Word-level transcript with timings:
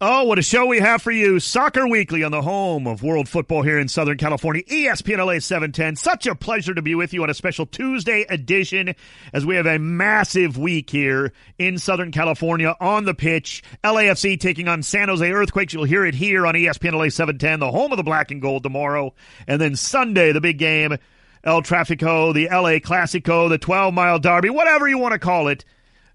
Oh, 0.00 0.22
what 0.22 0.38
a 0.38 0.42
show 0.42 0.64
we 0.64 0.78
have 0.78 1.02
for 1.02 1.10
you. 1.10 1.40
Soccer 1.40 1.88
Weekly 1.88 2.22
on 2.22 2.30
the 2.30 2.42
home 2.42 2.86
of 2.86 3.02
world 3.02 3.28
football 3.28 3.62
here 3.62 3.80
in 3.80 3.88
Southern 3.88 4.16
California. 4.16 4.62
ESPN 4.62 5.18
LA 5.18 5.40
710. 5.40 5.96
Such 5.96 6.24
a 6.28 6.36
pleasure 6.36 6.72
to 6.72 6.82
be 6.82 6.94
with 6.94 7.12
you 7.12 7.24
on 7.24 7.30
a 7.30 7.34
special 7.34 7.66
Tuesday 7.66 8.24
edition 8.28 8.94
as 9.32 9.44
we 9.44 9.56
have 9.56 9.66
a 9.66 9.80
massive 9.80 10.56
week 10.56 10.88
here 10.88 11.32
in 11.58 11.78
Southern 11.78 12.12
California 12.12 12.76
on 12.78 13.06
the 13.06 13.14
pitch. 13.14 13.64
LAFC 13.82 14.38
taking 14.38 14.68
on 14.68 14.84
San 14.84 15.08
Jose 15.08 15.28
Earthquakes. 15.28 15.74
You'll 15.74 15.82
hear 15.82 16.04
it 16.04 16.14
here 16.14 16.46
on 16.46 16.54
ESPN 16.54 16.92
LA 16.92 17.08
710, 17.08 17.58
the 17.58 17.72
home 17.72 17.90
of 17.90 17.96
the 17.96 18.04
black 18.04 18.30
and 18.30 18.40
gold 18.40 18.62
tomorrow. 18.62 19.12
And 19.48 19.60
then 19.60 19.74
Sunday, 19.74 20.30
the 20.30 20.40
big 20.40 20.58
game, 20.58 20.96
El 21.42 21.62
Trafico, 21.62 22.32
the 22.32 22.46
LA 22.46 22.78
Clasico, 22.78 23.48
the 23.48 23.58
12 23.58 23.92
mile 23.92 24.20
derby, 24.20 24.48
whatever 24.48 24.86
you 24.86 24.98
want 24.98 25.14
to 25.14 25.18
call 25.18 25.48
it 25.48 25.64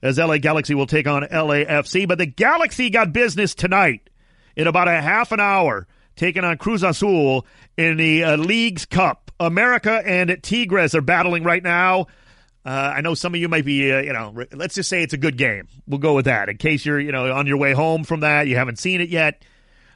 as 0.03 0.17
LA 0.17 0.37
Galaxy 0.37 0.75
will 0.75 0.85
take 0.85 1.07
on 1.07 1.23
LAFC. 1.23 2.07
But 2.07 2.19
the 2.19 2.27
Galaxy 2.27 2.91
got 2.91 3.13
business 3.13 3.55
tonight 3.55 4.09
in 4.55 4.67
about 4.67 4.87
a 4.87 5.01
half 5.01 5.31
an 5.31 5.39
hour, 5.39 5.87
taking 6.15 6.43
on 6.43 6.57
Cruz 6.57 6.83
Azul 6.83 7.47
in 7.77 7.97
the 7.97 8.23
uh, 8.23 8.37
Leagues 8.37 8.85
Cup. 8.85 9.31
America 9.39 10.01
and 10.05 10.37
Tigres 10.43 10.93
are 10.93 11.01
battling 11.01 11.43
right 11.43 11.63
now. 11.63 12.07
Uh, 12.65 12.93
I 12.95 13.01
know 13.01 13.13
some 13.13 13.33
of 13.33 13.41
you 13.41 13.49
might 13.49 13.65
be, 13.65 13.91
uh, 13.91 14.01
you 14.01 14.13
know, 14.13 14.45
let's 14.53 14.75
just 14.75 14.89
say 14.89 15.03
it's 15.03 15.13
a 15.13 15.17
good 15.17 15.37
game. 15.37 15.67
We'll 15.87 15.99
go 15.99 16.13
with 16.13 16.25
that. 16.25 16.49
In 16.49 16.57
case 16.57 16.85
you're, 16.85 16.99
you 16.99 17.11
know, 17.11 17.31
on 17.33 17.47
your 17.47 17.57
way 17.57 17.73
home 17.73 18.03
from 18.03 18.21
that, 18.21 18.47
you 18.47 18.55
haven't 18.55 18.79
seen 18.79 19.01
it 19.01 19.09
yet. 19.09 19.43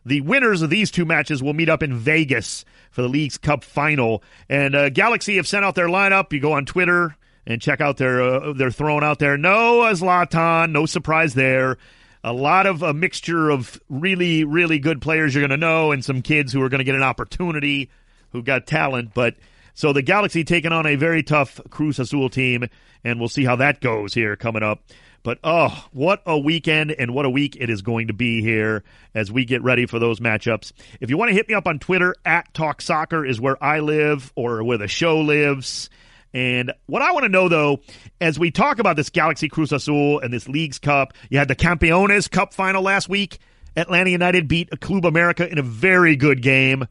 The 0.06 0.22
winners 0.22 0.62
of 0.62 0.70
these 0.70 0.90
two 0.90 1.06
matches 1.06 1.44
will 1.44 1.54
meet 1.54 1.70
up 1.70 1.84
in 1.84 1.94
Vegas 1.94 2.66
for 2.92 3.02
the 3.02 3.10
League's 3.10 3.38
Cup 3.38 3.64
final. 3.64 4.24
And 4.50 4.74
uh, 4.74 4.90
Galaxy 4.90 5.36
have 5.36 5.48
sent 5.48 5.66
out 5.66 5.76
their 5.76 5.88
lineup. 5.88 6.32
You 6.34 6.40
go 6.40 6.54
on 6.54 6.66
Twitter, 6.66 7.16
and 7.48 7.62
check 7.62 7.82
out 7.82 7.98
their 7.98 8.22
uh, 8.22 8.54
they're 8.54 8.70
throwing 8.70 9.04
out 9.04 9.18
there. 9.18 9.38
No 9.38 9.82
Zlatan, 9.94 10.72
no 10.72 10.86
surprise 10.86 11.34
there. 11.34 11.78
A 12.24 12.34
lot 12.34 12.66
of 12.66 12.84
a 12.84 12.94
mixture 12.94 13.50
of 13.50 13.82
really 13.90 14.44
really 14.44 14.78
good 14.78 15.02
players 15.02 15.34
you're 15.34 15.42
going 15.42 15.50
to 15.50 15.58
know, 15.58 15.92
and 15.92 16.06
some 16.06 16.22
kids 16.22 16.54
who 16.54 16.62
are 16.62 16.70
going 16.70 16.80
to 16.80 16.84
get 16.84 16.96
an 16.96 17.04
opportunity, 17.04 17.90
who 18.34 18.44
got 18.44 18.68
talent. 18.68 19.14
But 19.14 19.36
so 19.74 19.94
the 19.94 20.02
Galaxy 20.02 20.44
taking 20.44 20.74
on 20.74 20.86
a 20.86 20.96
very 20.96 21.24
tough 21.24 21.62
Cruz 21.70 21.98
Azul 21.98 22.30
team, 22.30 22.66
and 23.04 23.20
we'll 23.20 23.30
see 23.30 23.46
how 23.46 23.56
that 23.56 23.80
goes 23.80 24.14
here 24.14 24.36
coming 24.36 24.64
up. 24.64 24.82
But 25.24 25.40
oh, 25.44 25.86
what 25.92 26.22
a 26.26 26.38
weekend 26.38 26.92
and 26.92 27.14
what 27.14 27.26
a 27.26 27.30
week 27.30 27.58
it 27.60 27.70
is 27.70 27.82
going 27.82 28.08
to 28.08 28.14
be 28.14 28.42
here 28.42 28.84
as 29.14 29.32
we 29.32 29.46
get 29.46 29.64
ready 29.64 29.86
for 29.86 30.00
those 30.00 30.20
matchups. 30.20 30.72
If 31.02 31.10
you 31.10 31.18
want 31.18 31.30
to 31.30 31.36
hit 31.36 31.48
me 31.48 31.54
up 31.54 31.68
on 31.68 31.80
Twitter, 31.80 32.16
at 32.24 32.54
Talk 32.54 32.82
Soccer 32.82 33.26
is 33.26 33.40
where 33.40 33.62
I 33.62 33.80
live 33.80 34.32
or 34.36 34.64
where 34.64 34.78
the 34.78 34.88
show 34.88 35.20
lives. 35.20 35.90
And 36.38 36.72
what 36.86 37.02
I 37.02 37.14
want 37.14 37.24
to 37.24 37.30
know, 37.30 37.50
though, 37.50 37.82
as 38.22 38.38
we 38.38 38.52
talk 38.52 38.78
about 38.78 38.96
this 38.96 39.10
Galaxy 39.10 39.50
Cruz 39.50 39.72
Azul 39.72 40.20
and 40.20 40.32
this 40.32 40.48
Leagues 40.48 40.78
Cup, 40.78 41.14
you 41.32 41.40
had 41.40 41.48
the 41.48 41.56
Campeones 41.56 42.30
Cup 42.30 42.54
final 42.54 42.84
last 42.84 43.10
week. 43.10 43.40
Atlanta 43.76 44.12
United 44.12 44.48
beat 44.48 44.70
Club 44.80 45.08
America 45.08 45.52
in 45.52 45.58
a 45.58 45.64
very 45.64 46.16
good 46.16 46.44
game 46.44 46.86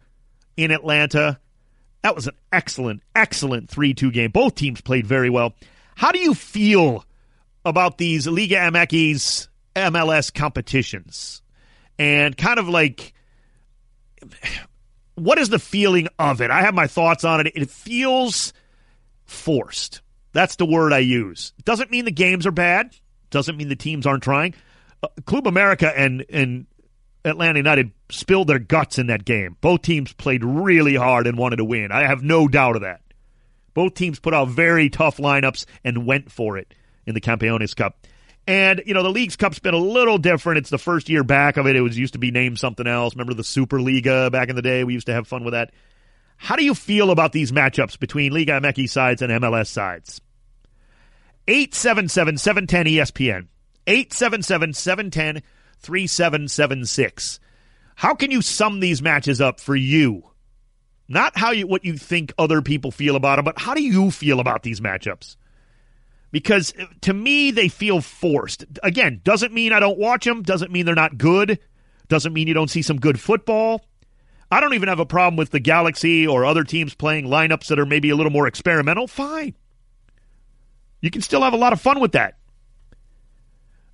in 0.56 0.72
Atlanta. 0.72 1.38
That 2.02 2.16
was 2.16 2.26
an 2.26 2.34
excellent, 2.52 3.04
excellent 3.14 3.70
3 3.70 3.94
2 3.94 4.10
game. 4.10 4.32
Both 4.32 4.56
teams 4.56 4.80
played 4.80 5.06
very 5.06 5.30
well. 5.30 5.54
How 5.94 6.10
do 6.10 6.18
you 6.18 6.34
feel 6.34 7.04
about 7.64 7.98
these 7.98 8.26
Liga 8.26 8.56
MX 8.56 9.46
MLS 9.76 10.34
competitions? 10.34 11.40
And 12.00 12.36
kind 12.36 12.58
of 12.58 12.68
like, 12.68 13.14
what 15.14 15.38
is 15.38 15.50
the 15.50 15.60
feeling 15.60 16.08
of 16.18 16.40
it? 16.40 16.50
I 16.50 16.62
have 16.62 16.74
my 16.74 16.88
thoughts 16.88 17.22
on 17.22 17.46
it. 17.46 17.52
It 17.54 17.70
feels 17.70 18.52
forced. 19.26 20.00
That's 20.32 20.56
the 20.56 20.66
word 20.66 20.92
I 20.92 20.98
use. 20.98 21.52
Doesn't 21.64 21.90
mean 21.90 22.04
the 22.04 22.10
games 22.10 22.46
are 22.46 22.52
bad. 22.52 22.94
Doesn't 23.30 23.56
mean 23.56 23.68
the 23.68 23.76
teams 23.76 24.06
aren't 24.06 24.22
trying. 24.22 24.54
Uh, 25.02 25.08
Club 25.24 25.46
America 25.46 25.92
and 25.96 26.24
and 26.30 26.66
Atlanta 27.24 27.58
United 27.58 27.90
spilled 28.10 28.48
their 28.48 28.58
guts 28.58 28.98
in 28.98 29.08
that 29.08 29.24
game. 29.24 29.56
Both 29.60 29.82
teams 29.82 30.12
played 30.12 30.44
really 30.44 30.94
hard 30.94 31.26
and 31.26 31.36
wanted 31.36 31.56
to 31.56 31.64
win. 31.64 31.90
I 31.90 32.06
have 32.06 32.22
no 32.22 32.48
doubt 32.48 32.76
of 32.76 32.82
that. 32.82 33.00
Both 33.74 33.94
teams 33.94 34.20
put 34.20 34.32
out 34.32 34.48
very 34.48 34.88
tough 34.88 35.18
lineups 35.18 35.66
and 35.84 36.06
went 36.06 36.30
for 36.30 36.56
it 36.56 36.72
in 37.04 37.14
the 37.14 37.20
Campeones 37.20 37.74
Cup. 37.74 38.06
And, 38.46 38.80
you 38.86 38.94
know, 38.94 39.02
the 39.02 39.10
League's 39.10 39.36
Cup's 39.36 39.58
been 39.58 39.74
a 39.74 39.78
little 39.78 40.18
different. 40.18 40.58
It's 40.58 40.70
the 40.70 40.78
first 40.78 41.08
year 41.08 41.24
back 41.24 41.56
of 41.56 41.66
it. 41.66 41.74
It 41.74 41.80
was 41.80 41.98
used 41.98 42.12
to 42.12 42.20
be 42.20 42.30
named 42.30 42.60
something 42.60 42.86
else. 42.86 43.14
Remember 43.14 43.34
the 43.34 43.42
Superliga 43.42 44.30
back 44.30 44.48
in 44.48 44.56
the 44.56 44.62
day? 44.62 44.84
We 44.84 44.94
used 44.94 45.06
to 45.06 45.12
have 45.12 45.26
fun 45.26 45.42
with 45.44 45.52
that. 45.52 45.72
How 46.36 46.56
do 46.56 46.64
you 46.64 46.74
feel 46.74 47.10
about 47.10 47.32
these 47.32 47.52
matchups 47.52 47.98
between 47.98 48.32
Liga 48.32 48.60
MX 48.60 48.88
sides 48.90 49.22
and 49.22 49.32
MLS 49.32 49.68
sides? 49.68 50.20
877 51.48 52.38
710 52.38 52.86
ESPN. 52.86 53.48
877 53.86 54.72
710 54.72 55.42
3776. 55.80 57.40
How 57.94 58.14
can 58.14 58.30
you 58.30 58.42
sum 58.42 58.80
these 58.80 59.00
matches 59.00 59.40
up 59.40 59.60
for 59.60 59.76
you? 59.76 60.22
Not 61.08 61.36
how 61.36 61.52
you 61.52 61.66
what 61.66 61.84
you 61.84 61.96
think 61.96 62.32
other 62.36 62.62
people 62.62 62.90
feel 62.90 63.16
about 63.16 63.36
them, 63.36 63.44
but 63.44 63.58
how 63.58 63.74
do 63.74 63.82
you 63.82 64.10
feel 64.10 64.40
about 64.40 64.62
these 64.62 64.80
matchups? 64.80 65.36
Because 66.32 66.74
uh, 66.78 66.86
to 67.02 67.14
me 67.14 67.52
they 67.52 67.68
feel 67.68 68.00
forced. 68.00 68.64
Again, 68.82 69.20
doesn't 69.22 69.52
mean 69.52 69.72
I 69.72 69.80
don't 69.80 69.98
watch 69.98 70.24
them, 70.24 70.42
doesn't 70.42 70.72
mean 70.72 70.84
they're 70.84 70.94
not 70.94 71.16
good, 71.16 71.60
doesn't 72.08 72.32
mean 72.32 72.48
you 72.48 72.54
don't 72.54 72.70
see 72.70 72.82
some 72.82 72.98
good 72.98 73.20
football. 73.20 73.86
I 74.56 74.60
don't 74.60 74.72
even 74.72 74.88
have 74.88 75.00
a 75.00 75.04
problem 75.04 75.36
with 75.36 75.50
the 75.50 75.60
Galaxy 75.60 76.26
or 76.26 76.46
other 76.46 76.64
teams 76.64 76.94
playing 76.94 77.26
lineups 77.26 77.66
that 77.66 77.78
are 77.78 77.84
maybe 77.84 78.08
a 78.08 78.16
little 78.16 78.32
more 78.32 78.46
experimental. 78.46 79.06
Fine. 79.06 79.54
You 81.02 81.10
can 81.10 81.20
still 81.20 81.42
have 81.42 81.52
a 81.52 81.58
lot 81.58 81.74
of 81.74 81.80
fun 81.82 82.00
with 82.00 82.12
that. 82.12 82.38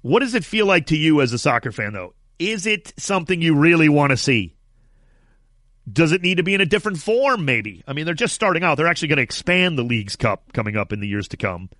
What 0.02 0.20
does 0.20 0.36
it 0.36 0.44
feel 0.44 0.66
like 0.66 0.86
to 0.86 0.96
you 0.96 1.20
as 1.20 1.32
a 1.32 1.38
soccer 1.38 1.72
fan, 1.72 1.94
though? 1.94 2.14
Is 2.38 2.64
it 2.64 2.92
something 2.96 3.42
you 3.42 3.56
really 3.56 3.88
want 3.88 4.10
to 4.10 4.16
see? 4.16 4.54
Does 5.92 6.12
it 6.12 6.22
need 6.22 6.36
to 6.36 6.44
be 6.44 6.54
in 6.54 6.60
a 6.60 6.66
different 6.66 6.98
form, 6.98 7.44
maybe? 7.44 7.82
I 7.88 7.92
mean, 7.92 8.04
they're 8.04 8.14
just 8.14 8.36
starting 8.36 8.62
out. 8.62 8.76
They're 8.76 8.86
actually 8.86 9.08
going 9.08 9.16
to 9.16 9.24
expand 9.24 9.76
the 9.76 9.82
League's 9.82 10.14
Cup 10.14 10.52
coming 10.52 10.76
up 10.76 10.92
in 10.92 11.00
the 11.00 11.08
years 11.08 11.26
to 11.28 11.36
come. 11.36 11.70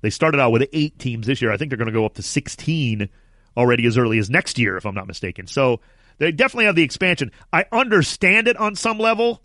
They 0.00 0.08
started 0.08 0.40
out 0.40 0.52
with 0.52 0.66
eight 0.72 0.98
teams 0.98 1.26
this 1.26 1.42
year. 1.42 1.52
I 1.52 1.58
think 1.58 1.68
they're 1.68 1.76
going 1.76 1.88
to 1.88 1.92
go 1.92 2.06
up 2.06 2.14
to 2.14 2.22
16 2.22 3.06
already 3.54 3.84
as 3.84 3.98
early 3.98 4.18
as 4.18 4.30
next 4.30 4.58
year, 4.58 4.78
if 4.78 4.86
I'm 4.86 4.94
not 4.94 5.06
mistaken. 5.06 5.46
So 5.46 5.82
they 6.20 6.30
definitely 6.30 6.66
have 6.66 6.76
the 6.76 6.82
expansion. 6.82 7.32
I 7.50 7.64
understand 7.72 8.46
it 8.46 8.58
on 8.58 8.76
some 8.76 8.98
level. 8.98 9.42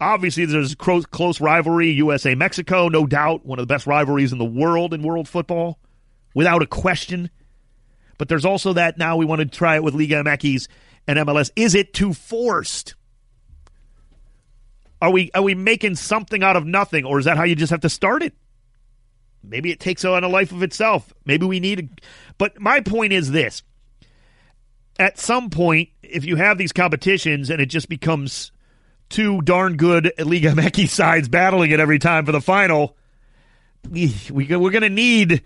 Obviously, 0.00 0.44
there's 0.44 0.74
close, 0.76 1.04
close 1.04 1.40
rivalry, 1.40 1.90
USA 1.90 2.36
Mexico, 2.36 2.88
no 2.88 3.06
doubt, 3.06 3.44
one 3.44 3.58
of 3.58 3.64
the 3.64 3.74
best 3.74 3.88
rivalries 3.88 4.30
in 4.30 4.38
the 4.38 4.44
world 4.44 4.94
in 4.94 5.02
world 5.02 5.28
football, 5.28 5.80
without 6.32 6.62
a 6.62 6.66
question. 6.66 7.28
But 8.18 8.28
there's 8.28 8.44
also 8.44 8.72
that 8.74 8.98
now 8.98 9.16
we 9.16 9.26
want 9.26 9.40
to 9.40 9.46
try 9.46 9.74
it 9.74 9.82
with 9.82 9.94
Liga 9.94 10.22
MX 10.22 10.68
and 11.08 11.18
MLS. 11.18 11.50
Is 11.56 11.74
it 11.74 11.92
too 11.92 12.12
forced? 12.12 12.94
Are 15.00 15.10
we 15.10 15.32
are 15.34 15.42
we 15.42 15.56
making 15.56 15.96
something 15.96 16.44
out 16.44 16.54
of 16.54 16.64
nothing, 16.64 17.04
or 17.04 17.18
is 17.18 17.24
that 17.24 17.36
how 17.36 17.42
you 17.42 17.56
just 17.56 17.70
have 17.70 17.80
to 17.80 17.88
start 17.88 18.22
it? 18.22 18.32
Maybe 19.42 19.72
it 19.72 19.80
takes 19.80 20.04
on 20.04 20.22
a 20.22 20.28
life 20.28 20.52
of 20.52 20.62
itself. 20.62 21.12
Maybe 21.24 21.46
we 21.46 21.58
need. 21.58 21.80
A, 21.80 22.02
but 22.38 22.60
my 22.60 22.80
point 22.80 23.12
is 23.12 23.32
this: 23.32 23.64
at 24.98 25.18
some 25.18 25.50
point, 25.50 25.90
if 26.02 26.24
you 26.24 26.36
have 26.36 26.58
these 26.58 26.72
competitions 26.72 27.50
and 27.50 27.60
it 27.60 27.66
just 27.66 27.88
becomes 27.88 28.52
two 29.08 29.42
darn 29.42 29.76
good 29.76 30.12
Liga 30.18 30.50
MX 30.52 30.88
sides 30.88 31.28
battling 31.28 31.70
it 31.70 31.80
every 31.80 31.98
time 31.98 32.26
for 32.26 32.32
the 32.32 32.40
final, 32.40 32.96
we, 33.88 34.14
we 34.30 34.46
we're 34.56 34.70
going 34.70 34.82
to 34.82 34.90
need 34.90 35.42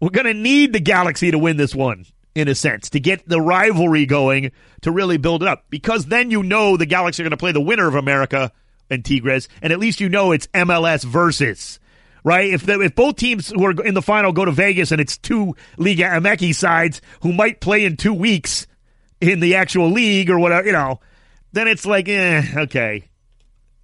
we're 0.00 0.10
going 0.10 0.26
to 0.26 0.34
need 0.34 0.72
the 0.72 0.80
Galaxy 0.80 1.30
to 1.30 1.38
win 1.38 1.56
this 1.56 1.74
one 1.74 2.06
in 2.34 2.48
a 2.48 2.54
sense 2.54 2.90
to 2.90 3.00
get 3.00 3.26
the 3.28 3.40
rivalry 3.40 4.04
going 4.04 4.52
to 4.82 4.90
really 4.90 5.16
build 5.16 5.42
it 5.42 5.48
up 5.48 5.64
because 5.70 6.06
then 6.06 6.30
you 6.30 6.42
know 6.42 6.76
the 6.76 6.86
Galaxy 6.86 7.22
are 7.22 7.24
going 7.24 7.30
to 7.30 7.36
play 7.36 7.52
the 7.52 7.60
winner 7.60 7.88
of 7.88 7.94
America 7.94 8.52
and 8.90 9.04
Tigres 9.04 9.48
and 9.62 9.72
at 9.72 9.78
least 9.78 10.00
you 10.00 10.08
know 10.08 10.32
it's 10.32 10.46
MLS 10.48 11.04
versus 11.04 11.80
right? 12.26 12.52
If 12.52 12.66
the, 12.66 12.80
if 12.80 12.96
both 12.96 13.14
teams 13.14 13.50
who 13.50 13.64
are 13.64 13.84
in 13.84 13.94
the 13.94 14.02
final 14.02 14.32
go 14.32 14.44
to 14.44 14.50
Vegas 14.50 14.90
and 14.90 15.00
it's 15.00 15.16
two 15.16 15.54
Liga 15.78 16.02
MX 16.02 16.56
sides 16.56 17.00
who 17.20 17.32
might 17.32 17.60
play 17.60 17.84
in 17.84 17.96
two 17.96 18.12
weeks, 18.12 18.66
in 19.20 19.40
the 19.40 19.54
actual 19.54 19.90
league 19.90 20.30
or 20.30 20.38
whatever, 20.38 20.66
you 20.66 20.72
know, 20.72 21.00
then 21.52 21.68
it's 21.68 21.86
like, 21.86 22.08
eh, 22.08 22.42
okay. 22.56 23.08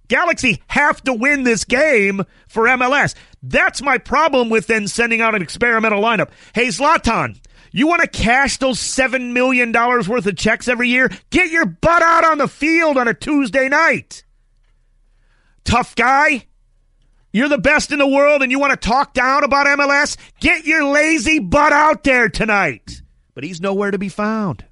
Galaxy 0.07 0.61
have 0.67 1.01
to 1.03 1.13
win 1.13 1.43
this 1.43 1.63
game 1.63 2.23
for 2.47 2.65
MLS. 2.65 3.15
That's 3.41 3.81
my 3.81 3.97
problem 3.97 4.49
with 4.49 4.67
then 4.67 4.87
sending 4.87 5.21
out 5.21 5.33
an 5.33 5.41
experimental 5.41 6.01
lineup. 6.01 6.29
Hey, 6.53 6.67
Zlatan, 6.67 7.39
you 7.71 7.87
want 7.87 8.01
to 8.01 8.07
cash 8.07 8.57
those 8.57 8.77
$7 8.79 9.31
million 9.31 9.71
worth 9.71 10.27
of 10.27 10.35
checks 10.35 10.67
every 10.67 10.89
year? 10.89 11.09
Get 11.31 11.49
your 11.49 11.65
butt 11.65 12.03
out 12.03 12.25
on 12.25 12.37
the 12.37 12.47
field 12.47 12.97
on 12.97 13.07
a 13.07 13.13
Tuesday 13.13 13.69
night. 13.69 14.23
Tough 15.63 15.95
guy. 15.95 16.45
You're 17.31 17.49
the 17.49 17.57
best 17.57 17.91
in 17.91 17.97
the 17.97 18.07
world 18.07 18.43
and 18.43 18.51
you 18.51 18.59
want 18.59 18.79
to 18.79 18.87
talk 18.87 19.13
down 19.15 19.43
about 19.43 19.65
MLS? 19.65 20.17
Get 20.39 20.65
your 20.65 20.85
lazy 20.85 21.39
butt 21.39 21.73
out 21.73 22.03
there 22.03 22.29
tonight. 22.29 23.01
But 23.33 23.43
he's 23.43 23.59
nowhere 23.59 23.89
to 23.89 23.97
be 23.97 24.09
found. 24.09 24.65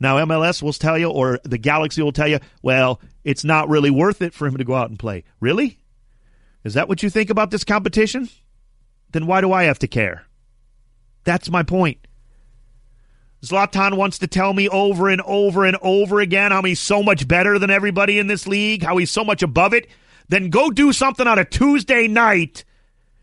Now, 0.00 0.16
MLS 0.24 0.62
will 0.62 0.72
tell 0.72 0.98
you, 0.98 1.10
or 1.10 1.38
the 1.44 1.58
Galaxy 1.58 2.02
will 2.02 2.12
tell 2.12 2.26
you, 2.26 2.40
well, 2.62 3.00
it's 3.22 3.44
not 3.44 3.68
really 3.68 3.90
worth 3.90 4.22
it 4.22 4.32
for 4.32 4.46
him 4.46 4.56
to 4.56 4.64
go 4.64 4.74
out 4.74 4.88
and 4.88 4.98
play. 4.98 5.24
Really? 5.40 5.78
Is 6.64 6.74
that 6.74 6.88
what 6.88 7.02
you 7.02 7.10
think 7.10 7.28
about 7.28 7.50
this 7.50 7.64
competition? 7.64 8.30
Then 9.12 9.26
why 9.26 9.42
do 9.42 9.52
I 9.52 9.64
have 9.64 9.78
to 9.80 9.86
care? 9.86 10.24
That's 11.24 11.50
my 11.50 11.62
point. 11.62 11.98
Zlatan 13.42 13.96
wants 13.96 14.18
to 14.18 14.26
tell 14.26 14.52
me 14.52 14.68
over 14.68 15.08
and 15.08 15.22
over 15.22 15.64
and 15.64 15.76
over 15.82 16.20
again 16.20 16.50
how 16.50 16.62
he's 16.62 16.80
so 16.80 17.02
much 17.02 17.26
better 17.26 17.58
than 17.58 17.70
everybody 17.70 18.18
in 18.18 18.26
this 18.26 18.46
league, 18.46 18.82
how 18.82 18.96
he's 18.96 19.10
so 19.10 19.24
much 19.24 19.42
above 19.42 19.72
it. 19.72 19.88
Then 20.28 20.50
go 20.50 20.70
do 20.70 20.92
something 20.92 21.26
on 21.26 21.38
a 21.38 21.44
Tuesday 21.44 22.06
night 22.06 22.64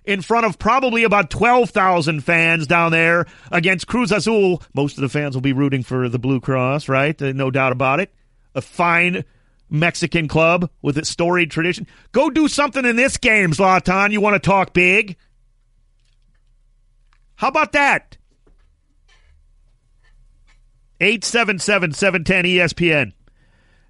in 0.07 0.21
front 0.21 0.45
of 0.45 0.57
probably 0.57 1.03
about 1.03 1.29
12,000 1.29 2.21
fans 2.21 2.65
down 2.65 2.91
there 2.91 3.27
against 3.51 3.87
Cruz 3.87 4.11
Azul. 4.11 4.63
Most 4.73 4.97
of 4.97 5.01
the 5.01 5.09
fans 5.09 5.35
will 5.35 5.41
be 5.41 5.53
rooting 5.53 5.83
for 5.83 6.07
the 6.07 6.17
Blue 6.17 6.39
Cross, 6.39 6.87
right? 6.87 7.21
Uh, 7.21 7.33
no 7.33 7.51
doubt 7.51 7.73
about 7.73 7.99
it. 7.99 8.11
A 8.55 8.61
fine 8.61 9.25
Mexican 9.69 10.29
club 10.29 10.71
with 10.81 10.97
its 10.97 11.09
storied 11.09 11.51
tradition. 11.51 11.85
Go 12.13 12.29
do 12.29 12.47
something 12.47 12.85
in 12.85 12.95
this 12.95 13.17
game, 13.17 13.51
Zlatan. 13.51 14.13
You 14.13 14.21
want 14.21 14.41
to 14.41 14.49
talk 14.49 14.73
big? 14.73 15.17
How 17.35 17.49
about 17.49 17.73
that? 17.73 18.17
877 21.01 21.91
710 21.93 22.45
ESPN. 22.45 23.11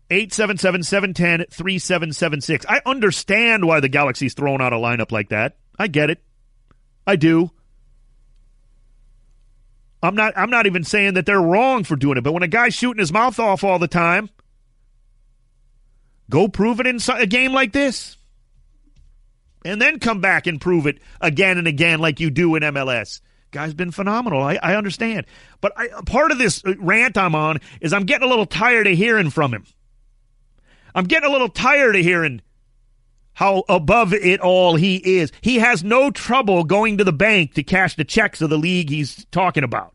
877 0.10 0.84
710 0.84 1.46
3776. 1.52 2.66
I 2.68 2.82
understand 2.86 3.66
why 3.66 3.80
the 3.82 3.88
Galaxy's 3.88 4.34
thrown 4.34 4.62
out 4.62 4.74
a 4.74 4.78
lineup 4.78 5.12
like 5.12 5.30
that. 5.30 5.58
I 5.78 5.88
get 5.88 6.10
it. 6.10 6.22
I 7.06 7.16
do. 7.16 7.52
I'm 10.02 10.16
not 10.16 10.34
I'm 10.38 10.50
not 10.50 10.68
even 10.68 10.84
saying 10.84 11.16
that 11.16 11.26
they're 11.26 11.42
wrong 11.42 11.84
for 11.84 11.96
doing 11.96 12.18
it, 12.18 12.24
but 12.24 12.34
when 12.34 12.44
a 12.44 12.48
guy's 12.48 12.74
shooting 12.74 13.00
his 13.00 13.12
mouth 13.12 13.40
off 13.40 13.64
all 13.64 13.80
the 13.80 13.88
time, 13.88 14.30
go 16.30 16.48
prove 16.48 16.80
it 16.80 16.88
in 16.88 17.00
a 17.10 17.26
game 17.26 17.54
like 17.54 17.74
this. 17.74 18.16
And 19.66 19.82
then 19.82 20.00
come 20.00 20.22
back 20.22 20.48
and 20.48 20.62
prove 20.62 20.86
it 20.86 21.00
again 21.20 21.58
and 21.58 21.68
again 21.68 22.00
like 22.00 22.20
you 22.20 22.30
do 22.30 22.56
in 22.56 22.64
MLS. 22.64 23.22
Guy's 23.52 23.74
been 23.74 23.92
phenomenal. 23.92 24.42
I, 24.42 24.60
I 24.62 24.76
understand. 24.76 25.26
But 25.62 25.74
I, 25.76 25.88
part 26.06 26.32
of 26.32 26.38
this 26.38 26.64
uh, 26.64 26.76
rant 26.78 27.18
I'm 27.18 27.34
on 27.34 27.60
is 27.82 27.92
I'm 27.92 28.06
getting 28.06 28.26
a 28.26 28.30
little 28.30 28.46
tired 28.46 28.88
of 28.88 28.98
hearing 28.98 29.30
from 29.30 29.54
him. 29.54 29.66
I'm 30.94 31.06
getting 31.06 31.30
a 31.30 31.32
little 31.32 31.50
tired 31.50 31.96
of 31.96 32.02
hearing 32.04 32.42
how 33.38 33.64
above 33.70 34.16
it 34.16 34.40
all 34.40 34.76
he 34.76 34.96
is. 34.96 35.32
He 35.42 35.60
has 35.60 35.84
no 35.84 36.10
trouble 36.10 36.64
going 36.64 36.98
to 36.98 37.04
the 37.04 37.14
bank 37.14 37.54
to 37.54 37.62
cash 37.62 37.96
the 37.96 38.04
checks 38.04 38.42
of 38.42 38.50
the 38.50 38.58
league 38.58 38.90
he's 38.90 39.26
talking 39.26 39.64
about. 39.64 39.94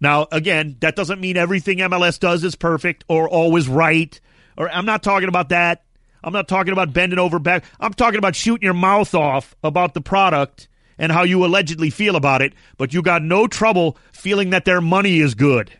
Now, 0.00 0.28
again, 0.30 0.76
that 0.82 0.94
doesn't 0.94 1.20
mean 1.20 1.36
everything 1.36 1.78
MLS 1.78 2.20
does 2.20 2.44
is 2.44 2.54
perfect 2.54 3.02
or 3.08 3.28
always 3.28 3.66
right. 3.66 4.20
Or 4.56 4.70
I'm 4.70 4.86
not 4.86 5.02
talking 5.02 5.28
about 5.28 5.48
that. 5.48 5.82
I'm 6.22 6.32
not 6.32 6.46
talking 6.46 6.72
about 6.72 6.92
bending 6.92 7.18
over 7.18 7.40
back. 7.40 7.64
I'm 7.80 7.92
talking 7.92 8.18
about 8.18 8.36
shooting 8.36 8.64
your 8.64 8.74
mouth 8.74 9.12
off 9.12 9.56
about 9.64 9.94
the 9.94 10.00
product 10.00 10.68
and 10.96 11.10
how 11.10 11.24
you 11.24 11.44
allegedly 11.44 11.90
feel 11.90 12.14
about 12.14 12.40
it, 12.40 12.52
but 12.78 12.94
you 12.94 13.02
got 13.02 13.22
no 13.22 13.48
trouble 13.48 13.98
feeling 14.12 14.50
that 14.50 14.64
their 14.64 14.80
money 14.80 15.18
is 15.18 15.34
good. 15.34 15.72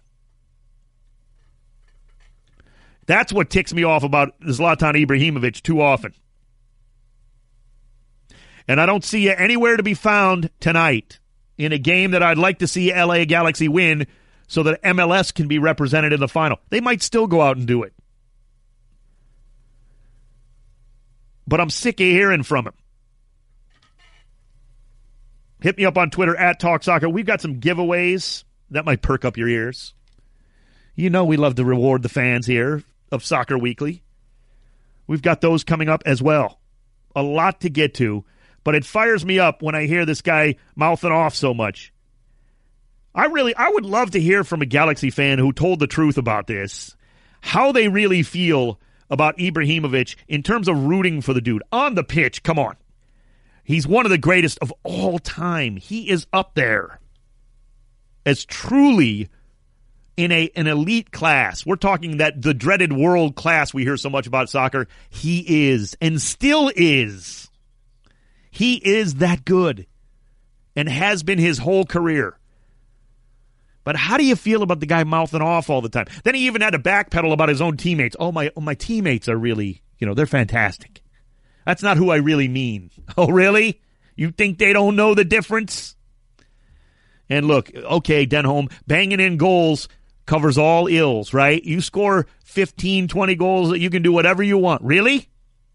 That's 3.06 3.32
what 3.32 3.50
ticks 3.50 3.73
me 3.73 3.85
off 3.85 4.03
about 4.03 4.38
Zlatan 4.41 5.05
Ibrahimovic 5.05 5.62
too 5.62 5.81
often. 5.81 6.12
And 8.69 8.81
I 8.81 8.87
don't 8.87 9.05
see 9.05 9.25
you 9.25 9.31
anywhere 9.31 9.76
to 9.76 9.82
be 9.82 9.94
found 9.94 10.50
tonight 10.58 11.20
in 11.56 11.73
a 11.73 11.79
game 11.79 12.11
that 12.11 12.23
I'd 12.23 12.37
like 12.37 12.58
to 12.58 12.67
see 12.67 12.93
LA 12.93 13.25
Galaxy 13.25 13.69
win 13.69 14.08
so 14.49 14.64
that 14.64 14.82
MLS 14.82 15.32
can 15.32 15.47
be 15.47 15.58
represented 15.58 16.12
in 16.12 16.20
the 16.20 16.29
final. 16.29 16.58
They 16.70 16.81
might 16.81 17.03
still 17.03 17.29
go 17.29 17.41
out 17.41 17.56
and 17.56 17.67
do 17.67 17.85
it. 17.85 17.94
But 21.47 21.61
I'm 21.61 21.70
sick 21.70 22.00
of 22.00 22.06
hearing 22.06 22.43
from 22.43 22.67
him. 22.67 22.75
Hit 25.61 25.79
me 25.79 25.85
up 25.85 25.97
on 25.97 26.11
Twitter 26.11 26.37
at 26.37 26.58
Talk 26.58 26.82
Soccer. 26.82 27.08
We've 27.08 27.25
got 27.25 27.41
some 27.41 27.61
giveaways 27.61 28.43
that 28.70 28.85
might 28.85 29.00
perk 29.00 29.25
up 29.25 29.37
your 29.37 29.49
ears. 29.49 29.94
You 30.97 31.08
know 31.08 31.25
we 31.25 31.37
love 31.37 31.55
to 31.55 31.64
reward 31.64 32.03
the 32.03 32.08
fans 32.08 32.47
here 32.47 32.82
of 33.11 33.25
Soccer 33.25 33.58
Weekly. 33.58 34.03
We've 35.06 35.23
got 35.23 35.41
those 35.41 35.64
coming 35.64 35.88
up 35.88 36.03
as 36.06 36.23
well. 36.23 36.61
A 37.14 37.23
lot 37.23 37.61
to 37.61 37.70
get 37.70 37.94
to, 37.94 38.25
but 38.64 38.75
it 38.75 38.85
fires 38.85 39.25
me 39.25 39.38
up 39.38 39.62
when 39.62 39.75
I 39.75 39.87
hear 39.87 40.05
this 40.05 40.23
guy 40.23 40.56
mouthing 40.75 41.12
off 41.12 41.35
so 41.35 41.55
much. 41.55 41.93
I 43.14 43.26
really 43.26 43.55
I 43.55 43.70
would 43.70 43.87
love 43.87 44.11
to 44.11 44.20
hear 44.20 44.44
from 44.44 44.61
a 44.61 44.67
Galaxy 44.67 45.11
fan 45.11 45.38
who 45.38 45.53
told 45.53 45.79
the 45.79 45.87
truth 45.87 46.19
about 46.19 46.47
this, 46.47 46.97
how 47.41 47.73
they 47.73 47.88
really 47.88 48.23
feel 48.23 48.79
about 49.08 49.38
Ibrahimovic 49.38 50.17
in 50.29 50.43
terms 50.43 50.69
of 50.69 50.85
rooting 50.85 51.23
for 51.23 51.32
the 51.32 51.41
dude 51.41 51.62
on 51.73 51.94
the 51.94 52.05
pitch. 52.05 52.43
Come 52.43 52.58
on. 52.58 52.76
He's 53.64 53.87
one 53.87 54.05
of 54.05 54.11
the 54.11 54.19
greatest 54.19 54.58
of 54.61 54.73
all 54.82 55.19
time. 55.19 55.76
He 55.76 56.11
is 56.11 56.26
up 56.32 56.55
there 56.55 57.00
as 58.26 58.44
truly 58.44 59.29
in 60.16 60.32
a 60.32 60.50
an 60.56 60.66
elite 60.66 61.12
class. 61.12 61.64
We're 61.66 61.76
talking 61.76 62.18
that 62.18 62.40
the 62.40 62.54
dreaded 62.54 62.92
world 62.92 63.36
class 63.36 63.74
we 63.74 63.84
hear 63.84 63.96
so 63.96 64.10
much 64.10 64.26
about 64.26 64.48
soccer. 64.48 64.88
He 65.10 65.68
is 65.70 65.96
and 66.00 66.20
still 66.20 66.70
is. 66.74 67.48
He 68.50 68.74
is 68.76 69.16
that 69.16 69.44
good 69.44 69.86
and 70.74 70.88
has 70.88 71.22
been 71.22 71.38
his 71.38 71.58
whole 71.58 71.84
career. 71.84 72.38
But 73.84 73.96
how 73.96 74.16
do 74.16 74.24
you 74.24 74.34
feel 74.34 74.62
about 74.62 74.80
the 74.80 74.86
guy 74.86 75.04
mouthing 75.04 75.42
off 75.42 75.70
all 75.70 75.80
the 75.80 75.88
time? 75.88 76.06
Then 76.24 76.34
he 76.34 76.46
even 76.46 76.60
had 76.60 76.70
to 76.70 76.78
backpedal 76.78 77.32
about 77.32 77.48
his 77.48 77.60
own 77.60 77.76
teammates. 77.76 78.16
Oh 78.19 78.32
my, 78.32 78.50
oh, 78.56 78.60
my 78.60 78.74
teammates 78.74 79.28
are 79.28 79.36
really, 79.36 79.80
you 79.98 80.06
know, 80.06 80.14
they're 80.14 80.26
fantastic. 80.26 81.02
That's 81.64 81.84
not 81.84 81.96
who 81.96 82.10
I 82.10 82.16
really 82.16 82.48
mean. 82.48 82.90
Oh, 83.16 83.28
really? 83.28 83.80
You 84.16 84.30
think 84.30 84.58
they 84.58 84.72
don't 84.72 84.96
know 84.96 85.14
the 85.14 85.24
difference? 85.24 85.94
And 87.30 87.46
look, 87.46 87.72
okay, 87.74 88.26
Denholm 88.26 88.70
banging 88.86 89.20
in 89.20 89.36
goals 89.36 89.88
covers 90.26 90.58
all 90.58 90.87
ills, 90.88 91.32
right? 91.32 91.62
You 91.64 91.81
score 91.81 92.26
15, 92.44 93.08
20 93.08 93.34
goals, 93.37 93.70
that 93.70 93.81
you 93.81 93.90
can 93.90 94.02
do 94.02 94.12
whatever 94.12 94.43
you 94.43 94.58
want. 94.58 94.82
Really? 94.82 95.28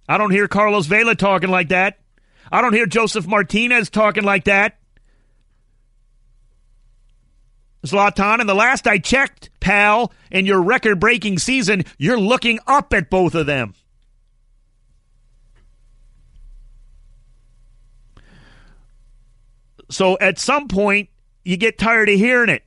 I 0.08 0.18
don't 0.18 0.32
hear 0.32 0.48
Carlos 0.48 0.86
Vela 0.86 1.16
talking 1.16 1.50
like 1.50 1.70
that. 1.70 2.00
I 2.52 2.62
don't 2.62 2.74
hear 2.74 2.86
Josef 2.86 3.26
Martinez 3.26 3.90
talking 3.90 4.24
like 4.24 4.44
that. 4.44 4.78
Zlatan, 7.86 8.40
and 8.40 8.50
the 8.50 8.54
last 8.54 8.86
I 8.88 9.00
checked, 9.00 9.50
pal, 9.60 10.12
in 10.30 10.46
your 10.46 10.62
record 10.62 11.00
breaking 11.00 11.40
season, 11.40 11.84
you're 11.98 12.20
looking 12.20 12.60
up 12.68 12.94
at 12.94 13.10
both 13.10 13.34
of 13.34 13.48
them. 13.48 13.74
So 19.90 20.18
at 20.20 20.40
some 20.40 20.68
point, 20.68 21.10
you 21.44 21.58
get 21.58 21.78
tired 21.78 22.10
of 22.10 22.16
hearing 22.16 22.50
it. 22.50 22.64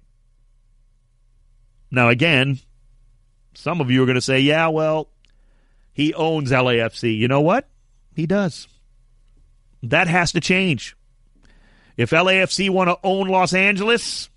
Now, 1.94 2.08
again, 2.08 2.58
some 3.54 3.80
of 3.80 3.90
you 3.90 4.02
are 4.02 4.06
going 4.06 4.16
to 4.16 4.20
say, 4.20 4.40
yeah, 4.40 4.68
well, 4.68 5.08
he 5.92 6.12
owns 6.12 6.50
LAFC. 6.50 7.16
You 7.16 7.28
know 7.28 7.40
what? 7.40 7.68
He 8.14 8.26
does. 8.26 8.66
That 9.82 10.08
has 10.08 10.32
to 10.32 10.40
change. 10.40 10.96
If 11.96 12.10
LAFC 12.10 12.70
want 12.70 12.88
to 12.90 12.98
own 13.04 13.28
Los 13.28 13.54
Angeles, 13.54 14.28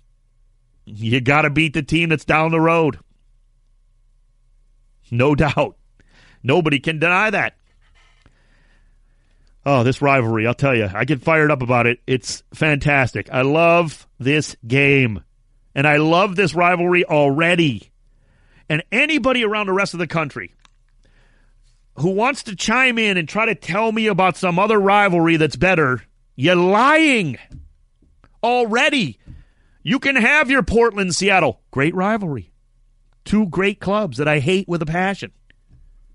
you 0.84 1.20
got 1.20 1.42
to 1.42 1.50
beat 1.50 1.74
the 1.74 1.82
team 1.82 2.10
that's 2.10 2.24
down 2.24 2.52
the 2.52 2.60
road. 2.60 2.98
No 5.10 5.34
doubt. 5.34 5.76
Nobody 6.42 6.78
can 6.78 6.98
deny 6.98 7.30
that. 7.30 7.56
Oh, 9.66 9.82
this 9.82 10.00
rivalry, 10.00 10.46
I'll 10.46 10.54
tell 10.54 10.74
you, 10.74 10.88
I 10.94 11.04
get 11.04 11.20
fired 11.20 11.50
up 11.50 11.60
about 11.60 11.86
it. 11.86 12.00
It's 12.06 12.42
fantastic. 12.54 13.28
I 13.30 13.42
love 13.42 14.06
this 14.18 14.56
game. 14.66 15.24
And 15.78 15.86
I 15.86 15.98
love 15.98 16.34
this 16.34 16.56
rivalry 16.56 17.04
already. 17.04 17.92
And 18.68 18.82
anybody 18.90 19.44
around 19.44 19.66
the 19.68 19.72
rest 19.72 19.94
of 19.94 20.00
the 20.00 20.08
country 20.08 20.52
who 21.98 22.10
wants 22.10 22.42
to 22.42 22.56
chime 22.56 22.98
in 22.98 23.16
and 23.16 23.28
try 23.28 23.46
to 23.46 23.54
tell 23.54 23.92
me 23.92 24.08
about 24.08 24.36
some 24.36 24.58
other 24.58 24.76
rivalry 24.76 25.36
that's 25.36 25.54
better, 25.54 26.02
you're 26.34 26.56
lying 26.56 27.38
already. 28.42 29.20
You 29.84 30.00
can 30.00 30.16
have 30.16 30.50
your 30.50 30.64
Portland 30.64 31.14
Seattle. 31.14 31.60
Great 31.70 31.94
rivalry. 31.94 32.50
Two 33.24 33.46
great 33.46 33.78
clubs 33.78 34.16
that 34.16 34.26
I 34.26 34.40
hate 34.40 34.66
with 34.66 34.82
a 34.82 34.86
passion. 34.86 35.30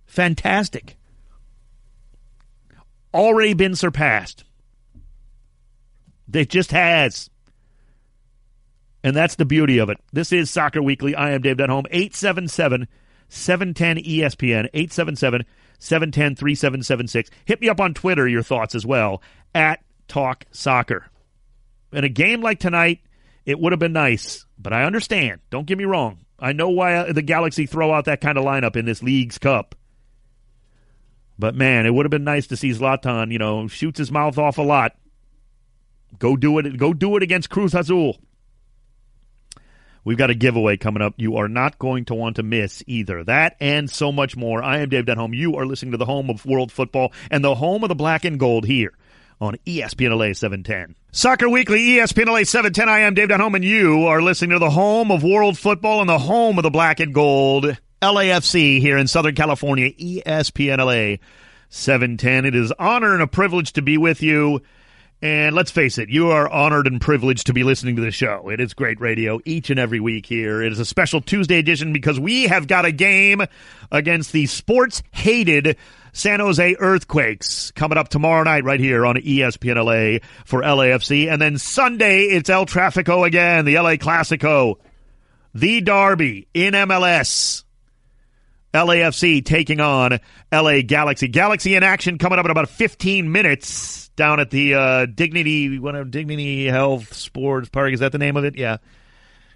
Fantastic. 0.06 0.98
Already 3.14 3.54
been 3.54 3.78
surpassed. 3.78 4.44
It 6.34 6.50
just 6.50 6.72
has. 6.72 7.30
And 9.04 9.16
that's 9.16 9.36
the 9.36 9.46
beauty 9.46 9.80
of 9.80 9.90
it. 9.90 9.98
This 10.14 10.32
is 10.32 10.50
Soccer 10.50 10.82
Weekly. 10.82 11.14
I 11.14 11.32
am 11.32 11.42
Dave 11.42 11.58
Denholm. 11.58 11.86
877 11.92 12.88
710 13.28 13.98
ESPN. 13.98 14.70
877 14.74 15.46
710 15.80 16.36
3776. 16.36 17.30
Hit 17.46 17.60
me 17.60 17.68
up 17.68 17.82
on 17.82 17.94
Twitter, 17.94 18.28
your 18.28 18.44
thoughts 18.44 18.76
as 18.76 18.86
well, 18.86 19.22
at 19.54 19.84
Talk 20.08 20.46
Soccer. 20.52 21.08
In 21.92 22.06
a 22.06 22.10
game 22.10 22.42
like 22.42 22.60
tonight, 22.60 23.02
it 23.46 23.60
would 23.60 23.74
have 23.74 23.80
been 23.80 23.94
nice, 23.94 24.46
but 24.58 24.72
I 24.72 24.86
understand. 24.86 25.42
Don't 25.50 25.68
get 25.68 25.78
me 25.78 25.84
wrong. 25.84 26.20
I 26.40 26.54
know 26.54 26.70
why 26.70 27.12
the 27.12 27.22
Galaxy 27.22 27.66
throw 27.66 27.94
out 27.94 28.06
that 28.06 28.22
kind 28.22 28.38
of 28.38 28.46
lineup 28.46 28.76
in 28.76 28.86
this 28.86 29.04
league's 29.04 29.38
cup. 29.38 29.76
But 31.38 31.56
man, 31.56 31.86
it 31.86 31.94
would 31.94 32.06
have 32.06 32.12
been 32.12 32.24
nice 32.24 32.48
to 32.48 32.58
see 32.58 32.72
Zlatan, 32.72 33.32
you 33.32 33.40
know, 33.40 33.68
shoots 33.68 33.98
his 33.98 34.12
mouth 34.12 34.38
off 34.38 34.58
a 34.58 34.62
lot. 34.62 34.96
Go 36.20 36.38
do 36.38 36.58
it. 36.60 36.78
Go 36.78 36.94
do 36.94 37.18
it 37.18 37.24
against 37.24 37.50
Cruz 37.50 37.74
Azul. 37.74 38.18
We've 40.06 40.18
got 40.18 40.30
a 40.30 40.36
giveaway 40.36 40.78
coming 40.78 41.02
up. 41.02 41.14
You 41.18 41.38
are 41.38 41.48
not 41.48 41.80
going 41.80 42.06
to 42.06 42.14
want 42.14 42.36
to 42.36 42.44
miss 42.44 42.84
either. 42.88 43.24
That 43.24 43.56
and 43.60 43.90
so 43.90 44.12
much 44.12 44.36
more. 44.36 44.62
I 44.62 44.80
am 44.80 44.90
Dave 44.90 45.06
Denholm. 45.06 45.36
You 45.36 45.56
are 45.56 45.66
listening 45.66 45.92
to 45.92 45.98
the 45.98 46.06
home 46.06 46.30
of 46.30 46.46
world 46.46 46.72
football 46.72 47.14
and 47.32 47.44
the 47.44 47.56
home 47.56 47.84
of 47.84 47.90
the 47.90 47.96
black 47.96 48.26
and 48.26 48.40
gold 48.40 48.66
here 48.66 48.94
on 49.40 49.56
ESPN 49.66 50.18
LA 50.18 50.34
710. 50.34 50.96
Soccer 51.12 51.50
Weekly, 51.50 51.80
ESPN 51.80 52.28
LA 52.28 52.44
710. 52.44 52.90
I 52.90 53.00
am 53.00 53.14
Dave 53.14 53.30
Denholm, 53.30 53.56
and 53.56 53.64
you 53.64 54.06
are 54.06 54.22
listening 54.22 54.52
to 54.52 54.60
the 54.60 54.70
home 54.70 55.12
of 55.12 55.24
world 55.24 55.58
football 55.58 56.02
and 56.02 56.10
the 56.10 56.20
home 56.20 56.58
of 56.58 56.64
the 56.64 56.70
black 56.70 57.00
and 57.00 57.14
gold, 57.14 57.78
LAFC 58.02 58.80
here 58.80 58.98
in 58.98 59.08
Southern 59.08 59.36
California, 59.36 59.92
ESPN 59.94 60.80
LA 60.80 61.18
710. 61.70 62.46
It 62.46 62.56
is 62.56 62.74
honor 62.78 63.14
and 63.14 63.22
a 63.22 63.28
privilege 63.28 63.74
to 63.74 63.82
be 63.82 63.98
with 63.98 64.22
you. 64.22 64.62
And 65.24 65.56
let's 65.56 65.72
face 65.72 66.00
it, 66.00 66.10
you 66.10 66.32
are 66.32 66.50
honored 66.50 66.86
and 66.86 67.00
privileged 67.00 67.48
to 67.48 67.54
be 67.54 67.64
listening 67.64 67.96
to 67.96 68.02
the 68.02 68.12
show. 68.12 68.50
It 68.50 68.60
is 68.60 68.74
great 68.74 69.00
radio 69.00 69.40
each 69.46 69.70
and 69.70 69.80
every 69.80 70.02
week 70.02 70.26
here. 70.26 70.62
It 70.62 70.74
is 70.74 70.80
a 70.80 70.86
special 70.86 71.22
Tuesday 71.22 71.60
edition 71.60 71.94
because 71.94 72.20
we 72.20 72.44
have 72.48 72.68
got 72.68 72.84
a 72.84 72.92
game 72.92 73.42
against 73.90 74.34
the 74.34 74.48
sports 74.48 75.02
hated 75.14 75.78
San 76.12 76.42
Jose 76.42 76.76
Earthquakes 76.78 77.72
coming 77.72 77.98
up 77.98 78.10
tomorrow 78.10 78.44
night 78.44 78.66
right 78.66 78.82
here 78.82 79.06
on 79.06 79.16
ESPN 79.16 79.78
LA 79.78 80.28
for 80.44 80.62
LAFC. 80.62 81.32
And 81.32 81.42
then 81.42 81.58
Sunday, 81.58 82.24
it's 82.24 82.50
El 82.50 82.66
Trafico 82.66 83.26
again, 83.26 83.64
the 83.64 83.80
LA 83.80 83.92
Classico, 83.92 84.76
the 85.54 85.80
Derby 85.80 86.50
in 86.54 86.74
MLS. 86.74 87.64
LAFC 88.74 89.46
taking 89.46 89.80
on 89.80 90.20
LA 90.52 90.82
Galaxy. 90.82 91.30
Galaxy 91.30 91.76
in 91.76 91.84
action 91.84 92.18
coming 92.18 92.40
up 92.40 92.46
in 92.46 92.52
about 92.52 92.68
15 92.68 93.32
minutes 93.32 94.03
down 94.16 94.40
at 94.40 94.50
the 94.50 94.74
uh, 94.74 95.06
Dignity, 95.06 95.80
whatever, 95.80 96.06
Dignity 96.06 96.66
Health 96.66 97.14
Sports 97.14 97.70
Park. 97.70 97.94
Is 97.94 98.00
that 98.00 98.12
the 98.12 98.18
name 98.18 98.38
of 98.38 98.46
it? 98.46 98.56
Yeah. 98.56 98.78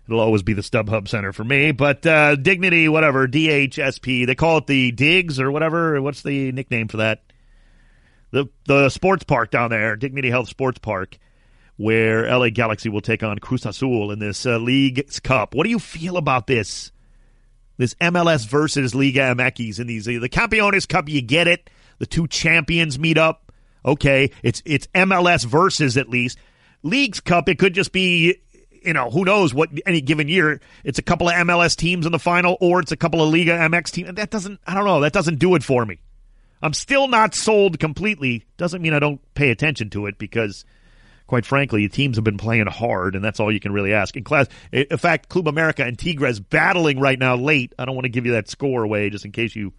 It'll 0.08 0.22
always 0.22 0.44
be 0.44 0.54
the 0.54 0.62
StubHub 0.62 1.08
Center 1.10 1.34
for 1.34 1.44
me, 1.44 1.74
but 1.74 2.06
uh, 2.06 2.36
Dignity, 2.38 2.88
whatever, 2.88 3.28
DHSP. 3.28 4.26
They 4.26 4.36
call 4.36 4.60
it 4.60 4.68
the 4.68 4.92
Digs 4.94 5.38
or 5.38 5.52
whatever. 5.52 6.02
What's 6.02 6.24
the 6.24 6.54
nickname 6.54 6.88
for 6.88 6.98
that? 6.98 7.24
The 8.32 8.48
the 8.66 8.90
sports 8.90 9.24
park 9.24 9.52
down 9.52 9.70
there, 9.70 9.98
Dignity 9.98 10.30
Health 10.30 10.48
Sports 10.48 10.80
Park, 10.80 11.18
where 11.76 12.26
LA 12.26 12.50
Galaxy 12.50 12.88
will 12.88 13.02
take 13.02 13.22
on 13.22 13.38
Cruz 13.40 13.66
Azul 13.66 14.12
in 14.12 14.20
this 14.20 14.46
uh, 14.46 14.58
League's 14.58 15.20
Cup. 15.20 15.54
What 15.54 15.66
do 15.66 15.70
you 15.70 15.80
feel 15.80 16.16
about 16.16 16.48
this? 16.48 16.92
This 17.78 17.94
MLS 17.96 18.48
versus 18.48 18.96
Liga 18.96 19.36
MX 19.36 19.80
in 19.80 19.88
these 19.88 20.06
the 20.06 20.20
Campeones 20.30 20.88
Cup. 20.88 21.10
You 21.10 21.22
get 21.22 21.48
it. 21.48 21.70
The 22.00 22.06
two 22.06 22.28
champions 22.28 22.98
meet 22.98 23.18
up 23.18 23.47
Okay, 23.88 24.32
it's 24.44 24.62
it's 24.66 24.86
MLS 24.88 25.46
versus 25.46 25.96
at 25.96 26.10
least. 26.10 26.38
Leagues 26.84 27.22
Cup, 27.22 27.48
it 27.48 27.58
could 27.58 27.74
just 27.74 27.94
be 27.94 28.42
you 28.84 28.94
know, 28.94 29.10
who 29.10 29.26
knows 29.26 29.54
what 29.54 29.70
any 29.86 30.02
given 30.02 30.28
year 30.28 30.62
it's 30.84 31.00
a 31.00 31.02
couple 31.02 31.28
of 31.28 31.36
MLS 31.36 31.76
teams 31.76 32.06
in 32.06 32.12
the 32.12 32.20
final 32.20 32.58
or 32.62 32.80
it's 32.80 32.92
a 32.92 32.98
couple 32.98 33.22
of 33.22 33.30
Liga 33.30 33.52
MX 33.52 33.92
teams. 33.92 34.14
That 34.14 34.30
doesn't 34.30 34.60
I 34.68 34.74
don't 34.74 34.86
know, 34.86 35.00
that 35.02 35.14
doesn't 35.14 35.40
do 35.40 35.56
it 35.56 35.64
for 35.64 35.86
me. 35.86 36.00
I'm 36.62 36.74
still 36.74 37.08
not 37.08 37.34
sold 37.34 37.80
completely. 37.80 38.46
Doesn't 38.58 38.82
mean 38.82 38.94
I 38.94 39.00
don't 39.00 39.22
pay 39.36 39.52
attention 39.52 39.90
to 39.92 40.08
it 40.08 40.18
because 40.18 40.66
quite 41.28 41.46
frankly, 41.46 41.86
the 41.86 41.94
teams 41.94 42.18
have 42.18 42.24
been 42.24 42.38
playing 42.38 42.68
hard, 42.68 43.14
and 43.14 43.24
that's 43.24 43.42
all 43.42 43.52
you 43.52 43.60
can 43.60 43.74
really 43.74 43.94
ask. 43.94 44.16
In 44.16 44.24
class, 44.24 44.48
in 44.72 44.98
fact, 44.98 45.28
Club 45.28 45.48
America 45.48 45.84
and 45.84 46.00
Tigres 46.00 46.40
battling 46.40 47.00
right 47.02 47.20
now 47.20 47.36
late. 47.36 47.74
I 47.78 47.84
don't 47.84 47.96
want 47.96 48.06
to 48.06 48.10
give 48.10 48.26
you 48.26 48.32
that 48.34 48.50
score 48.50 48.84
away 48.84 49.10
just 49.10 49.26
in 49.26 49.34
case 49.34 49.54
you 49.56 49.74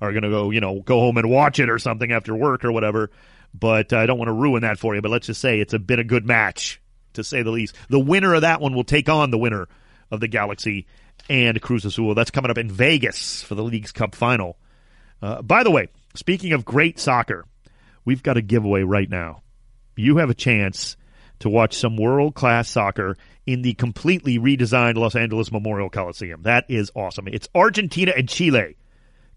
are 0.00 0.12
going 0.12 0.22
to 0.22 0.30
go, 0.30 0.50
you 0.50 0.60
know, 0.60 0.80
go 0.80 1.00
home 1.00 1.16
and 1.16 1.28
watch 1.28 1.58
it 1.58 1.68
or 1.68 1.80
something 1.80 2.12
after 2.12 2.34
work 2.34 2.64
or 2.64 2.70
whatever 2.70 3.10
but 3.58 3.92
I 3.92 4.06
don't 4.06 4.18
want 4.18 4.28
to 4.28 4.32
ruin 4.32 4.62
that 4.62 4.78
for 4.78 4.94
you. 4.94 5.02
But 5.02 5.10
let's 5.10 5.26
just 5.26 5.40
say 5.40 5.60
it's 5.60 5.74
a 5.74 5.78
been 5.78 5.98
a 5.98 6.04
good 6.04 6.26
match, 6.26 6.80
to 7.14 7.24
say 7.24 7.42
the 7.42 7.50
least. 7.50 7.74
The 7.88 8.00
winner 8.00 8.34
of 8.34 8.42
that 8.42 8.60
one 8.60 8.74
will 8.74 8.84
take 8.84 9.08
on 9.08 9.30
the 9.30 9.38
winner 9.38 9.68
of 10.10 10.20
the 10.20 10.28
Galaxy 10.28 10.86
and 11.28 11.60
Cruz 11.60 11.84
Azul. 11.84 12.14
That's 12.14 12.30
coming 12.30 12.50
up 12.50 12.58
in 12.58 12.70
Vegas 12.70 13.42
for 13.42 13.54
the 13.54 13.64
League's 13.64 13.92
Cup 13.92 14.14
final. 14.14 14.56
Uh, 15.22 15.42
by 15.42 15.62
the 15.62 15.70
way, 15.70 15.88
speaking 16.14 16.52
of 16.52 16.64
great 16.64 16.98
soccer, 16.98 17.44
we've 18.04 18.22
got 18.22 18.36
a 18.36 18.42
giveaway 18.42 18.82
right 18.82 19.08
now. 19.08 19.42
You 19.96 20.18
have 20.18 20.30
a 20.30 20.34
chance 20.34 20.96
to 21.38 21.48
watch 21.48 21.76
some 21.76 21.96
world 21.96 22.34
class 22.34 22.68
soccer 22.68 23.16
in 23.46 23.62
the 23.62 23.74
completely 23.74 24.38
redesigned 24.38 24.96
Los 24.96 25.16
Angeles 25.16 25.52
Memorial 25.52 25.90
Coliseum. 25.90 26.42
That 26.42 26.64
is 26.68 26.90
awesome. 26.94 27.28
It's 27.28 27.48
Argentina 27.54 28.12
and 28.16 28.28
Chile 28.28 28.76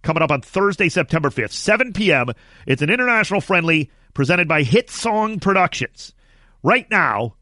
coming 0.01 0.23
up 0.23 0.31
on 0.31 0.41
Thursday, 0.41 0.89
September 0.89 1.29
5th, 1.29 1.51
7 1.51 1.93
p.m. 1.93 2.29
It's 2.65 2.81
an 2.81 2.89
international 2.89 3.41
friendly 3.41 3.91
presented 4.19 4.49
by 4.49 4.63
Hit 4.63 4.89
Song 4.89 5.39
Productions. 5.39 6.13
Right 6.61 6.91
now, 6.91 7.35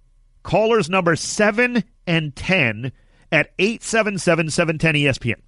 callers 0.43 0.91
number 0.91 1.15
7 1.15 1.83
and 2.05 2.35
10 2.35 2.91
at 3.31 3.51
877 3.57 4.51
710 4.51 4.93
ESPN. 4.93 5.41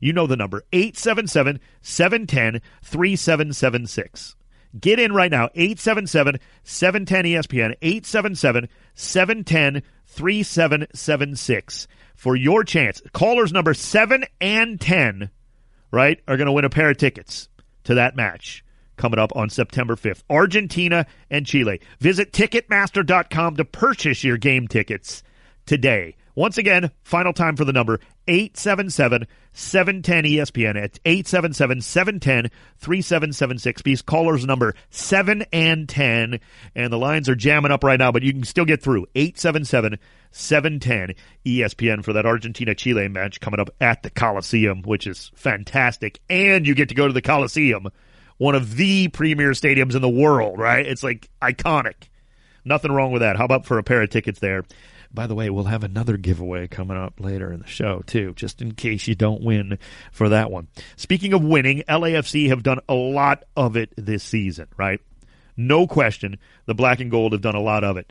You 0.00 0.14
know 0.14 0.26
the 0.26 0.38
number 0.38 0.62
877 0.72 1.60
710 1.82 2.62
3776. 2.82 4.36
Get 4.80 4.98
in 4.98 5.12
right 5.12 5.30
now 5.30 5.50
877 5.54 6.38
710 6.62 7.24
ESPN 7.24 7.74
877 7.82 8.70
710 8.94 9.82
3776 10.06 11.88
for 12.16 12.34
your 12.34 12.64
chance. 12.64 13.02
Callers 13.12 13.52
number 13.52 13.74
7 13.74 14.24
and 14.40 14.80
10, 14.80 15.28
right, 15.90 16.22
are 16.26 16.38
going 16.38 16.46
to 16.46 16.52
win 16.52 16.64
a 16.64 16.70
pair 16.70 16.88
of 16.88 16.96
tickets 16.96 17.50
to 17.84 17.92
that 17.96 18.16
match 18.16 18.64
coming 19.00 19.18
up 19.18 19.34
on 19.34 19.48
September 19.48 19.96
5th. 19.96 20.22
Argentina 20.28 21.06
and 21.30 21.46
Chile. 21.46 21.80
Visit 21.98 22.32
Ticketmaster.com 22.32 23.56
to 23.56 23.64
purchase 23.64 24.22
your 24.22 24.36
game 24.36 24.68
tickets 24.68 25.22
today. 25.64 26.16
Once 26.34 26.58
again, 26.58 26.90
final 27.02 27.32
time 27.32 27.56
for 27.56 27.64
the 27.64 27.72
number 27.72 27.98
877 28.28 29.26
710 29.52 30.24
ESPN 30.24 30.80
at 30.80 31.00
877 31.04 31.80
710 31.80 32.50
3776. 32.78 33.82
These 33.82 34.02
callers 34.02 34.46
number 34.46 34.74
7 34.90 35.44
and 35.52 35.88
10. 35.88 36.38
And 36.74 36.92
the 36.92 36.98
lines 36.98 37.28
are 37.28 37.34
jamming 37.34 37.72
up 37.72 37.82
right 37.82 37.98
now, 37.98 38.12
but 38.12 38.22
you 38.22 38.32
can 38.32 38.44
still 38.44 38.64
get 38.64 38.82
through 38.82 39.06
877 39.14 39.98
710 40.30 41.14
ESPN 41.44 42.04
for 42.04 42.12
that 42.12 42.26
Argentina 42.26 42.74
Chile 42.74 43.08
match 43.08 43.40
coming 43.40 43.58
up 43.58 43.70
at 43.80 44.02
the 44.02 44.10
Coliseum, 44.10 44.82
which 44.82 45.06
is 45.06 45.32
fantastic. 45.34 46.20
And 46.28 46.66
you 46.66 46.74
get 46.74 46.90
to 46.90 46.94
go 46.94 47.06
to 47.06 47.12
the 47.12 47.22
Coliseum 47.22 47.88
one 48.40 48.54
of 48.54 48.76
the 48.76 49.06
premier 49.08 49.50
stadiums 49.50 49.94
in 49.94 50.00
the 50.00 50.08
world, 50.08 50.58
right? 50.58 50.86
It's 50.86 51.02
like 51.02 51.28
iconic. 51.42 52.08
Nothing 52.64 52.90
wrong 52.90 53.12
with 53.12 53.20
that. 53.20 53.36
How 53.36 53.44
about 53.44 53.66
for 53.66 53.76
a 53.76 53.82
pair 53.82 54.00
of 54.00 54.08
tickets 54.08 54.40
there? 54.40 54.64
By 55.12 55.26
the 55.26 55.34
way, 55.34 55.50
we'll 55.50 55.64
have 55.64 55.84
another 55.84 56.16
giveaway 56.16 56.66
coming 56.66 56.96
up 56.96 57.20
later 57.20 57.52
in 57.52 57.60
the 57.60 57.66
show, 57.66 58.00
too, 58.06 58.32
just 58.36 58.62
in 58.62 58.72
case 58.72 59.06
you 59.06 59.14
don't 59.14 59.42
win 59.42 59.78
for 60.10 60.30
that 60.30 60.50
one. 60.50 60.68
Speaking 60.96 61.34
of 61.34 61.44
winning, 61.44 61.82
LAFC 61.86 62.48
have 62.48 62.62
done 62.62 62.80
a 62.88 62.94
lot 62.94 63.44
of 63.56 63.76
it 63.76 63.92
this 63.98 64.24
season, 64.24 64.68
right? 64.78 65.02
No 65.54 65.86
question. 65.86 66.38
The 66.64 66.74
black 66.74 67.00
and 67.00 67.10
gold 67.10 67.32
have 67.32 67.42
done 67.42 67.56
a 67.56 67.60
lot 67.60 67.84
of 67.84 67.98
it. 67.98 68.10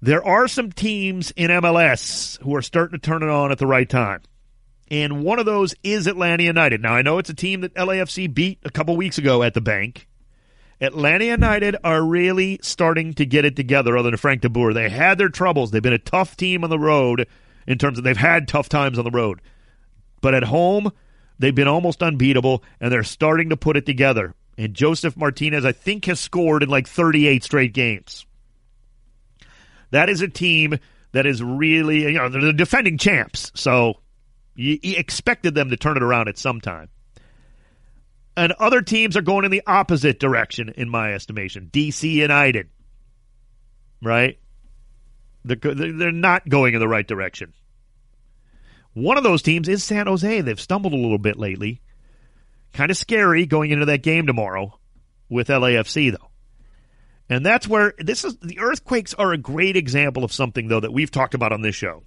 There 0.00 0.24
are 0.24 0.48
some 0.48 0.72
teams 0.72 1.30
in 1.32 1.50
MLS 1.50 2.40
who 2.40 2.56
are 2.56 2.62
starting 2.62 2.98
to 2.98 3.06
turn 3.06 3.22
it 3.22 3.28
on 3.28 3.52
at 3.52 3.58
the 3.58 3.66
right 3.66 3.88
time 3.88 4.22
and 4.92 5.24
one 5.24 5.38
of 5.38 5.46
those 5.46 5.74
is 5.82 6.06
Atlanta 6.06 6.42
United. 6.42 6.82
Now, 6.82 6.92
I 6.92 7.00
know 7.00 7.16
it's 7.16 7.30
a 7.30 7.34
team 7.34 7.62
that 7.62 7.72
LAFC 7.74 8.32
beat 8.32 8.58
a 8.62 8.70
couple 8.70 8.94
weeks 8.94 9.16
ago 9.16 9.42
at 9.42 9.54
the 9.54 9.62
Banc. 9.62 10.06
Atlanta 10.82 11.24
United 11.24 11.76
are 11.82 12.04
really 12.04 12.58
starting 12.60 13.14
to 13.14 13.24
get 13.24 13.46
it 13.46 13.56
together, 13.56 13.96
other 13.96 14.10
than 14.10 14.18
Frank 14.18 14.42
DeBoer. 14.42 14.74
They 14.74 14.90
had 14.90 15.16
their 15.16 15.30
troubles. 15.30 15.70
They've 15.70 15.82
been 15.82 15.94
a 15.94 15.98
tough 15.98 16.36
team 16.36 16.62
on 16.62 16.68
the 16.68 16.78
road 16.78 17.26
in 17.66 17.78
terms 17.78 17.96
of 17.96 18.04
they've 18.04 18.14
had 18.14 18.46
tough 18.46 18.68
times 18.68 18.98
on 18.98 19.04
the 19.06 19.10
road. 19.10 19.40
But 20.20 20.34
at 20.34 20.44
home, 20.44 20.92
they've 21.38 21.54
been 21.54 21.68
almost 21.68 22.02
unbeatable, 22.02 22.62
and 22.78 22.92
they're 22.92 23.02
starting 23.02 23.48
to 23.48 23.56
put 23.56 23.78
it 23.78 23.86
together. 23.86 24.34
And 24.58 24.74
Josef 24.74 25.16
Martinez, 25.16 25.64
I 25.64 25.72
think, 25.72 26.04
has 26.04 26.20
scored 26.20 26.62
in 26.62 26.68
like 26.68 26.86
38 26.86 27.42
straight 27.42 27.72
games. 27.72 28.26
That 29.90 30.10
is 30.10 30.20
a 30.20 30.28
team 30.28 30.78
that 31.12 31.24
is 31.24 31.42
really, 31.42 32.02
you 32.02 32.12
know, 32.12 32.28
they're 32.28 32.42
the 32.42 32.52
defending 32.52 32.98
champs. 32.98 33.52
So 33.54 33.96
you, 34.54 34.78
expected 34.82 35.54
them 35.54 35.70
to 35.70 35.76
turn 35.76 35.96
it 35.96 36.02
around 36.02 36.28
at 36.28 36.38
some 36.38 36.60
time. 36.60 36.88
And 38.36 38.52
other 38.52 38.80
teams 38.80 39.16
are 39.16 39.22
going 39.22 39.44
in 39.44 39.50
the 39.50 39.62
opposite 39.66 40.18
direction, 40.18 40.70
in 40.70 40.88
my 40.88 41.12
estimation. 41.12 41.68
DC 41.72 42.10
United, 42.10 42.70
right? 44.02 44.38
They're, 45.44 45.56
they're 45.56 46.12
not 46.12 46.48
going 46.48 46.74
in 46.74 46.80
the 46.80 46.88
right 46.88 47.06
direction. 47.06 47.52
One 48.94 49.16
of 49.16 49.24
those 49.24 49.42
teams 49.42 49.68
is 49.68 49.82
San 49.82 50.06
Jose. 50.06 50.40
They've 50.40 50.60
stumbled 50.60 50.92
a 50.92 50.96
little 50.96 51.18
bit 51.18 51.38
lately. 51.38 51.80
Kind 52.72 52.90
of 52.90 52.96
scary 52.96 53.46
going 53.46 53.70
into 53.70 53.86
that 53.86 54.02
game 54.02 54.26
tomorrow 54.26 54.78
with 55.28 55.48
LAFC, 55.48 56.12
though. 56.12 56.30
And 57.28 57.44
that's 57.44 57.66
where 57.66 57.94
this 57.98 58.24
is 58.24 58.36
the 58.38 58.60
earthquakes 58.60 59.14
are 59.14 59.32
a 59.32 59.38
great 59.38 59.76
example 59.76 60.24
of 60.24 60.32
something, 60.32 60.68
though, 60.68 60.80
that 60.80 60.92
we've 60.92 61.10
talked 61.10 61.34
about 61.34 61.52
on 61.52 61.62
this 61.62 61.74
show. 61.74 62.02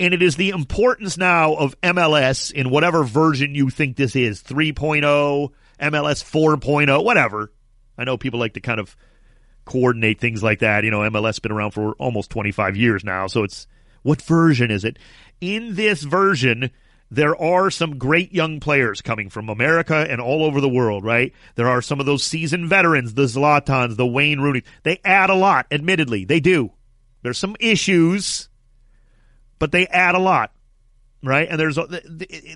And 0.00 0.14
it 0.14 0.22
is 0.22 0.36
the 0.36 0.50
importance 0.50 1.18
now 1.18 1.54
of 1.54 1.80
MLS 1.80 2.52
in 2.52 2.70
whatever 2.70 3.02
version 3.02 3.54
you 3.54 3.68
think 3.68 3.96
this 3.96 4.14
is 4.14 4.42
3.0, 4.42 5.02
MLS 5.02 5.50
4.0, 5.80 7.04
whatever. 7.04 7.52
I 7.96 8.04
know 8.04 8.16
people 8.16 8.38
like 8.38 8.54
to 8.54 8.60
kind 8.60 8.78
of 8.78 8.96
coordinate 9.64 10.20
things 10.20 10.42
like 10.42 10.60
that. 10.60 10.84
You 10.84 10.90
know, 10.90 11.00
MLS 11.00 11.26
has 11.26 11.38
been 11.40 11.52
around 11.52 11.72
for 11.72 11.92
almost 11.94 12.30
25 12.30 12.76
years 12.76 13.02
now, 13.04 13.26
so 13.26 13.42
it's 13.42 13.66
What 14.02 14.22
version 14.22 14.70
is 14.70 14.84
it? 14.84 14.98
In 15.40 15.74
this 15.74 16.02
version, 16.02 16.70
there 17.10 17.36
are 17.40 17.70
some 17.70 17.98
great 17.98 18.32
young 18.32 18.60
players 18.60 19.02
coming 19.02 19.28
from 19.30 19.48
America 19.48 20.06
and 20.08 20.20
all 20.20 20.44
over 20.44 20.60
the 20.60 20.68
world, 20.68 21.04
right? 21.04 21.32
There 21.56 21.68
are 21.68 21.82
some 21.82 22.00
of 22.00 22.06
those 22.06 22.22
seasoned 22.22 22.68
veterans, 22.68 23.14
the 23.14 23.24
Zlatans, 23.24 23.96
the 23.96 24.06
Wayne 24.06 24.40
Rooney. 24.40 24.62
They 24.82 25.00
add 25.04 25.30
a 25.30 25.34
lot, 25.34 25.66
admittedly. 25.70 26.24
They 26.24 26.40
do. 26.40 26.72
There's 27.22 27.38
some 27.38 27.56
issues, 27.60 28.48
but 29.58 29.72
they 29.72 29.86
add 29.86 30.14
a 30.14 30.18
lot, 30.18 30.52
right? 31.22 31.48
And 31.48 31.58
there's 31.58 31.78
a, 31.78 31.88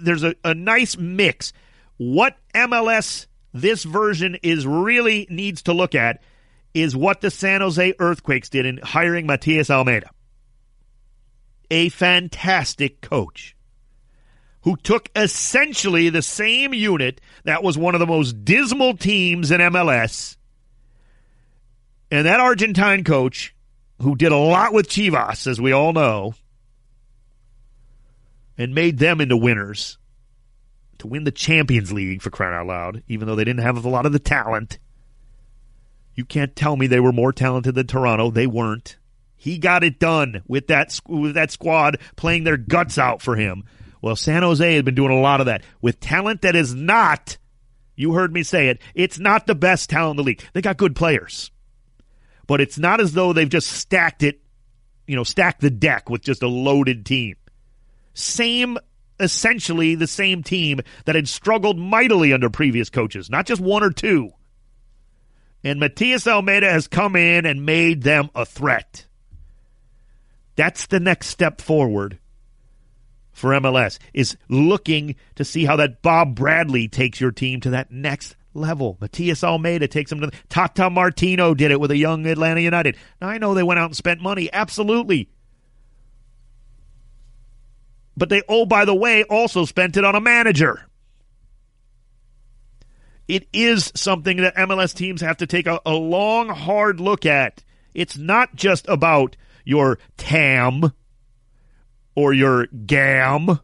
there's 0.01 0.25
a, 0.25 0.35
a 0.45 0.55
nice 0.55 0.97
mix. 0.97 1.53
What 1.97 2.37
MLS 2.55 3.27
this 3.53 3.85
version 3.85 4.39
is 4.43 4.67
really 4.67 5.27
needs 5.31 5.63
to 5.63 5.73
look 5.73 5.95
at 5.95 6.23
is 6.75 6.97
what 6.97 7.21
the 7.21 7.31
San 7.31 7.61
Jose 7.61 7.95
Earthquakes 7.99 8.49
did 8.49 8.65
in 8.65 8.79
hiring 8.79 9.27
Matias 9.27 9.71
Almeyda, 9.71 10.11
A 11.71 11.91
fantastic 11.91 13.01
coach 13.03 13.55
who 14.63 14.77
took 14.77 15.11
essentially 15.15 16.09
the 16.09 16.23
same 16.23 16.73
unit 16.73 17.21
that 17.45 17.63
was 17.63 17.77
one 17.77 17.95
of 17.95 17.99
the 17.99 18.07
most 18.07 18.45
dismal 18.45 18.97
teams 18.97 19.51
in 19.51 19.61
MLS. 19.61 20.37
And 22.11 22.27
that 22.27 22.41
Argentine 22.41 23.05
coach, 23.05 23.55
who 24.01 24.15
did 24.15 24.33
a 24.33 24.37
lot 24.37 24.73
with 24.73 24.89
Chivas, 24.89 25.47
as 25.47 25.61
we 25.61 25.73
all 25.73 25.93
know, 25.93 26.35
and 28.59 28.75
made 28.75 28.99
them 28.99 29.21
into 29.21 29.37
winners 29.37 29.99
to 30.99 31.07
win 31.07 31.25
the 31.25 31.33
Champions 31.33 31.93
League 31.93 32.23
for 32.23 32.31
crying 32.31 32.55
out 32.55 32.67
loud, 32.67 33.03
even 33.09 33.27
though 33.27 33.35
they 33.35 33.45
didn't 33.45 33.63
have 33.63 33.85
a 33.85 33.89
lot 33.89 34.07
of 34.07 34.13
the 34.13 34.19
talent. 34.19 34.79
You 36.15 36.25
can't 36.25 36.55
tell 36.55 36.77
me 36.77 36.87
they 36.87 37.01
were 37.01 37.13
more 37.13 37.33
talented 37.33 37.75
than 37.75 37.87
Toronto. 37.87 38.31
They 38.31 38.47
weren't. 38.47 38.97
He 39.37 39.59
got 39.59 39.83
it 39.83 39.99
done 39.99 40.43
with 40.47 40.69
that 40.69 41.01
with 41.09 41.35
that 41.35 41.51
squad 41.51 41.99
playing 42.15 42.45
their 42.45 42.57
guts 42.57 42.99
out 42.99 43.21
for 43.23 43.35
him. 43.35 43.65
Well, 44.01 44.15
San 44.15 44.43
Jose 44.43 44.75
has 44.75 44.83
been 44.83 44.95
doing 44.95 45.11
a 45.11 45.21
lot 45.21 45.41
of 45.41 45.47
that 45.47 45.63
with 45.81 45.99
talent 45.99 46.43
that 46.43 46.55
is 46.55 46.75
not. 46.75 47.39
You 47.97 48.13
heard 48.13 48.33
me 48.33 48.43
say 48.43 48.69
it. 48.69 48.81
It's 48.95 49.19
not 49.19 49.47
the 49.47 49.55
best 49.55 49.91
talent 49.91 50.13
in 50.13 50.17
the 50.19 50.23
league. 50.23 50.43
They 50.53 50.63
got 50.63 50.77
good 50.77 50.95
players, 50.95 51.51
but 52.47 52.61
it's 52.61 52.79
not 52.79 53.01
as 53.01 53.15
though 53.15 53.33
they've 53.33 53.49
just 53.49 53.69
stacked 53.69 54.23
it. 54.23 54.41
You 55.09 55.17
know, 55.17 55.25
stacked 55.25 55.61
the 55.61 55.71
deck 55.71 56.09
with 56.09 56.23
just 56.23 56.45
a 56.45 56.49
loaded 56.49 57.05
team. 57.05 57.35
Same 58.15 58.79
essentially 59.21 59.95
the 59.95 60.07
same 60.07 60.43
team 60.43 60.81
that 61.05 61.15
had 61.15 61.29
struggled 61.29 61.79
mightily 61.79 62.33
under 62.33 62.51
previous 62.51 62.91
coaches, 62.91 63.31
not 63.31 63.47
just 63.47 63.61
one 63.61 63.83
or 63.83 63.91
two. 63.91 64.31
And 65.65 65.79
Matias 65.79 66.27
Almeyda 66.27 66.71
has 66.71 66.89
come 66.89 67.15
in 67.15 67.47
and 67.47 67.65
made 67.65 68.03
them 68.03 68.31
a 68.35 68.45
threat. 68.45 69.07
That's 70.57 70.87
the 70.87 71.01
next 71.01 71.29
step 71.29 71.61
forward 71.61 72.19
for 73.33 73.51
MLS 73.53 73.99
is 74.13 74.37
looking 74.49 75.17
to 75.37 75.45
see 75.45 75.65
how 75.65 75.77
that 75.77 76.03
Bob 76.03 76.35
Bradley 76.35 76.89
takes 76.89 77.21
your 77.21 77.31
team 77.31 77.61
to 77.61 77.71
that 77.71 77.91
next 77.91 78.37
level. 78.55 78.99
Matias 79.01 79.43
Almeyda 79.43 79.89
takes 79.89 80.11
them 80.11 80.21
to 80.21 80.27
the, 80.27 80.37
Tata 80.49 80.91
Martino 80.91 81.55
did 81.55 81.71
it 81.71 81.81
with 81.81 81.91
a 81.91 81.97
young 81.97 82.27
Atlanta 82.27 82.61
United. 82.61 82.97
Now 83.21 83.29
I 83.29 83.39
know 83.39 83.55
they 83.55 83.63
went 83.63 83.81
out 83.81 83.87
and 83.87 83.97
spent 83.97 84.21
money, 84.21 84.53
absolutely. 84.53 85.31
But 88.17 88.29
they, 88.29 88.43
oh, 88.49 88.67
by 88.67 88.85
the 88.85 88.95
way, 88.95 89.25
also 89.25 89.65
spent 89.65 89.97
it 89.97 90.05
on 90.05 90.15
a 90.15 90.21
manager. 90.21 90.87
It 93.29 93.49
is 93.53 93.93
something 93.95 94.39
that 94.39 94.57
MLS 94.57 94.95
teams 94.95 95.21
have 95.21 95.39
to 95.39 95.47
take 95.47 95.67
a, 95.67 95.81
a 95.87 95.95
long, 95.95 96.49
hard 96.49 97.01
look 97.01 97.25
at. 97.25 97.65
It's 97.95 98.19
not 98.19 98.55
just 98.55 98.87
about 98.89 99.37
your 99.65 99.99
TAM 100.17 100.93
or 102.15 102.33
your 102.33 102.67
GAM 102.67 103.61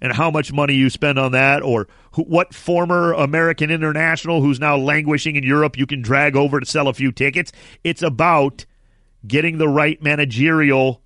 and 0.00 0.12
how 0.12 0.30
much 0.30 0.52
money 0.52 0.74
you 0.74 0.90
spend 0.90 1.18
on 1.18 1.32
that 1.32 1.62
or 1.62 1.88
what 2.14 2.54
former 2.54 3.12
American 3.12 3.70
international 3.70 4.40
who's 4.40 4.60
now 4.60 4.76
languishing 4.76 5.36
in 5.36 5.44
Europe 5.44 5.78
you 5.78 5.86
can 5.86 6.02
drag 6.02 6.36
over 6.36 6.60
to 6.60 6.66
sell 6.66 6.88
a 6.88 6.94
few 6.94 7.12
tickets. 7.12 7.52
It's 7.82 8.02
about 8.02 8.66
getting 9.26 9.58
the 9.58 9.68
right 9.68 10.02
managerial 10.02 11.01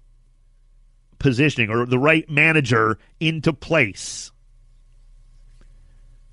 positioning 1.19 1.71
or 1.71 1.87
the 1.87 1.99
right 1.99 2.29
manager 2.31 2.99
into 3.21 3.53
place. 3.53 4.31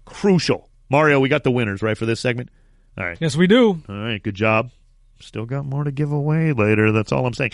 Crucial. 0.06 0.70
Mario, 0.90 1.20
we 1.20 1.30
got 1.30 1.44
the 1.44 1.52
winners, 1.52 1.82
right, 1.82 1.98
for 1.98 2.06
this 2.06 2.20
segment? 2.20 2.50
All 2.98 3.06
right. 3.06 3.18
Yes, 3.20 3.36
we 3.36 3.48
do. 3.48 3.82
All 3.90 3.96
right, 3.96 4.22
good 4.22 4.36
job. 4.36 4.72
Still 5.20 5.46
got 5.46 5.66
more 5.66 5.84
to 5.84 5.92
give 5.92 6.12
away 6.12 6.54
later. 6.54 6.92
That's 6.92 7.12
all 7.12 7.26
I'm 7.26 7.34
saying. 7.34 7.52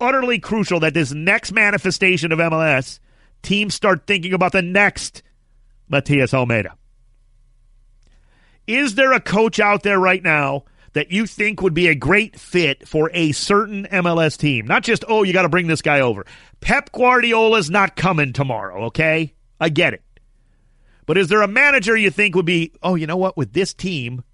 Utterly 0.00 0.38
crucial 0.38 0.80
that 0.80 0.94
this 0.94 1.12
next 1.12 1.52
manifestation 1.52 2.32
of 2.32 2.38
MLS, 2.38 3.00
teams 3.42 3.74
start 3.74 4.06
thinking 4.06 4.32
about 4.32 4.52
the 4.52 4.62
next 4.62 5.22
Matias 5.88 6.32
Almeyda. 6.32 6.74
Is 8.66 8.94
there 8.94 9.12
a 9.12 9.20
coach 9.20 9.60
out 9.60 9.82
there 9.82 9.98
right 9.98 10.22
now 10.22 10.64
that 10.94 11.10
you 11.10 11.26
think 11.26 11.60
would 11.60 11.74
be 11.74 11.88
a 11.88 11.94
great 11.94 12.38
fit 12.38 12.88
for 12.88 13.10
a 13.12 13.32
certain 13.32 13.86
MLS 13.86 14.38
team. 14.38 14.66
Not 14.66 14.82
just, 14.82 15.04
oh, 15.06 15.22
you 15.22 15.32
got 15.32 15.42
to 15.42 15.48
bring 15.48 15.66
this 15.66 15.82
guy 15.82 16.00
over. 16.00 16.24
Pep 16.60 16.90
Guardiola's 16.92 17.70
not 17.70 17.96
coming 17.96 18.32
tomorrow, 18.32 18.86
okay? 18.86 19.34
I 19.60 19.68
get 19.68 19.94
it. 19.94 20.02
But 21.06 21.18
is 21.18 21.28
there 21.28 21.42
a 21.42 21.48
manager 21.48 21.96
you 21.96 22.10
think 22.10 22.34
would 22.34 22.46
be, 22.46 22.72
oh, 22.82 22.94
you 22.94 23.06
know 23.06 23.16
what, 23.16 23.36
with 23.36 23.52
this 23.52 23.74
team, 23.74 24.24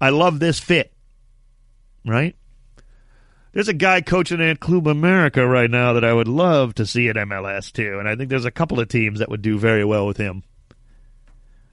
I 0.00 0.10
love 0.10 0.38
this 0.38 0.60
fit, 0.60 0.92
right? 2.06 2.36
There's 3.52 3.68
a 3.68 3.74
guy 3.74 4.00
coaching 4.00 4.40
at 4.40 4.60
Club 4.60 4.86
America 4.86 5.44
right 5.44 5.68
now 5.68 5.94
that 5.94 6.04
I 6.04 6.12
would 6.12 6.28
love 6.28 6.74
to 6.76 6.86
see 6.86 7.08
at 7.08 7.16
MLS 7.16 7.72
too, 7.72 7.98
and 7.98 8.08
I 8.08 8.14
think 8.14 8.30
there's 8.30 8.44
a 8.44 8.52
couple 8.52 8.78
of 8.78 8.88
teams 8.88 9.18
that 9.18 9.28
would 9.28 9.42
do 9.42 9.58
very 9.58 9.84
well 9.84 10.06
with 10.06 10.18
him. 10.18 10.44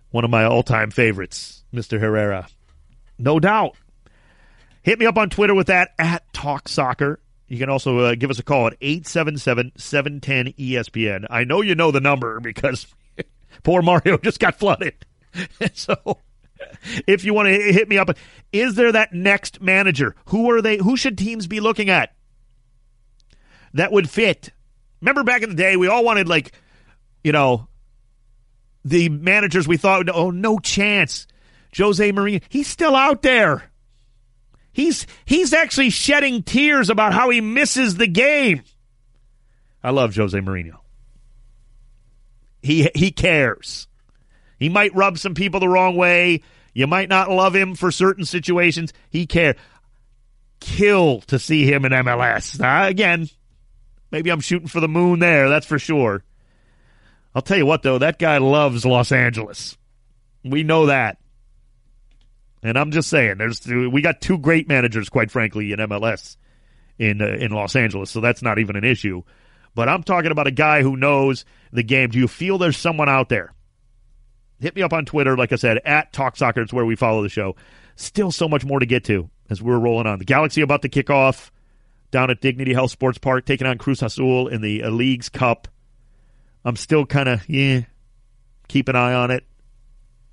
One 0.09 0.23
of 0.23 0.31
my 0.31 0.45
all-time 0.45 0.89
favorites, 0.89 1.63
Mr. 1.73 1.99
Herrera. 1.99 2.47
No 3.19 3.39
doubt. 3.39 3.75
Hit 4.87 4.99
me 4.99 5.05
up 5.05 5.17
on 5.17 5.29
Twitter 5.29 5.53
with 5.53 5.67
that 5.67 5.93
at 5.99 6.31
Talk 6.31 6.69
Soccer. 6.69 7.19
You 7.49 7.57
can 7.57 7.69
also 7.69 7.99
uh, 7.99 8.15
give 8.15 8.29
us 8.29 8.39
a 8.39 8.43
call 8.43 8.67
at 8.67 8.77
877 8.79 9.73
710 9.75 10.53
ESPN. 10.53 11.25
I 11.29 11.43
know 11.43 11.59
you 11.59 11.75
know 11.75 11.91
the 11.91 11.99
number 11.99 12.39
because 12.39 12.87
poor 13.63 13.81
Mario 13.81 14.17
just 14.23 14.39
got 14.39 14.57
flooded. 14.57 14.93
so 15.73 16.19
if 17.05 17.25
you 17.25 17.33
want 17.33 17.49
to 17.49 17.53
hit 17.53 17.89
me 17.89 17.97
up, 17.97 18.11
is 18.53 18.75
there 18.75 18.93
that 18.93 19.11
next 19.11 19.61
manager? 19.61 20.15
Who 20.27 20.49
are 20.51 20.61
they? 20.61 20.77
Who 20.77 20.95
should 20.95 21.17
teams 21.17 21.47
be 21.47 21.59
looking 21.59 21.89
at 21.89 22.13
that 23.73 23.91
would 23.91 24.09
fit? 24.09 24.51
Remember 25.01 25.25
back 25.25 25.41
in 25.41 25.49
the 25.49 25.55
day, 25.57 25.75
we 25.75 25.89
all 25.89 26.05
wanted 26.05 26.29
like, 26.29 26.53
you 27.25 27.33
know, 27.33 27.67
the 28.85 29.09
managers 29.09 29.67
we 29.67 29.75
thought, 29.75 30.07
oh, 30.07 30.31
no 30.31 30.59
chance. 30.59 31.27
Jose 31.75 32.09
Mourinho, 32.13 32.41
he's 32.47 32.67
still 32.67 32.95
out 32.95 33.21
there. 33.21 33.69
He's 34.77 35.07
he's 35.25 35.53
actually 35.53 35.89
shedding 35.89 36.43
tears 36.43 36.91
about 36.91 37.11
how 37.11 37.31
he 37.31 37.41
misses 37.41 37.95
the 37.95 38.05
game. 38.05 38.61
I 39.83 39.89
love 39.89 40.15
Jose 40.15 40.37
Mourinho. 40.37 40.77
He 42.61 42.87
he 42.93 43.09
cares. 43.09 43.87
He 44.59 44.69
might 44.69 44.93
rub 44.93 45.17
some 45.17 45.33
people 45.33 45.59
the 45.59 45.67
wrong 45.67 45.95
way. 45.95 46.43
You 46.75 46.85
might 46.85 47.09
not 47.09 47.31
love 47.31 47.55
him 47.55 47.73
for 47.73 47.89
certain 47.89 48.23
situations. 48.23 48.93
He 49.09 49.25
cares. 49.25 49.55
Kill 50.59 51.21
to 51.21 51.39
see 51.39 51.65
him 51.65 51.83
in 51.83 51.91
MLS. 51.91 52.59
Now, 52.59 52.85
again, 52.85 53.29
maybe 54.11 54.29
I'm 54.29 54.41
shooting 54.41 54.67
for 54.67 54.79
the 54.79 54.87
moon 54.87 55.17
there. 55.17 55.49
That's 55.49 55.65
for 55.65 55.79
sure. 55.79 56.23
I'll 57.33 57.41
tell 57.41 57.57
you 57.57 57.65
what, 57.65 57.81
though, 57.81 57.97
that 57.97 58.19
guy 58.19 58.37
loves 58.37 58.85
Los 58.85 59.11
Angeles. 59.11 59.75
We 60.43 60.61
know 60.61 60.85
that. 60.85 61.17
And 62.63 62.77
I'm 62.77 62.91
just 62.91 63.09
saying, 63.09 63.37
there's 63.37 63.65
we 63.65 64.01
got 64.01 64.21
two 64.21 64.37
great 64.37 64.67
managers, 64.67 65.09
quite 65.09 65.31
frankly, 65.31 65.71
in 65.71 65.79
MLS 65.79 66.37
in 66.97 67.21
uh, 67.21 67.27
in 67.27 67.51
Los 67.51 67.75
Angeles, 67.75 68.09
so 68.09 68.21
that's 68.21 68.41
not 68.41 68.59
even 68.59 68.75
an 68.75 68.83
issue. 68.83 69.23
But 69.75 69.89
I'm 69.89 70.03
talking 70.03 70.31
about 70.31 70.47
a 70.47 70.51
guy 70.51 70.81
who 70.81 70.97
knows 70.97 71.45
the 71.71 71.83
game. 71.83 72.09
Do 72.09 72.17
you 72.17 72.27
feel 72.27 72.57
there's 72.57 72.77
someone 72.77 73.09
out 73.09 73.29
there? 73.29 73.53
Hit 74.59 74.75
me 74.75 74.81
up 74.81 74.91
on 74.93 75.05
Twitter, 75.05 75.37
like 75.37 75.51
I 75.51 75.55
said, 75.55 75.79
at 75.85 76.11
Talk 76.11 76.35
Soccer. 76.35 76.61
It's 76.61 76.73
where 76.73 76.85
we 76.85 76.95
follow 76.95 77.21
the 77.21 77.29
show. 77.29 77.55
Still 77.95 78.31
so 78.31 78.47
much 78.47 78.65
more 78.65 78.79
to 78.79 78.87
get 78.87 79.03
to 79.05 79.29
as 79.49 79.61
we're 79.61 79.77
rolling 79.77 80.07
on. 80.07 80.17
The 80.17 80.25
Galaxy 80.25 80.61
about 80.61 80.81
to 80.81 80.89
kick 80.89 81.11
off 81.11 81.51
down 82.09 82.31
at 82.31 82.41
Dignity 82.41 82.73
Health 82.73 82.91
Sports 82.91 83.17
Park, 83.19 83.45
taking 83.45 83.67
on 83.67 83.77
Cruz 83.77 84.01
Azul 84.01 84.47
in 84.47 84.61
the 84.61 84.83
uh, 84.83 84.89
Leagues 84.89 85.29
Cup. 85.29 85.67
I'm 86.65 86.75
still 86.75 87.05
kind 87.05 87.29
of, 87.29 87.47
yeah, 87.47 87.81
keep 88.67 88.89
an 88.89 88.95
eye 88.95 89.13
on 89.13 89.31
it, 89.31 89.45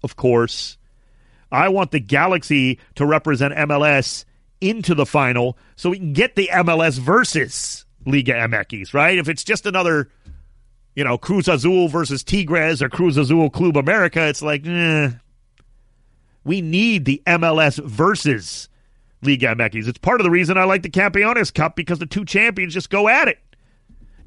of 0.03 0.17
course. 0.17 0.79
I 1.55 1.69
want 1.69 1.93
the 1.93 2.01
Galaxy 2.01 2.79
to 2.97 3.07
represent 3.07 3.55
MLS 3.55 4.25
into 4.61 4.95
the 4.95 5.07
final 5.07 5.57
so 5.77 5.91
we 5.91 5.99
can 5.99 6.13
get 6.13 6.37
the 6.37 6.49
MLS 6.53 6.99
versus 6.99 7.85
Liga 8.07 8.33
MX, 8.33 8.93
right? 8.93 9.19
If 9.19 9.29
it's 9.29 9.45
just 9.45 9.67
another, 9.67 10.11
you 10.95 11.05
know, 11.05 11.17
Cruz 11.17 11.49
Azul 11.49 11.89
versus 11.89 12.23
Tigres 12.25 12.83
or 12.83 12.89
Cruz 12.89 13.17
Azul 13.17 13.51
Club 13.51 13.77
America, 13.77 14.27
it's 14.27 14.43
like, 14.43 14.67
eh. 14.67 15.11
We 16.45 16.61
need 16.61 17.07
the 17.07 17.23
MLS 17.27 17.83
versus 17.83 18.69
Liga 19.23 19.55
MX. 19.55 19.89
It's 19.89 19.99
part 19.99 20.21
of 20.21 20.25
the 20.25 20.31
reason 20.31 20.59
I 20.59 20.65
like 20.65 20.83
the 20.83 20.91
Campeones 20.91 21.55
Cup 21.55 21.77
because 21.77 21.99
the 21.99 22.07
two 22.07 22.25
champions 22.25 22.75
just 22.75 22.91
go 22.91 23.09
at 23.09 23.29
it. 23.29 23.39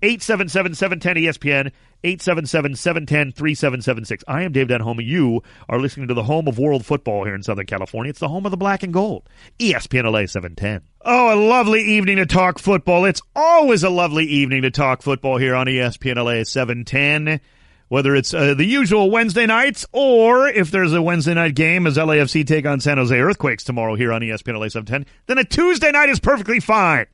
877 0.01 0.75
710 0.75 1.23
ESPN, 1.23 1.71
877 2.03 2.75
710 2.75 3.31
3776. 3.33 4.23
I 4.27 4.43
am 4.43 4.51
Dave 4.51 4.67
Denholm. 4.67 5.03
You 5.05 5.41
are 5.67 5.79
listening 5.79 6.07
to 6.07 6.13
the 6.13 6.23
home 6.23 6.47
of 6.47 6.59
world 6.59 6.85
football 6.85 7.23
here 7.23 7.35
in 7.35 7.43
Southern 7.43 7.65
California. 7.65 8.09
It's 8.09 8.19
the 8.19 8.27
home 8.27 8.45
of 8.45 8.51
the 8.51 8.57
black 8.57 8.83
and 8.83 8.93
gold, 8.93 9.27
ESPN 9.59 10.11
LA 10.11 10.25
710. 10.25 10.81
Oh, 11.01 11.33
a 11.33 11.39
lovely 11.39 11.81
evening 11.81 12.17
to 12.17 12.25
talk 12.25 12.59
football. 12.59 13.05
It's 13.05 13.21
always 13.35 13.83
a 13.83 13.89
lovely 13.89 14.25
evening 14.25 14.61
to 14.61 14.71
talk 14.71 15.01
football 15.01 15.37
here 15.37 15.55
on 15.55 15.67
ESPN 15.67 16.15
LA 16.15 16.43
710 16.43 17.41
whether 17.89 18.15
it's 18.15 18.33
uh, 18.33 18.53
the 18.53 18.65
usual 18.65 19.09
Wednesday 19.09 19.45
nights 19.45 19.85
or 19.91 20.47
if 20.47 20.71
there's 20.71 20.93
a 20.93 21.01
Wednesday 21.01 21.33
night 21.33 21.55
game 21.55 21.87
as 21.87 21.97
LAFC 21.97 22.45
take 22.45 22.65
on 22.65 22.79
San 22.79 22.97
Jose 22.97 23.17
Earthquakes 23.17 23.63
tomorrow 23.63 23.95
here 23.95 24.11
on 24.11 24.21
ESPN 24.21 24.59
LA 24.59 24.67
710, 24.67 25.05
then 25.27 25.37
a 25.37 25.43
Tuesday 25.43 25.91
night 25.91 26.09
is 26.09 26.19
perfectly 26.19 26.59
fine. 26.59 27.05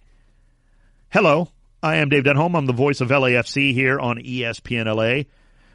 Hello, 1.10 1.50
I 1.84 1.98
am 1.98 2.08
Dave 2.08 2.24
Denholm. 2.24 2.56
I'm 2.56 2.66
the 2.66 2.72
voice 2.72 3.02
of 3.02 3.10
LAFC 3.10 3.74
here 3.74 4.00
on 4.00 4.16
ESPN 4.18 4.86
LA. 4.86 5.26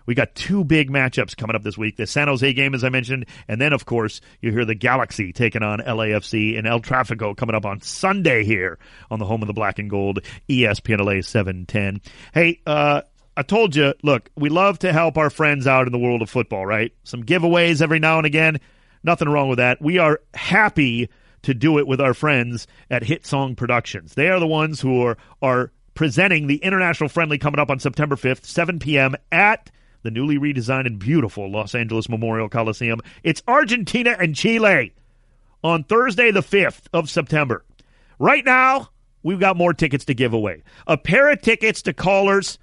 We 0.07 0.15
got 0.15 0.35
two 0.35 0.65
big 0.65 0.91
matchups 0.91 1.37
coming 1.37 1.55
up 1.55 1.63
this 1.63 1.77
week. 1.77 1.99
The 1.99 2.07
San 2.07 2.29
Jose 2.29 2.51
game, 2.55 2.75
as 2.75 2.83
I 2.83 2.89
mentioned, 2.89 3.27
and 3.47 3.61
then, 3.61 3.75
of 3.75 3.85
course, 3.85 4.23
you 4.41 4.51
hear 4.51 4.65
the 4.65 4.75
Galaxy 4.75 5.35
taking 5.35 5.63
on 5.63 5.81
LAFC 5.81 6.57
and 6.57 6.67
El 6.67 6.81
Trafico 6.81 7.37
coming 7.37 7.55
up 7.55 7.67
on 7.67 7.83
Sunday 7.83 8.43
here 8.43 8.79
on 9.11 9.19
the 9.19 9.27
home 9.27 9.43
of 9.43 9.49
the 9.49 9.53
black 9.53 9.79
and 9.79 9.91
gold, 9.91 10.21
ESPN 10.49 11.05
LA 11.05 11.21
710. 11.21 12.01
Hey, 12.33 12.63
uh, 12.67 13.03
I 13.37 13.43
told 13.43 13.77
you, 13.77 13.93
look, 14.03 14.31
we 14.35 14.49
love 14.49 14.79
to 14.79 14.95
help 14.95 15.19
our 15.19 15.29
friends 15.29 15.67
out 15.67 15.87
in 15.87 15.93
the 15.93 15.99
world 15.99 16.23
of 16.23 16.31
football, 16.31 16.65
right? 16.65 16.91
Some 17.05 17.23
giveaways 17.23 17.83
every 17.83 17.99
now 17.99 18.17
and 18.17 18.27
again. 18.27 18.61
Nothing 19.05 19.29
wrong 19.29 19.51
with 19.51 19.59
that. 19.59 19.83
We 19.83 19.99
are 19.99 20.23
happy 20.33 21.11
to 21.43 21.53
do 21.53 21.79
it 21.79 21.87
with 21.87 22.01
our 22.01 22.15
friends 22.15 22.67
at 22.91 23.05
Hit 23.05 23.27
Song 23.27 23.55
Productions. 23.55 24.15
They 24.15 24.31
are 24.31 24.41
the 24.41 24.47
ones 24.47 24.81
who 24.81 25.03
are, 25.03 25.19
are 25.43 25.71
presenting 25.99 26.47
the 26.47 26.59
International 26.59 27.09
Friendly 27.09 27.39
coming 27.39 27.59
up 27.59 27.71
on 27.71 27.81
September 27.81 28.15
5th, 28.15 28.45
7 28.45 28.79
p.m. 28.79 29.17
at 29.33 29.69
the 30.05 30.13
newly 30.13 30.39
redesigned 30.39 30.87
and 30.87 30.97
beautiful 30.97 31.51
Los 31.51 31.75
Angeles 31.75 32.09
Memorial 32.09 32.49
Coliseum. 32.49 33.01
It's 33.25 33.43
Argentina 33.49 34.15
and 34.17 34.33
Chile 34.37 34.95
on 35.65 35.83
Thursday, 35.83 36.31
the 36.31 36.39
5th 36.39 36.83
of 36.93 37.11
September. 37.11 37.65
Right 38.21 38.45
now, 38.45 38.91
we've 39.25 39.41
got 39.41 39.57
more 39.57 39.75
tickets 39.75 40.05
to 40.05 40.15
give 40.15 40.33
away. 40.33 40.63
A 40.87 40.97
pair 40.97 41.33
of 41.33 41.43
tickets 41.43 41.83
to 41.83 41.93
callers 41.93 42.61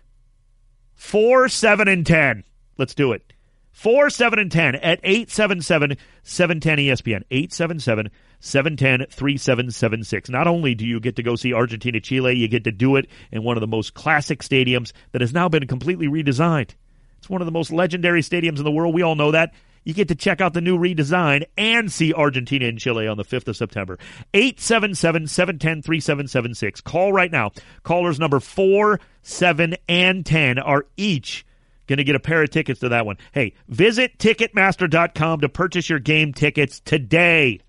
4, 0.93 1.49
7, 1.49 1.89
and 1.89 2.05
10. 2.05 2.45
Let's 2.77 2.95
do 2.95 3.11
it. 3.11 3.33
4, 3.73 4.11
7, 4.11 4.39
and 4.39 4.49
10 4.49 4.75
at 4.75 5.01
877 5.03 5.97
710 6.23 6.77
ESPN. 6.77 7.23
877 7.29 8.11
710 8.45 9.07
3776. 9.09 10.29
Not 10.29 10.47
only 10.47 10.75
do 10.75 10.85
you 10.85 10.99
get 10.99 11.15
to 11.15 11.23
go 11.23 11.35
see 11.35 11.51
Argentina 11.51 11.99
Chile, 11.99 12.35
you 12.35 12.47
get 12.47 12.65
to 12.65 12.71
do 12.71 12.95
it 12.95 13.07
in 13.31 13.43
one 13.43 13.57
of 13.57 13.61
the 13.61 13.67
most 13.67 13.95
classic 13.95 14.43
stadiums 14.43 14.91
that 15.13 15.21
has 15.21 15.33
now 15.33 15.49
been 15.49 15.65
completely 15.65 16.07
redesigned. 16.07 16.71
It's 17.17 17.29
one 17.29 17.41
of 17.41 17.47
the 17.47 17.51
most 17.51 17.71
legendary 17.71 18.21
stadiums 18.21 18.59
in 18.59 18.63
the 18.63 18.71
world. 18.71 18.93
We 18.93 19.01
all 19.01 19.15
know 19.15 19.31
that. 19.31 19.53
You 19.83 19.95
get 19.95 20.09
to 20.09 20.15
check 20.15 20.41
out 20.41 20.53
the 20.53 20.61
new 20.61 20.77
redesign 20.77 21.45
and 21.57 21.91
see 21.91 22.13
Argentina 22.13 22.67
and 22.67 22.77
Chile 22.77 23.07
on 23.07 23.17
the 23.17 23.25
5th 23.25 23.47
of 23.47 23.57
September. 23.57 23.97
877 24.35 25.25
710 25.27 25.81
3776. 25.81 26.81
Call 26.81 27.13
right 27.13 27.31
now. 27.31 27.51
Callers 27.81 28.19
number 28.19 28.39
4, 28.39 28.99
7, 29.23 29.75
and 29.89 30.23
10 30.23 30.59
are 30.59 30.85
each 30.97 31.45
going 31.87 31.97
to 31.97 32.03
get 32.03 32.15
a 32.15 32.19
pair 32.19 32.43
of 32.43 32.49
tickets 32.51 32.79
to 32.81 32.89
that 32.89 33.05
one. 33.05 33.17
Hey, 33.31 33.53
visit 33.67 34.17
Ticketmaster.com 34.17 35.41
to 35.41 35.49
purchase 35.49 35.89
your 35.89 35.99
game 35.99 36.33
tickets 36.33 36.79
today. 36.79 37.61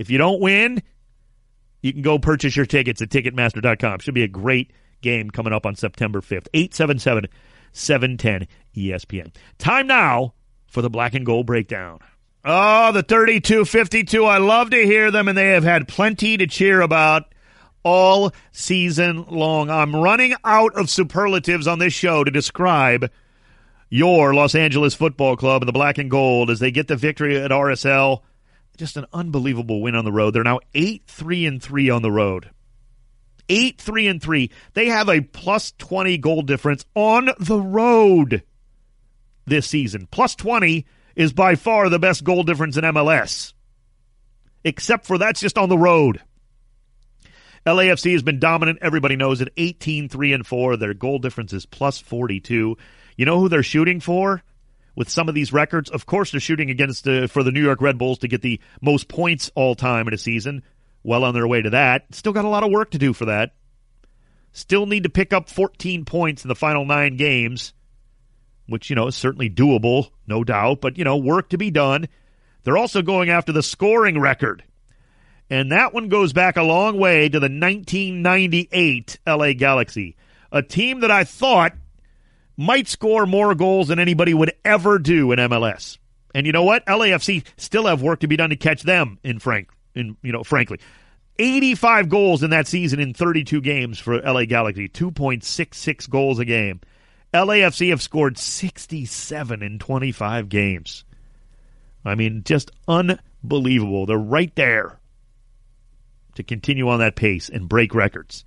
If 0.00 0.08
you 0.08 0.16
don't 0.16 0.40
win, 0.40 0.82
you 1.82 1.92
can 1.92 2.00
go 2.00 2.18
purchase 2.18 2.56
your 2.56 2.64
tickets 2.64 3.02
at 3.02 3.10
Ticketmaster.com. 3.10 3.98
Should 3.98 4.14
be 4.14 4.22
a 4.22 4.28
great 4.28 4.70
game 5.02 5.28
coming 5.28 5.52
up 5.52 5.66
on 5.66 5.76
September 5.76 6.22
5th. 6.22 6.48
877 6.54 7.26
710 7.72 8.48
ESPN. 8.74 9.30
Time 9.58 9.86
now 9.86 10.32
for 10.68 10.80
the 10.80 10.88
black 10.88 11.12
and 11.12 11.26
gold 11.26 11.44
breakdown. 11.44 11.98
Oh, 12.46 12.92
the 12.92 13.02
32 13.02 13.66
52. 13.66 14.24
I 14.24 14.38
love 14.38 14.70
to 14.70 14.86
hear 14.86 15.10
them, 15.10 15.28
and 15.28 15.36
they 15.36 15.48
have 15.48 15.64
had 15.64 15.86
plenty 15.86 16.38
to 16.38 16.46
cheer 16.46 16.80
about 16.80 17.34
all 17.82 18.32
season 18.52 19.26
long. 19.28 19.68
I'm 19.68 19.94
running 19.94 20.34
out 20.46 20.74
of 20.76 20.88
superlatives 20.88 21.66
on 21.66 21.78
this 21.78 21.92
show 21.92 22.24
to 22.24 22.30
describe 22.30 23.10
your 23.90 24.32
Los 24.32 24.54
Angeles 24.54 24.94
Football 24.94 25.36
Club 25.36 25.60
and 25.60 25.68
the 25.68 25.74
black 25.74 25.98
and 25.98 26.10
gold 26.10 26.48
as 26.48 26.58
they 26.58 26.70
get 26.70 26.88
the 26.88 26.96
victory 26.96 27.36
at 27.38 27.50
RSL 27.50 28.22
just 28.80 28.96
an 28.96 29.06
unbelievable 29.12 29.80
win 29.80 29.94
on 29.94 30.04
the 30.04 30.10
road. 30.10 30.32
They're 30.32 30.42
now 30.42 30.58
8 30.74 31.04
3 31.06 31.46
and 31.46 31.62
3 31.62 31.90
on 31.90 32.02
the 32.02 32.10
road. 32.10 32.50
8 33.48 33.80
3 33.80 34.06
and 34.08 34.22
3. 34.22 34.50
They 34.72 34.86
have 34.86 35.08
a 35.08 35.20
plus 35.20 35.72
20 35.78 36.18
goal 36.18 36.42
difference 36.42 36.84
on 36.94 37.30
the 37.38 37.60
road 37.60 38.42
this 39.46 39.68
season. 39.68 40.08
Plus 40.10 40.34
20 40.34 40.86
is 41.14 41.32
by 41.32 41.54
far 41.54 41.88
the 41.88 41.98
best 41.98 42.24
goal 42.24 42.42
difference 42.42 42.76
in 42.76 42.84
MLS. 42.84 43.52
Except 44.64 45.06
for 45.06 45.18
that's 45.18 45.40
just 45.40 45.58
on 45.58 45.68
the 45.68 45.78
road. 45.78 46.22
LAFC 47.66 48.12
has 48.12 48.22
been 48.22 48.40
dominant. 48.40 48.78
Everybody 48.80 49.16
knows 49.16 49.42
it. 49.42 49.52
18 49.56 50.08
3 50.08 50.32
and 50.32 50.46
4. 50.46 50.76
Their 50.78 50.94
goal 50.94 51.18
difference 51.18 51.52
is 51.52 51.66
plus 51.66 51.98
42. 51.98 52.76
You 53.16 53.26
know 53.26 53.38
who 53.38 53.50
they're 53.50 53.62
shooting 53.62 54.00
for? 54.00 54.42
With 54.94 55.08
some 55.08 55.28
of 55.28 55.34
these 55.34 55.52
records. 55.52 55.90
Of 55.90 56.06
course, 56.06 56.30
they're 56.30 56.40
shooting 56.40 56.70
against 56.70 57.06
uh, 57.06 57.26
for 57.26 57.42
the 57.42 57.52
New 57.52 57.62
York 57.62 57.80
Red 57.80 57.98
Bulls 57.98 58.18
to 58.18 58.28
get 58.28 58.42
the 58.42 58.60
most 58.80 59.08
points 59.08 59.50
all 59.54 59.74
time 59.74 60.08
in 60.08 60.14
a 60.14 60.18
season. 60.18 60.62
Well 61.02 61.24
on 61.24 61.34
their 61.34 61.46
way 61.48 61.62
to 61.62 61.70
that. 61.70 62.14
Still 62.14 62.32
got 62.32 62.44
a 62.44 62.48
lot 62.48 62.64
of 62.64 62.70
work 62.70 62.90
to 62.90 62.98
do 62.98 63.12
for 63.12 63.26
that. 63.26 63.54
Still 64.52 64.86
need 64.86 65.04
to 65.04 65.08
pick 65.08 65.32
up 65.32 65.48
14 65.48 66.04
points 66.04 66.44
in 66.44 66.48
the 66.48 66.54
final 66.54 66.84
nine 66.84 67.16
games, 67.16 67.72
which, 68.66 68.90
you 68.90 68.96
know, 68.96 69.06
is 69.06 69.16
certainly 69.16 69.48
doable, 69.48 70.10
no 70.26 70.42
doubt, 70.44 70.80
but, 70.80 70.98
you 70.98 71.04
know, 71.04 71.16
work 71.16 71.50
to 71.50 71.58
be 71.58 71.70
done. 71.70 72.08
They're 72.64 72.76
also 72.76 73.00
going 73.00 73.30
after 73.30 73.52
the 73.52 73.62
scoring 73.62 74.20
record. 74.20 74.64
And 75.48 75.72
that 75.72 75.94
one 75.94 76.08
goes 76.08 76.32
back 76.32 76.56
a 76.56 76.62
long 76.62 76.98
way 76.98 77.28
to 77.28 77.40
the 77.40 77.48
1998 77.48 79.18
LA 79.26 79.52
Galaxy, 79.52 80.16
a 80.52 80.62
team 80.62 81.00
that 81.00 81.10
I 81.10 81.24
thought 81.24 81.72
might 82.60 82.86
score 82.86 83.24
more 83.24 83.54
goals 83.54 83.88
than 83.88 83.98
anybody 83.98 84.34
would 84.34 84.52
ever 84.66 84.98
do 84.98 85.32
in 85.32 85.38
MLS. 85.38 85.96
And 86.34 86.46
you 86.46 86.52
know 86.52 86.62
what? 86.62 86.84
LAFC 86.84 87.44
still 87.56 87.86
have 87.86 88.02
work 88.02 88.20
to 88.20 88.28
be 88.28 88.36
done 88.36 88.50
to 88.50 88.56
catch 88.56 88.82
them 88.82 89.18
in 89.24 89.38
frank 89.38 89.70
in 89.94 90.16
you 90.22 90.30
know 90.30 90.44
frankly. 90.44 90.78
85 91.38 92.10
goals 92.10 92.42
in 92.42 92.50
that 92.50 92.66
season 92.66 93.00
in 93.00 93.14
32 93.14 93.62
games 93.62 93.98
for 93.98 94.20
LA 94.20 94.44
Galaxy, 94.44 94.90
2.66 94.90 96.10
goals 96.10 96.38
a 96.38 96.44
game. 96.44 96.82
LAFC 97.32 97.88
have 97.90 98.02
scored 98.02 98.36
67 98.36 99.62
in 99.62 99.78
25 99.78 100.50
games. 100.50 101.04
I 102.04 102.14
mean, 102.14 102.42
just 102.44 102.70
unbelievable. 102.86 104.04
They're 104.04 104.18
right 104.18 104.54
there 104.54 105.00
to 106.34 106.42
continue 106.42 106.90
on 106.90 106.98
that 106.98 107.16
pace 107.16 107.48
and 107.48 107.70
break 107.70 107.94
records 107.94 108.44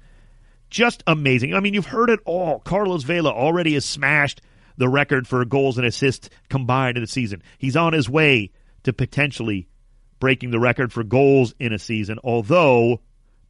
just 0.74 1.04
amazing. 1.06 1.54
I 1.54 1.60
mean, 1.60 1.74
you've 1.74 1.86
heard 1.86 2.10
it 2.10 2.20
all. 2.26 2.60
Carlos 2.60 3.04
Vela 3.04 3.32
already 3.32 3.76
has 3.76 3.86
smashed 3.86 4.42
the 4.76 4.90
record 4.90 5.28
for 5.28 5.46
goals 5.46 5.78
and 5.78 5.86
assists 5.86 6.30
combined 6.50 6.98
in 6.98 7.04
a 7.04 7.08
season. 7.08 7.44
He's 7.60 7.78
on 7.78 7.94
his 7.94 8.10
way 8.10 8.52
to 8.84 8.92
potentially 8.92 9.68
breaking 10.20 10.50
the 10.50 10.60
record 10.60 10.92
for 10.92 11.04
goals 11.04 11.54
in 11.60 11.74
a 11.74 11.80
season, 11.80 12.18
although 12.24 13.02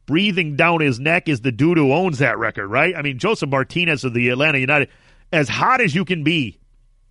breathing 0.04 0.54
down 0.56 0.80
his 0.80 1.00
neck 1.00 1.28
is 1.28 1.40
the 1.40 1.50
dude 1.50 1.78
who 1.78 1.94
owns 1.94 2.18
that 2.18 2.38
record, 2.38 2.68
right? 2.68 2.94
I 2.94 3.00
mean, 3.00 3.18
Josef 3.18 3.48
Martinez 3.48 4.04
of 4.04 4.12
the 4.12 4.28
Atlanta 4.28 4.58
United, 4.58 4.90
as 5.32 5.48
hot 5.48 5.80
as 5.80 5.94
you 5.94 6.04
can 6.04 6.24
be, 6.24 6.58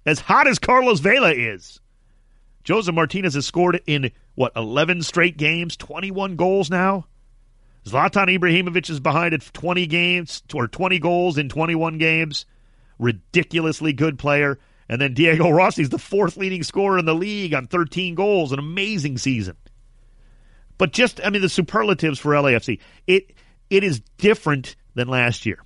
as 0.06 0.20
hot 0.20 0.48
as 0.48 0.60
Carlos 0.60 1.00
Vela 1.00 1.32
is. 1.32 1.80
Josef 2.64 2.94
Martinez 2.94 3.34
has 3.34 3.48
scored 3.48 3.82
in, 3.88 4.12
what, 4.36 4.54
11 4.56 5.02
straight 5.02 5.38
games, 5.38 5.76
21 5.76 6.36
goals 6.36 6.70
now? 6.70 7.08
Zlatan 7.86 8.38
Ibrahimovic 8.38 8.90
is 8.90 9.00
behind 9.00 9.34
at 9.34 9.54
20 9.54 9.88
games 9.88 10.42
or 10.54 10.68
20 10.68 11.00
goals 11.00 11.38
in 11.38 11.50
21 11.50 11.98
games. 11.98 12.46
Ridiculously 12.98 13.94
good 13.94 14.18
player. 14.18 14.60
And 14.88 15.02
then 15.02 15.14
Diego 15.14 15.50
Rossi's 15.50 15.90
the 15.90 15.98
fourth 15.98 16.38
leading 16.38 16.64
scorer 16.64 16.98
in 16.98 17.06
the 17.06 17.16
league 17.16 17.54
on 17.54 17.68
13 17.68 18.16
goals. 18.16 18.52
An 18.52 18.60
amazing 18.60 19.18
season. 19.18 19.58
But 20.78 20.94
just, 20.94 21.22
I 21.24 21.30
mean, 21.30 21.42
the 21.42 21.50
superlatives 21.50 22.20
for 22.20 22.32
LAFC. 22.32 22.80
It 23.08 23.34
it 23.70 23.84
is 23.84 24.02
different 24.18 24.76
than 24.96 25.08
last 25.08 25.46
year. 25.46 25.60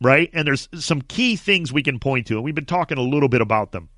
Right? 0.00 0.28
And 0.32 0.46
there's 0.46 0.68
some 0.74 1.02
key 1.02 1.36
things 1.36 1.72
we 1.72 1.82
can 1.82 1.98
point 1.98 2.26
to, 2.26 2.34
and 2.34 2.44
we've 2.44 2.54
been 2.54 2.66
talking 2.66 2.98
a 2.98 3.02
little 3.02 3.28
bit 3.28 3.40
about 3.40 3.72
them. 3.72 3.88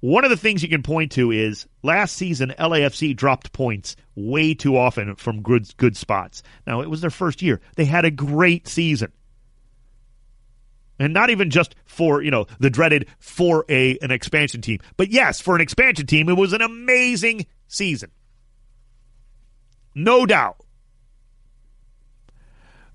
One 0.00 0.24
of 0.24 0.30
the 0.30 0.36
things 0.36 0.62
you 0.62 0.68
can 0.68 0.82
point 0.82 1.12
to 1.12 1.30
is 1.30 1.66
last 1.82 2.16
season 2.16 2.54
LAFC 2.58 3.14
dropped 3.14 3.52
points 3.52 3.96
way 4.14 4.54
too 4.54 4.76
often 4.76 5.14
from 5.16 5.42
good 5.42 5.76
good 5.76 5.96
spots. 5.96 6.42
Now 6.66 6.80
it 6.80 6.88
was 6.88 7.02
their 7.02 7.10
first 7.10 7.42
year. 7.42 7.60
They 7.76 7.84
had 7.84 8.06
a 8.06 8.10
great 8.10 8.66
season. 8.66 9.12
And 10.98 11.14
not 11.14 11.30
even 11.30 11.48
just 11.50 11.74
for, 11.86 12.22
you 12.22 12.30
know, 12.30 12.46
the 12.58 12.70
dreaded 12.70 13.08
for 13.18 13.64
a 13.68 13.98
an 13.98 14.10
expansion 14.10 14.62
team. 14.62 14.80
But 14.96 15.10
yes, 15.10 15.40
for 15.40 15.54
an 15.54 15.60
expansion 15.60 16.06
team, 16.06 16.28
it 16.28 16.36
was 16.36 16.54
an 16.54 16.62
amazing 16.62 17.46
season. 17.68 18.10
No 19.94 20.24
doubt. 20.24 20.56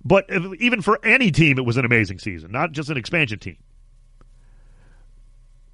But 0.03 0.29
even 0.59 0.81
for 0.81 1.03
any 1.03 1.31
team, 1.31 1.57
it 1.57 1.65
was 1.65 1.77
an 1.77 1.85
amazing 1.85 2.19
season, 2.19 2.51
not 2.51 2.71
just 2.71 2.89
an 2.89 2.97
expansion 2.97 3.39
team. 3.39 3.57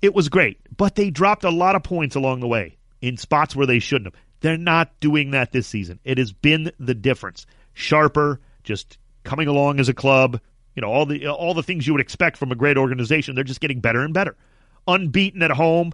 It 0.02 0.14
was 0.14 0.30
great, 0.30 0.60
but 0.76 0.96
they 0.96 1.10
dropped 1.10 1.44
a 1.44 1.50
lot 1.50 1.76
of 1.76 1.84
points 1.84 2.16
along 2.16 2.40
the 2.40 2.48
way 2.48 2.78
in 3.02 3.18
spots 3.18 3.56
where 3.56 3.68
they 3.68 3.80
shouldn't 3.80 4.14
have. 4.14 4.22
They're 4.42 4.58
not 4.58 5.00
doing 5.00 5.32
that 5.32 5.52
this 5.52 5.68
season. 5.68 6.00
It 6.04 6.18
has 6.18 6.34
been 6.34 6.72
the 6.80 6.96
difference. 6.96 7.46
Sharper, 7.74 8.42
just 8.64 8.98
coming 9.24 9.48
along 9.48 9.80
as 9.80 9.90
a 9.90 9.94
club, 9.94 10.40
you 10.76 10.82
know, 10.82 10.90
all 10.90 11.06
the 11.06 11.28
all 11.28 11.54
the 11.54 11.64
things 11.64 11.86
you 11.86 11.94
would 11.94 12.02
expect 12.02 12.38
from 12.38 12.52
a 12.52 12.56
great 12.56 12.78
organization, 12.78 13.36
they're 13.36 13.44
just 13.44 13.62
getting 13.62 13.80
better 13.80 14.02
and 14.02 14.14
better. 14.14 14.36
Unbeaten 14.88 15.44
at 15.44 15.52
home, 15.52 15.92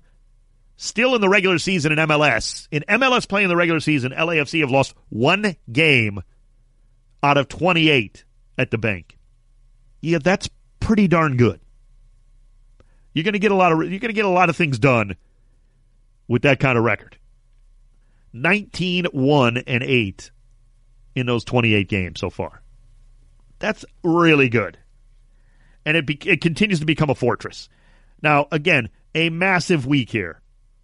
still 0.77 1.13
in 1.13 1.21
the 1.21 1.29
regular 1.29 1.57
season 1.57 1.91
in 1.91 1.97
MLS. 1.97 2.67
In 2.71 2.83
MLS 2.87 3.27
playing 3.27 3.49
the 3.49 3.55
regular 3.57 3.81
season, 3.81 4.13
LAFC 4.13 4.61
have 4.61 4.71
lost 4.71 4.93
one 5.09 5.55
game 5.71 6.21
out 7.21 7.37
of 7.37 7.49
28 7.49 8.23
at 8.57 8.71
the 8.71 8.77
Banc. 8.77 9.17
Yeah, 10.01 10.19
that's 10.23 10.49
pretty 10.79 11.07
darn 11.07 11.35
good. 11.35 11.59
You're 13.17 13.23
going 13.23 13.33
to 13.33 13.39
get 13.39 13.51
a 13.51 13.55
lot 13.55 13.71
of 13.71 13.79
you're 13.79 13.99
going 13.99 14.09
to 14.09 14.13
get 14.13 14.25
a 14.25 14.29
lot 14.29 14.51
of 14.51 14.55
things 14.55 14.77
done 14.77 15.15
with 16.27 16.43
that 16.43 16.59
kind 16.59 16.77
of 16.77 16.83
record. 16.83 17.17
19 18.31 19.05
1 19.05 19.57
and 19.57 19.81
8 19.81 20.31
in 21.15 21.25
those 21.25 21.43
28 21.43 21.89
games 21.89 22.19
so 22.19 22.29
far. 22.29 22.61
That's 23.57 23.83
really 24.03 24.49
good. 24.49 24.77
And 25.83 25.97
it 25.97 26.05
be, 26.05 26.13
it 26.27 26.41
continues 26.41 26.79
to 26.81 26.85
become 26.85 27.09
a 27.09 27.15
fortress. 27.15 27.69
Now, 28.21 28.47
again, 28.51 28.89
a 29.15 29.31
massive 29.31 29.87
week 29.87 30.11
here 30.11 30.39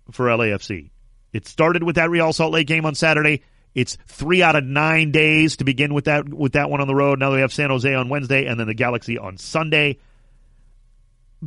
for 0.10 0.26
LAFC. 0.26 0.90
It 1.34 1.48
started 1.48 1.84
with 1.84 1.98
that 1.98 2.10
Real 2.10 2.34
Salt 2.34 2.52
Lake 2.52 2.66
game 2.66 2.88
on 2.88 2.96
Saturday. 2.96 3.44
It's 3.76 3.96
three 4.08 4.42
out 4.42 4.56
of 4.56 4.64
nine 4.64 5.12
days 5.12 5.58
to 5.58 5.66
begin 5.66 5.94
with 5.94 6.06
that 6.06 6.28
with 6.34 6.54
that 6.54 6.72
one 6.72 6.82
on 6.82 6.88
the 6.88 6.96
road. 6.96 7.20
Now 7.20 7.30
they 7.30 7.42
have 7.42 7.54
San 7.54 7.70
Jose 7.70 7.94
on 7.94 8.10
Wednesday 8.10 8.48
and 8.48 8.60
then 8.60 8.66
the 8.66 8.74
Galaxy 8.74 9.20
on 9.20 9.38
Sunday 9.38 10.00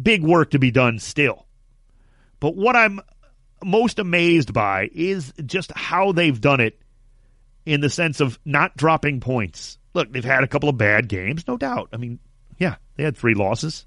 big 0.00 0.22
work 0.22 0.50
to 0.50 0.58
be 0.58 0.70
done 0.70 0.98
still. 0.98 1.46
But 2.40 2.54
what 2.54 2.76
I'm 2.76 3.00
most 3.64 3.98
amazed 3.98 4.52
by 4.52 4.90
is 4.92 5.32
just 5.44 5.72
how 5.72 6.12
they've 6.12 6.40
done 6.40 6.60
it 6.60 6.78
in 7.64 7.80
the 7.80 7.90
sense 7.90 8.20
of 8.20 8.38
not 8.44 8.76
dropping 8.76 9.20
points. 9.20 9.78
Look, 9.94 10.12
they've 10.12 10.24
had 10.24 10.44
a 10.44 10.48
couple 10.48 10.68
of 10.68 10.76
bad 10.76 11.08
games, 11.08 11.48
no 11.48 11.56
doubt. 11.56 11.88
I 11.92 11.96
mean, 11.96 12.18
yeah, 12.58 12.76
they 12.96 13.04
had 13.04 13.16
three 13.16 13.34
losses. 13.34 13.86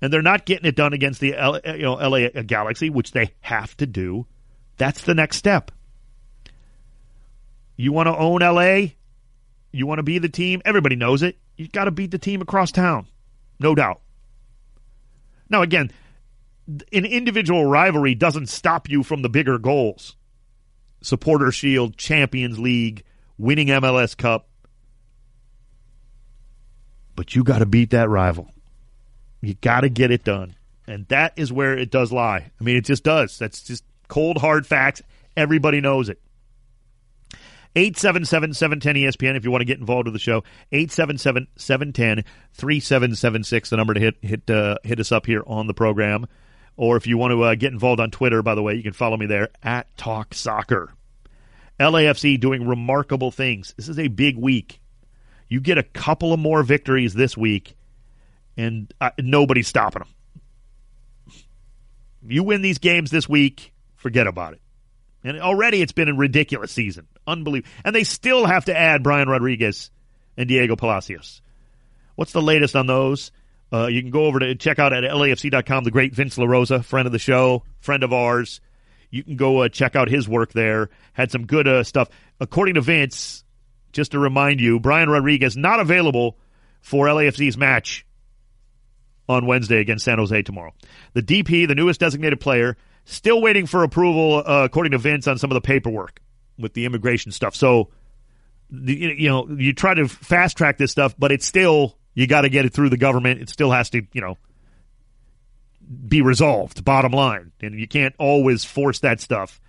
And 0.00 0.12
they're 0.12 0.22
not 0.22 0.46
getting 0.46 0.66
it 0.66 0.76
done 0.76 0.92
against 0.92 1.20
the 1.20 1.36
L, 1.36 1.60
you 1.64 1.82
know, 1.82 1.94
LA 1.94 2.28
Galaxy, 2.46 2.88
which 2.88 3.10
they 3.10 3.32
have 3.40 3.76
to 3.78 3.86
do. 3.86 4.26
That's 4.76 5.02
the 5.02 5.14
next 5.14 5.36
step. 5.36 5.72
You 7.76 7.92
want 7.92 8.06
to 8.06 8.16
own 8.16 8.40
LA? 8.40 8.92
You 9.72 9.86
want 9.86 9.98
to 9.98 10.04
be 10.04 10.18
the 10.18 10.28
team? 10.28 10.62
Everybody 10.64 10.94
knows 10.94 11.22
it. 11.22 11.36
You've 11.56 11.72
got 11.72 11.84
to 11.84 11.90
beat 11.90 12.12
the 12.12 12.18
team 12.18 12.40
across 12.40 12.70
town. 12.70 13.08
No 13.58 13.74
doubt. 13.74 14.00
Now, 15.50 15.62
again, 15.62 15.90
an 16.66 17.04
individual 17.04 17.64
rivalry 17.64 18.14
doesn't 18.14 18.48
stop 18.48 18.88
you 18.88 19.02
from 19.02 19.22
the 19.22 19.28
bigger 19.28 19.58
goals. 19.58 20.16
Supporter 21.00 21.50
Shield, 21.50 21.96
Champions 21.96 22.58
League, 22.58 23.04
winning 23.38 23.68
MLS 23.68 24.16
Cup. 24.16 24.48
But 27.14 27.34
you 27.34 27.42
got 27.42 27.58
to 27.58 27.66
beat 27.66 27.90
that 27.90 28.08
rival. 28.08 28.50
You 29.40 29.54
got 29.54 29.80
to 29.80 29.88
get 29.88 30.10
it 30.10 30.24
done. 30.24 30.56
And 30.86 31.06
that 31.08 31.34
is 31.36 31.52
where 31.52 31.76
it 31.76 31.90
does 31.90 32.12
lie. 32.12 32.50
I 32.60 32.64
mean, 32.64 32.76
it 32.76 32.84
just 32.84 33.04
does. 33.04 33.38
That's 33.38 33.62
just 33.62 33.84
cold, 34.08 34.38
hard 34.38 34.66
facts. 34.66 35.02
Everybody 35.36 35.80
knows 35.80 36.08
it. 36.08 36.20
877 37.76 38.54
710 38.54 38.94
ESPN 38.96 39.36
if 39.36 39.44
you 39.44 39.50
want 39.50 39.60
to 39.60 39.66
get 39.66 39.78
involved 39.78 40.06
with 40.06 40.14
the 40.14 40.18
show. 40.18 40.42
877 40.72 41.48
710 41.56 42.24
3776, 42.54 43.70
the 43.70 43.76
number 43.76 43.94
to 43.94 44.00
hit 44.00 44.16
hit 44.22 44.50
uh, 44.50 44.76
hit 44.82 45.00
us 45.00 45.12
up 45.12 45.26
here 45.26 45.42
on 45.46 45.66
the 45.66 45.74
program. 45.74 46.26
Or 46.76 46.96
if 46.96 47.06
you 47.06 47.18
want 47.18 47.32
to 47.32 47.42
uh, 47.42 47.54
get 47.56 47.72
involved 47.72 48.00
on 48.00 48.10
Twitter, 48.10 48.42
by 48.42 48.54
the 48.54 48.62
way, 48.62 48.74
you 48.74 48.82
can 48.84 48.92
follow 48.92 49.16
me 49.16 49.26
there 49.26 49.48
at 49.62 49.94
Talk 49.96 50.32
Soccer. 50.32 50.92
LAFC 51.80 52.38
doing 52.38 52.66
remarkable 52.66 53.30
things. 53.30 53.74
This 53.76 53.88
is 53.88 53.98
a 53.98 54.08
big 54.08 54.36
week. 54.36 54.80
You 55.48 55.60
get 55.60 55.78
a 55.78 55.82
couple 55.82 56.32
of 56.32 56.38
more 56.38 56.62
victories 56.62 57.14
this 57.14 57.36
week, 57.36 57.74
and 58.56 58.92
uh, 59.00 59.10
nobody's 59.18 59.68
stopping 59.68 60.02
them. 60.02 61.42
You 62.26 62.42
win 62.42 62.62
these 62.62 62.78
games 62.78 63.10
this 63.10 63.28
week, 63.28 63.72
forget 63.96 64.26
about 64.26 64.54
it. 64.54 64.60
And 65.24 65.40
already 65.40 65.82
it's 65.82 65.92
been 65.92 66.08
a 66.08 66.14
ridiculous 66.14 66.72
season. 66.72 67.06
Unbelievable. 67.26 67.70
And 67.84 67.94
they 67.94 68.04
still 68.04 68.46
have 68.46 68.66
to 68.66 68.76
add 68.76 69.02
Brian 69.02 69.28
Rodriguez 69.28 69.90
and 70.36 70.48
Diego 70.48 70.76
Palacios. 70.76 71.42
What's 72.14 72.32
the 72.32 72.42
latest 72.42 72.76
on 72.76 72.86
those? 72.86 73.32
Uh, 73.72 73.86
you 73.86 74.00
can 74.00 74.10
go 74.10 74.24
over 74.24 74.38
to 74.38 74.54
check 74.54 74.78
out 74.78 74.92
at 74.92 75.04
LAFC.com 75.04 75.84
the 75.84 75.90
great 75.90 76.14
Vince 76.14 76.36
LaRosa, 76.36 76.84
friend 76.84 77.06
of 77.06 77.12
the 77.12 77.18
show, 77.18 77.64
friend 77.80 78.02
of 78.02 78.12
ours. 78.12 78.60
You 79.10 79.22
can 79.22 79.36
go 79.36 79.62
uh, 79.62 79.68
check 79.68 79.96
out 79.96 80.08
his 80.08 80.28
work 80.28 80.52
there. 80.52 80.90
Had 81.12 81.30
some 81.30 81.46
good 81.46 81.66
uh, 81.66 81.84
stuff. 81.84 82.08
According 82.40 82.74
to 82.74 82.80
Vince, 82.80 83.44
just 83.92 84.12
to 84.12 84.18
remind 84.18 84.60
you, 84.60 84.80
Brian 84.80 85.10
Rodriguez 85.10 85.56
not 85.56 85.80
available 85.80 86.38
for 86.80 87.06
LAFC's 87.06 87.56
match 87.56 88.06
on 89.28 89.46
Wednesday 89.46 89.80
against 89.80 90.04
San 90.04 90.18
Jose 90.18 90.42
tomorrow. 90.42 90.72
The 91.12 91.22
DP, 91.22 91.68
the 91.68 91.74
newest 91.74 92.00
designated 92.00 92.40
player, 92.40 92.76
still 93.08 93.40
waiting 93.40 93.66
for 93.66 93.82
approval, 93.82 94.42
uh, 94.46 94.64
according 94.64 94.92
to 94.92 94.98
Vince, 94.98 95.26
on 95.26 95.38
some 95.38 95.50
of 95.50 95.54
the 95.54 95.60
paperwork 95.60 96.20
with 96.58 96.74
the 96.74 96.84
immigration 96.84 97.32
stuff. 97.32 97.56
So, 97.56 97.88
you 98.70 99.28
know, 99.28 99.48
you 99.48 99.72
try 99.72 99.94
to 99.94 100.08
fast 100.08 100.56
track 100.56 100.76
this 100.76 100.90
stuff, 100.90 101.14
but 101.18 101.32
it's 101.32 101.46
still 101.46 101.96
you 102.14 102.26
got 102.26 102.42
to 102.42 102.48
get 102.48 102.66
it 102.66 102.72
through 102.72 102.90
the 102.90 102.96
government. 102.96 103.40
It 103.40 103.48
still 103.48 103.70
has 103.70 103.90
to, 103.90 104.02
you 104.12 104.20
know, 104.20 104.36
be 106.06 106.20
resolved. 106.20 106.84
Bottom 106.84 107.12
line, 107.12 107.52
and 107.60 107.78
you 107.78 107.88
can't 107.88 108.14
always 108.18 108.64
force 108.64 109.00
that 109.00 109.20
stuff. 109.20 109.60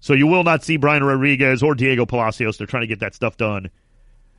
So 0.00 0.14
you 0.14 0.26
will 0.26 0.42
not 0.42 0.64
see 0.64 0.76
Brian 0.76 1.04
Rodriguez 1.04 1.62
or 1.62 1.74
Diego 1.74 2.06
Palacios. 2.06 2.58
They're 2.58 2.66
trying 2.66 2.82
to 2.82 2.86
get 2.86 3.00
that 3.00 3.14
stuff 3.14 3.36
done. 3.36 3.70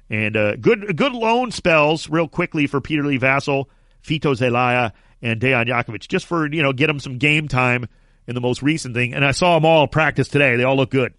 And 0.09 0.35
uh, 0.35 0.55
good 0.57 0.97
good 0.97 1.13
loan 1.13 1.51
spells 1.51 2.09
real 2.09 2.27
quickly 2.27 2.67
for 2.67 2.81
Peter 2.81 3.03
Lee 3.03 3.19
Vassell, 3.19 3.65
Fito 4.03 4.35
Zelaya, 4.35 4.91
and 5.21 5.39
Dejan 5.39 5.67
Jakovic, 5.67 6.07
just 6.09 6.25
for 6.25 6.51
you 6.51 6.61
know 6.61 6.73
get 6.73 6.87
them 6.87 6.99
some 6.99 7.17
game 7.17 7.47
time 7.47 7.87
in 8.27 8.35
the 8.35 8.41
most 8.41 8.61
recent 8.61 8.95
thing. 8.95 9.13
And 9.13 9.25
I 9.25 9.31
saw 9.31 9.55
them 9.55 9.65
all 9.65 9.87
practice 9.87 10.27
today. 10.27 10.55
They 10.55 10.63
all 10.63 10.75
look 10.75 10.91
good. 10.91 11.13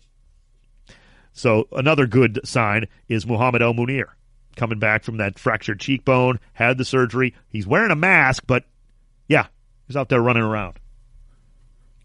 So 1.32 1.68
another 1.72 2.06
good 2.06 2.40
sign 2.44 2.86
is 3.08 3.26
Muhammad 3.26 3.62
El 3.62 3.74
Munir 3.74 4.06
coming 4.56 4.78
back 4.78 5.02
from 5.04 5.16
that 5.18 5.38
fractured 5.38 5.80
cheekbone, 5.80 6.38
had 6.52 6.78
the 6.78 6.84
surgery. 6.84 7.34
He's 7.48 7.66
wearing 7.66 7.90
a 7.90 7.96
mask, 7.96 8.44
but 8.46 8.64
yeah, 9.28 9.46
he's 9.86 9.96
out 9.96 10.08
there 10.08 10.20
running 10.20 10.42
around. 10.42 10.78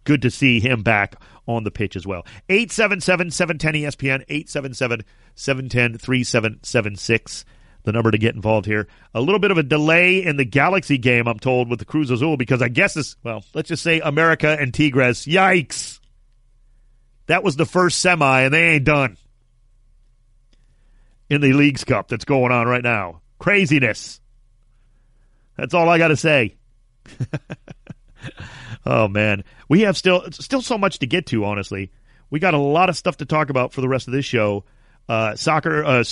Good 0.03 0.21
to 0.21 0.31
see 0.31 0.59
him 0.59 0.83
back 0.83 1.15
on 1.47 1.63
the 1.63 1.71
pitch 1.71 1.95
as 1.95 2.07
well. 2.07 2.25
877 2.49 3.31
710 3.31 3.73
ESPN, 3.73 4.23
877 4.29 5.03
710 5.35 5.97
3776. 5.97 7.45
The 7.87 7.93
number 7.93 8.11
to 8.11 8.17
get 8.17 8.35
involved 8.35 8.65
here. 8.65 8.89
A 9.13 9.21
little 9.21 9.39
bit 9.39 9.49
of 9.49 9.57
a 9.57 9.63
delay 9.63 10.21
in 10.21 10.35
the 10.35 10.43
Galaxy 10.43 10.97
game, 10.97 11.25
I'm 11.25 11.39
told, 11.39 11.69
with 11.69 11.79
the 11.79 11.85
Cruz 11.85 12.11
Azul 12.11 12.35
because 12.35 12.61
I 12.61 12.67
guess 12.67 12.95
this, 12.95 13.15
well, 13.23 13.45
let's 13.53 13.69
just 13.69 13.81
say 13.81 14.01
America 14.01 14.57
and 14.59 14.73
Tigres. 14.73 15.25
Yikes. 15.25 16.01
That 17.27 17.45
was 17.45 17.55
the 17.55 17.65
first 17.65 18.01
semi, 18.01 18.41
and 18.41 18.53
they 18.53 18.71
ain't 18.71 18.83
done 18.83 19.15
in 21.29 21.39
the 21.39 21.53
Leagues 21.53 21.85
Cup 21.85 22.09
that's 22.09 22.25
going 22.25 22.51
on 22.51 22.67
right 22.67 22.83
now. 22.83 23.21
Craziness. 23.39 24.19
That's 25.55 25.73
all 25.73 25.87
I 25.87 25.97
got 25.97 26.09
to 26.09 26.17
say. 26.17 26.57
oh 28.85 29.07
man, 29.07 29.45
we 29.69 29.83
have 29.83 29.95
still 29.95 30.29
still 30.33 30.61
so 30.61 30.77
much 30.77 30.99
to 30.99 31.07
get 31.07 31.27
to. 31.27 31.45
Honestly, 31.45 31.93
we 32.29 32.41
got 32.41 32.53
a 32.53 32.57
lot 32.57 32.89
of 32.89 32.97
stuff 32.97 33.15
to 33.15 33.25
talk 33.25 33.49
about 33.49 33.71
for 33.71 33.79
the 33.79 33.87
rest 33.87 34.09
of 34.09 34.11
this 34.11 34.25
show. 34.25 34.65
Uh, 35.07 35.37
soccer, 35.37 35.85
uh, 35.85 36.03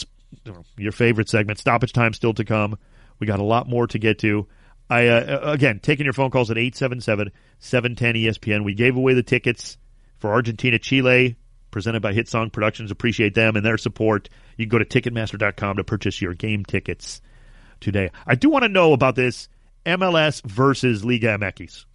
your 0.77 0.91
favorite 0.91 1.29
segment, 1.29 1.59
stoppage 1.59 1.93
time 1.93 2.13
still 2.13 2.33
to 2.33 2.45
come. 2.45 2.77
We 3.19 3.27
got 3.27 3.39
a 3.39 3.43
lot 3.43 3.67
more 3.67 3.87
to 3.87 3.99
get 3.99 4.19
to. 4.19 4.47
I 4.89 5.07
uh, 5.07 5.51
again 5.51 5.79
taking 5.79 6.05
your 6.05 6.13
phone 6.13 6.29
calls 6.29 6.51
at 6.51 6.57
877-710 6.57 7.31
ESPN. 7.61 8.63
We 8.63 8.73
gave 8.73 8.95
away 8.95 9.13
the 9.13 9.23
tickets 9.23 9.77
for 10.19 10.31
Argentina 10.31 10.77
Chile 10.77 11.37
presented 11.71 12.01
by 12.01 12.13
Hit 12.13 12.29
Song 12.29 12.49
Productions. 12.49 12.91
Appreciate 12.91 13.35
them 13.35 13.55
and 13.55 13.65
their 13.65 13.77
support. 13.77 14.29
You 14.57 14.65
can 14.65 14.69
go 14.69 14.79
to 14.79 14.85
Ticketmaster.com 14.85 15.77
to 15.77 15.83
purchase 15.83 16.21
your 16.21 16.33
game 16.33 16.63
tickets 16.63 17.21
today. 17.81 18.11
I 18.25 18.35
do 18.35 18.49
want 18.49 18.63
to 18.63 18.69
know 18.69 18.93
about 18.93 19.15
this 19.15 19.49
MLS 19.85 20.41
versus 20.43 21.03
Liga 21.03 21.37
MX. 21.37 21.85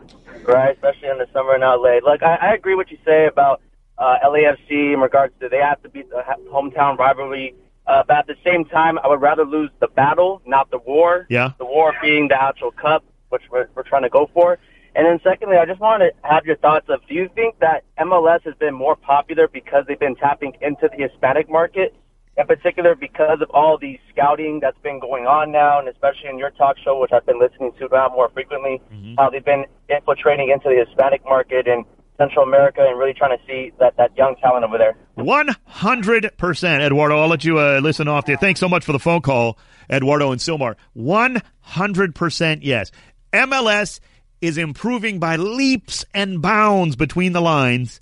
Right, 0.46 0.76
especially 0.76 1.10
in 1.10 1.18
the 1.18 1.28
summer 1.34 1.56
in 1.56 1.62
LA. 1.62 2.00
Look, 2.10 2.24
I, 2.24 2.36
I 2.36 2.54
agree 2.54 2.76
what 2.76 2.89
you 2.89 2.98
say 3.06 3.28
about 3.28 3.62
uh, 3.98 4.16
LAFC 4.26 4.94
in 4.94 5.00
regards 5.02 5.34
to 5.42 5.50
they 5.50 5.58
have 5.58 5.82
to 5.84 5.89
beat 5.89 6.10
the 6.10 6.24
hometown 6.50 6.98
rivalry. 6.98 7.54
Uh, 7.86 8.04
but 8.08 8.18
at 8.18 8.28
the 8.28 8.36
same 8.46 8.63
time, 8.63 8.98
I 9.00 9.08
would 9.10 9.22
rather 9.22 9.44
lose 9.44 9.72
the 9.82 9.88
battle, 9.88 10.42
not 10.46 10.72
the 10.72 10.78
war. 10.78 11.28
Yeah. 11.30 11.52
The 11.58 11.66
war 11.66 11.94
being 12.02 12.30
the 12.30 12.42
actual 12.42 12.72
cup, 12.72 13.04
which 13.28 13.44
we're, 13.52 13.68
we're 13.76 13.84
trying 13.84 14.04
to 14.04 14.10
go 14.10 14.30
for. 14.34 14.58
And 14.95 15.08
then 15.08 15.19
secondly, 15.23 15.58
I 15.58 15.65
just 15.65 15.79
wanted 15.79 16.12
to 16.12 16.27
have 16.27 16.45
your 16.45 16.58
thoughts 16.58 16.88
of, 16.89 16.99
do 17.08 17.15
you 17.15 17.29
think 17.34 17.60
that 17.60 17.84
MLS 17.99 18.43
has 18.43 18.53
been 18.56 18.75
more 18.75 18.95
popular 18.95 19.47
because 19.47 19.86
they've 19.88 19.99
been 19.99 20.15
tapping 20.15 20.53
into 20.62 20.89
the 20.89 21.08
Hispanic 21.08 21.49
market? 21.49 21.95
In 22.36 22.47
particular, 22.47 22.95
because 22.95 23.41
of 23.41 23.49
all 23.51 23.77
the 23.77 23.99
scouting 24.12 24.60
that's 24.60 24.77
been 24.82 24.99
going 24.99 25.25
on 25.25 25.51
now, 25.51 25.79
and 25.79 25.88
especially 25.88 26.29
in 26.29 26.39
your 26.39 26.49
talk 26.51 26.77
show, 26.84 26.99
which 26.99 27.12
I've 27.12 27.25
been 27.25 27.39
listening 27.39 27.71
to 27.77 27.88
now 27.91 28.10
more 28.10 28.29
frequently, 28.29 28.82
mm-hmm. 28.91 29.15
how 29.17 29.29
they've 29.29 29.45
been 29.45 29.65
infiltrating 29.89 30.49
into 30.49 30.69
the 30.69 30.84
Hispanic 30.86 31.23
market 31.25 31.67
and 31.67 31.86
Central 32.17 32.43
America 32.43 32.82
and 32.88 32.97
really 32.97 33.13
trying 33.13 33.38
to 33.38 33.43
see 33.45 33.71
that, 33.79 33.97
that 33.97 34.15
young 34.17 34.36
talent 34.41 34.65
over 34.65 34.77
there. 34.77 34.95
100%. 35.17 36.82
Eduardo, 36.82 37.19
I'll 37.19 37.27
let 37.27 37.43
you 37.43 37.60
uh, 37.60 37.79
listen 37.82 38.08
off 38.08 38.25
there. 38.25 38.38
Thanks 38.38 38.60
so 38.60 38.69
much 38.69 38.84
for 38.86 38.93
the 38.93 38.99
phone 38.99 39.21
call, 39.21 39.58
Eduardo 39.89 40.32
and 40.32 40.39
Sylmar. 40.39 40.75
100% 40.97 42.60
yes. 42.62 42.91
MLS 43.32 43.99
is 44.43 44.58
improving 44.58 45.19
by 45.19 45.38
leaps 45.38 46.03
and 46.13 46.41
bounds 46.41 46.97
between 46.97 47.32
the 47.32 47.39
lines, 47.39 48.01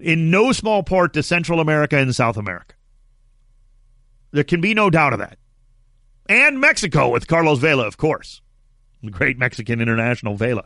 in 0.00 0.28
no 0.28 0.50
small 0.50 0.82
part 0.82 1.12
to 1.12 1.22
Central 1.22 1.60
America 1.60 1.96
and 1.96 2.12
South 2.12 2.36
America. 2.36 2.74
There 4.32 4.42
can 4.42 4.60
be 4.60 4.74
no 4.74 4.90
doubt 4.90 5.12
of 5.12 5.20
that. 5.20 5.38
And 6.28 6.60
Mexico 6.60 7.10
with 7.10 7.28
Carlos 7.28 7.60
Vela, 7.60 7.86
of 7.86 7.96
course. 7.96 8.42
The 9.04 9.12
great 9.12 9.38
Mexican 9.38 9.80
international 9.80 10.34
Vela. 10.34 10.64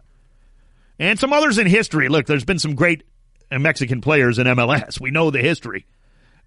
And 0.98 1.18
some 1.18 1.35
others 1.35 1.59
in 1.59 1.66
history. 1.66 2.09
Look, 2.09 2.25
there's 2.25 2.46
been 2.46 2.59
some 2.59 2.75
great 2.75 3.03
Mexican 3.51 4.01
players 4.01 4.38
in 4.38 4.46
MLS. 4.46 4.98
We 4.98 5.11
know 5.11 5.31
the 5.31 5.42
history. 5.42 5.85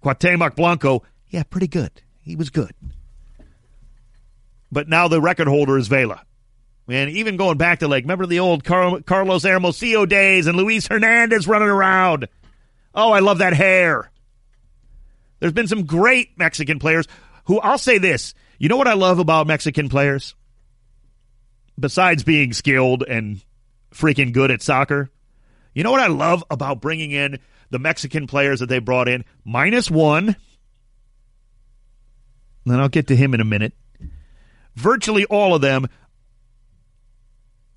Cuauhtemoc 0.02 0.56
Blanco, 0.56 1.04
yeah, 1.30 1.44
pretty 1.44 1.68
good. 1.68 2.02
He 2.20 2.34
was 2.34 2.50
good. 2.50 2.72
But 4.72 4.88
now 4.88 5.06
the 5.06 5.20
record 5.20 5.46
holder 5.46 5.78
is 5.78 5.86
Vela. 5.86 6.22
And 6.88 7.10
even 7.10 7.36
going 7.36 7.58
back 7.58 7.80
to 7.80 7.88
like, 7.88 8.04
remember 8.04 8.26
the 8.26 8.40
old 8.40 8.62
Car- 8.62 9.00
Carlos 9.00 9.42
Hermosillo 9.42 10.06
days 10.06 10.46
and 10.46 10.56
Luis 10.56 10.86
Hernandez 10.86 11.48
running 11.48 11.68
around. 11.68 12.28
Oh, 12.94 13.12
I 13.12 13.18
love 13.18 13.38
that 13.38 13.54
hair. 13.54 14.10
There's 15.40 15.52
been 15.52 15.68
some 15.68 15.84
great 15.84 16.38
Mexican 16.38 16.78
players 16.78 17.06
who 17.44 17.60
I'll 17.60 17.78
say 17.78 17.98
this. 17.98 18.34
You 18.58 18.68
know 18.68 18.76
what 18.76 18.88
I 18.88 18.94
love 18.94 19.18
about 19.18 19.46
Mexican 19.46 19.88
players? 19.88 20.34
Besides 21.78 22.24
being 22.24 22.52
skilled 22.52 23.02
and 23.06 23.44
freaking 23.92 24.32
good 24.32 24.50
at 24.50 24.62
soccer, 24.62 25.10
you 25.74 25.82
know 25.82 25.90
what 25.90 26.00
I 26.00 26.06
love 26.06 26.42
about 26.50 26.80
bringing 26.80 27.10
in 27.10 27.38
the 27.70 27.78
Mexican 27.78 28.26
players 28.26 28.60
that 28.60 28.68
they 28.68 28.78
brought 28.78 29.08
in? 29.08 29.24
Minus 29.44 29.90
one. 29.90 30.36
Then 32.64 32.80
I'll 32.80 32.88
get 32.88 33.08
to 33.08 33.16
him 33.16 33.34
in 33.34 33.40
a 33.40 33.44
minute. 33.44 33.74
Virtually 34.74 35.24
all 35.26 35.54
of 35.54 35.60
them 35.60 35.86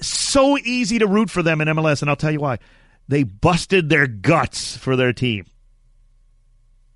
so 0.02 0.58
easy 0.58 1.00
to 1.00 1.08
root 1.08 1.30
for 1.30 1.44
them 1.44 1.62
in 1.62 1.68
MLS, 1.68 2.02
and 2.02 2.10
I'll 2.10 2.16
tell 2.16 2.32
you 2.32 2.40
why. 2.40 2.60
They 3.08 3.24
busted 3.24 3.90
their 3.90 4.08
guts 4.08 4.78
for 4.78 4.96
their 4.96 5.14
team. 5.14 5.46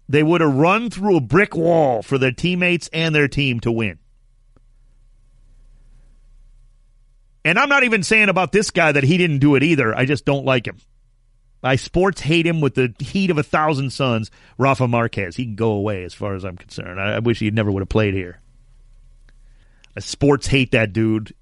They 0.07 0.21
would 0.21 0.41
have 0.41 0.53
run 0.53 0.89
through 0.89 1.17
a 1.17 1.21
brick 1.21 1.55
wall 1.55 2.01
for 2.01 2.17
their 2.17 2.31
teammates 2.31 2.89
and 2.93 3.15
their 3.15 3.27
team 3.27 3.59
to 3.61 3.71
win. 3.71 3.99
And 7.45 7.59
I'm 7.59 7.69
not 7.69 7.83
even 7.83 8.03
saying 8.03 8.29
about 8.29 8.51
this 8.51 8.71
guy 8.71 8.91
that 8.91 9.03
he 9.03 9.17
didn't 9.17 9.39
do 9.39 9.55
it 9.55 9.63
either. 9.63 9.95
I 9.95 10.05
just 10.05 10.25
don't 10.25 10.45
like 10.45 10.67
him. 10.67 10.77
I 11.63 11.77
sports 11.77 12.19
hate 12.21 12.45
him 12.45 12.61
with 12.61 12.75
the 12.75 12.93
heat 12.99 13.31
of 13.31 13.37
a 13.37 13.43
thousand 13.43 13.91
suns. 13.91 14.29
Rafa 14.57 14.87
Marquez, 14.87 15.35
he 15.35 15.45
can 15.45 15.55
go 15.55 15.71
away 15.71 16.03
as 16.03 16.13
far 16.13 16.35
as 16.35 16.43
I'm 16.43 16.57
concerned. 16.57 16.99
I, 16.99 17.19
wish 17.19 17.39
he 17.39 17.49
never 17.51 17.71
would 17.71 17.81
have 17.81 17.89
played 17.89 18.13
here. 18.13 18.41
I 19.95 20.01
sports 20.01 20.47
hate 20.47 20.71
that 20.71 20.91
dude 20.91 21.33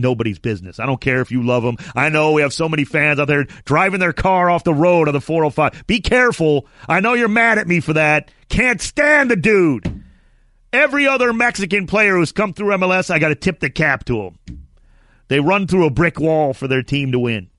nobody's 0.00 0.38
business. 0.38 0.78
I 0.80 0.86
don't 0.86 1.00
care 1.00 1.20
if 1.20 1.30
you 1.30 1.42
love 1.42 1.62
them. 1.62 1.76
I 1.94 2.08
know 2.08 2.32
we 2.32 2.42
have 2.42 2.52
so 2.52 2.68
many 2.68 2.84
fans 2.84 3.20
out 3.20 3.28
there 3.28 3.44
driving 3.64 4.00
their 4.00 4.12
car 4.12 4.50
off 4.50 4.64
the 4.64 4.74
road 4.74 5.08
on 5.08 5.14
the 5.14 5.20
405. 5.20 5.86
Be 5.86 6.00
careful. 6.00 6.66
I 6.88 7.00
know 7.00 7.14
you're 7.14 7.28
mad 7.28 7.58
at 7.58 7.68
me 7.68 7.80
for 7.80 7.92
that. 7.94 8.30
Can't 8.48 8.80
stand 8.80 9.30
the 9.30 9.36
dude. 9.36 10.04
Every 10.72 11.06
other 11.06 11.32
Mexican 11.32 11.86
player 11.86 12.16
who's 12.16 12.32
come 12.32 12.52
through 12.52 12.76
MLS, 12.76 13.10
I 13.10 13.18
got 13.18 13.28
to 13.28 13.34
tip 13.34 13.60
the 13.60 13.70
cap 13.70 14.04
to 14.04 14.32
them. 14.48 14.66
They 15.28 15.40
run 15.40 15.66
through 15.66 15.86
a 15.86 15.90
brick 15.90 16.18
wall 16.18 16.54
for 16.54 16.68
their 16.68 16.82
team 16.82 17.12
to 17.12 17.18
win. 17.18 17.50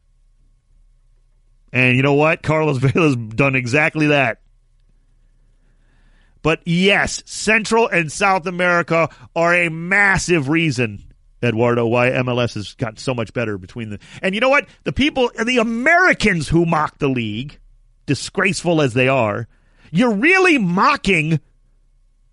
And 1.74 1.96
you 1.96 2.04
know 2.04 2.14
what? 2.14 2.44
Carlos 2.44 2.78
Vela's 2.80 3.16
done 3.16 3.56
exactly 3.56 4.08
that. 4.08 4.42
But 6.42 6.62
yes, 6.66 7.22
Central 7.26 7.88
and 7.88 8.12
South 8.12 8.48
America 8.48 9.10
are 9.36 9.54
a 9.54 9.70
massive 9.70 10.50
reason 10.50 11.11
Eduardo, 11.44 11.88
why 11.88 12.10
MLS 12.12 12.54
has 12.54 12.74
gotten 12.76 12.98
so 12.98 13.14
much 13.14 13.34
better 13.34 13.58
between 13.58 13.90
the. 13.90 14.00
And 14.22 14.36
you 14.36 14.42
know 14.42 14.50
what? 14.50 14.68
The 14.84 14.94
people, 14.94 15.32
the 15.44 15.58
Americans 15.58 16.48
who 16.48 16.66
mock 16.66 17.00
the 17.00 17.08
league, 17.10 17.60
disgraceful 18.06 18.82
as 18.82 18.94
they 18.94 19.08
are, 19.08 19.48
you're 19.92 20.14
really 20.14 20.58
mocking 20.58 21.40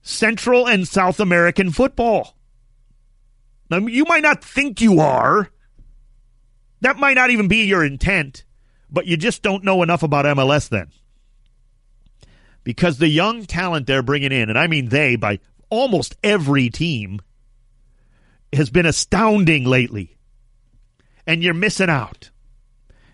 Central 0.03 0.67
and 0.69 0.87
South 0.87 1.21
American 1.21 1.71
football. 1.71 2.37
Now, 3.71 3.79
you 3.79 4.05
might 4.05 4.23
not 4.23 4.43
think 4.43 4.81
you 4.81 5.01
are. 5.01 5.51
That 6.81 6.97
might 6.97 7.15
not 7.15 7.31
even 7.31 7.49
be 7.49 7.65
your 7.65 7.85
intent, 7.85 8.45
but 8.91 9.07
you 9.07 9.17
just 9.17 9.43
don't 9.43 9.65
know 9.65 9.83
enough 9.83 10.03
about 10.03 10.25
MLS 10.25 10.69
then. 10.69 10.91
Because 12.65 12.99
the 12.99 13.09
young 13.09 13.45
talent 13.45 13.87
they're 13.87 14.03
bringing 14.03 14.33
in, 14.33 14.49
and 14.49 14.59
I 14.59 14.67
mean 14.67 14.89
they 14.89 15.17
by 15.17 15.41
almost 15.71 16.17
every 16.23 16.71
team, 16.71 17.21
has 18.53 18.71
been 18.71 18.87
astounding 18.87 19.65
lately. 19.65 20.17
And 21.27 21.43
you're 21.43 21.55
missing 21.55 21.91
out. 21.91 22.31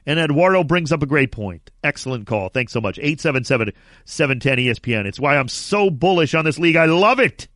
And 0.07 0.19
Eduardo 0.19 0.65
brings 0.65 0.93
up 0.93 1.03
a 1.03 1.07
great 1.07 1.33
point. 1.33 1.71
Excellent 1.83 2.27
call. 2.27 2.51
Thanks 2.51 2.73
so 2.73 2.81
much. 2.81 2.99
877 2.99 3.73
710 4.05 4.59
ESPN. 4.59 5.07
It's 5.07 5.19
why 5.19 5.37
I'm 5.37 5.49
so 5.49 5.91
bullish 5.91 6.35
on 6.35 6.45
this 6.45 6.59
league. 6.59 6.77
I 6.77 6.85
love 6.85 7.19
it. 7.19 7.49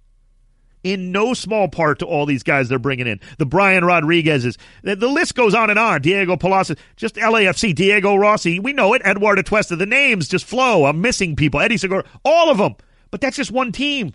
In 0.85 1.13
no 1.13 1.35
small 1.35 1.69
part 1.69 1.99
to 1.99 2.07
all 2.07 2.25
these 2.25 2.45
guys 2.45 2.69
they're 2.69 2.79
bringing 2.79 3.07
in. 3.07 3.21
The 3.39 3.45
Brian 3.45 3.85
Rodriguez's. 3.85 4.57
The, 4.83 4.97
the 4.97 5.09
list 5.09 5.35
goes 5.35 5.55
on 5.55 5.71
and 5.71 5.79
on. 5.79 6.01
Diego 6.01 6.37
Palacios. 6.37 6.79
Just 6.97 7.17
LAFC. 7.17 7.75
Diego 7.75 8.15
Rossi. 8.17 8.59
We 8.59 8.73
know 8.73 8.95
it. 8.95 9.03
Eduardo 9.05 9.43
Atuesta. 9.43 9.77
The 9.77 9.87
names 9.87 10.29
just 10.29 10.47
flow. 10.47 10.87
I'm 10.87 11.01
missing 11.01 11.37
people. 11.37 11.61
Eddie 11.61 11.77
Segura. 11.77 12.05
All 12.25 12.51
of 12.51 12.59
them. 12.59 12.77
But 13.11 13.21
that's 13.21 13.37
just 13.37 13.51
one 13.51 13.73
team. 13.73 14.15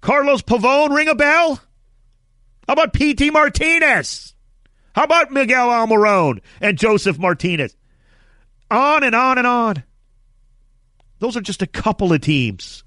Carlos 0.00 0.42
Pavone. 0.42 0.94
Ring 0.94 1.08
a 1.08 1.14
bell? 1.14 1.60
How 2.66 2.74
about 2.74 2.92
Pity 2.92 3.30
Martinez? 3.30 4.34
How 4.94 5.04
about 5.04 5.30
Miguel 5.30 5.68
Almiron 5.68 6.40
and 6.60 6.78
Josef 6.78 7.18
Martinez? 7.18 7.76
On 8.70 9.02
and 9.02 9.14
on 9.14 9.38
and 9.38 9.46
on. 9.46 9.82
Those 11.18 11.36
are 11.36 11.40
just 11.40 11.62
a 11.62 11.66
couple 11.66 12.12
of 12.12 12.20
teams. 12.20 12.84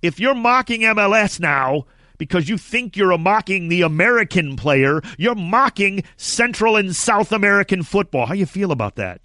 If 0.00 0.20
you're 0.20 0.34
mocking 0.34 0.82
MLS 0.82 1.40
now 1.40 1.86
because 2.18 2.48
you 2.48 2.58
think 2.58 2.96
you're 2.96 3.16
mocking 3.18 3.68
the 3.68 3.82
American 3.82 4.56
player, 4.56 5.00
you're 5.16 5.34
mocking 5.34 6.02
Central 6.16 6.76
and 6.76 6.94
South 6.94 7.32
American 7.32 7.82
football. 7.82 8.26
How 8.26 8.34
you 8.34 8.46
feel 8.46 8.72
about 8.72 8.96
that? 8.96 9.20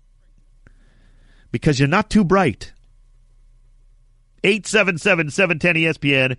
Because 1.51 1.80
you're 1.80 1.88
not 1.88 2.09
too 2.09 2.24
bright. 2.24 2.74
877 4.43 5.30
710 5.30 5.76
ESPN 5.76 6.38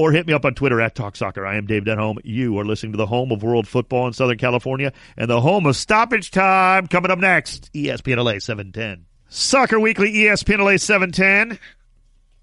or 0.00 0.12
hit 0.12 0.26
me 0.26 0.32
up 0.32 0.46
on 0.46 0.54
Twitter 0.54 0.80
at 0.80 0.94
Talk 0.94 1.14
Soccer. 1.14 1.44
I 1.44 1.56
am 1.56 1.66
Dave 1.66 1.84
Denholm. 1.84 2.16
You 2.24 2.58
are 2.58 2.64
listening 2.64 2.92
to 2.92 2.96
the 2.96 3.06
home 3.06 3.30
of 3.32 3.42
world 3.42 3.68
football 3.68 4.06
in 4.06 4.14
Southern 4.14 4.38
California 4.38 4.94
and 5.18 5.28
the 5.28 5.42
home 5.42 5.66
of 5.66 5.76
stoppage 5.76 6.30
time 6.30 6.86
coming 6.86 7.10
up 7.10 7.18
next. 7.18 7.70
ESPN 7.74 8.16
LA 8.16 8.38
710. 8.38 9.04
Soccer 9.28 9.78
Weekly, 9.78 10.10
ESPN 10.10 10.64
LA 10.64 10.78
710. 10.78 11.58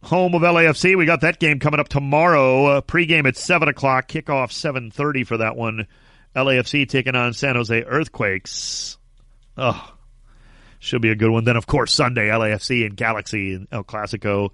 Home 0.03 0.35
of 0.35 0.43
LAFC. 0.43 0.95
We 0.95 1.07
got 1.07 1.21
that 1.21 1.39
game 1.39 1.59
coming 1.59 1.79
up 1.79 1.89
tomorrow. 1.89 2.65
Uh, 2.65 2.81
pregame 2.81 3.27
at 3.27 3.35
7 3.35 3.67
o'clock. 3.67 4.07
Kickoff 4.07 4.51
7.30 4.51 5.25
for 5.25 5.37
that 5.37 5.55
one. 5.55 5.87
LAFC 6.35 6.87
taking 6.87 7.15
on 7.15 7.33
San 7.33 7.55
Jose 7.55 7.83
Earthquakes. 7.83 8.99
Oh, 9.57 9.93
should 10.77 11.01
be 11.01 11.09
a 11.09 11.15
good 11.15 11.31
one. 11.31 11.43
Then, 11.43 11.57
of 11.57 11.65
course, 11.65 11.91
Sunday, 11.91 12.27
LAFC 12.27 12.85
and 12.85 12.95
Galaxy 12.95 13.55
and 13.55 13.67
El 13.71 13.83
Clasico 13.83 14.51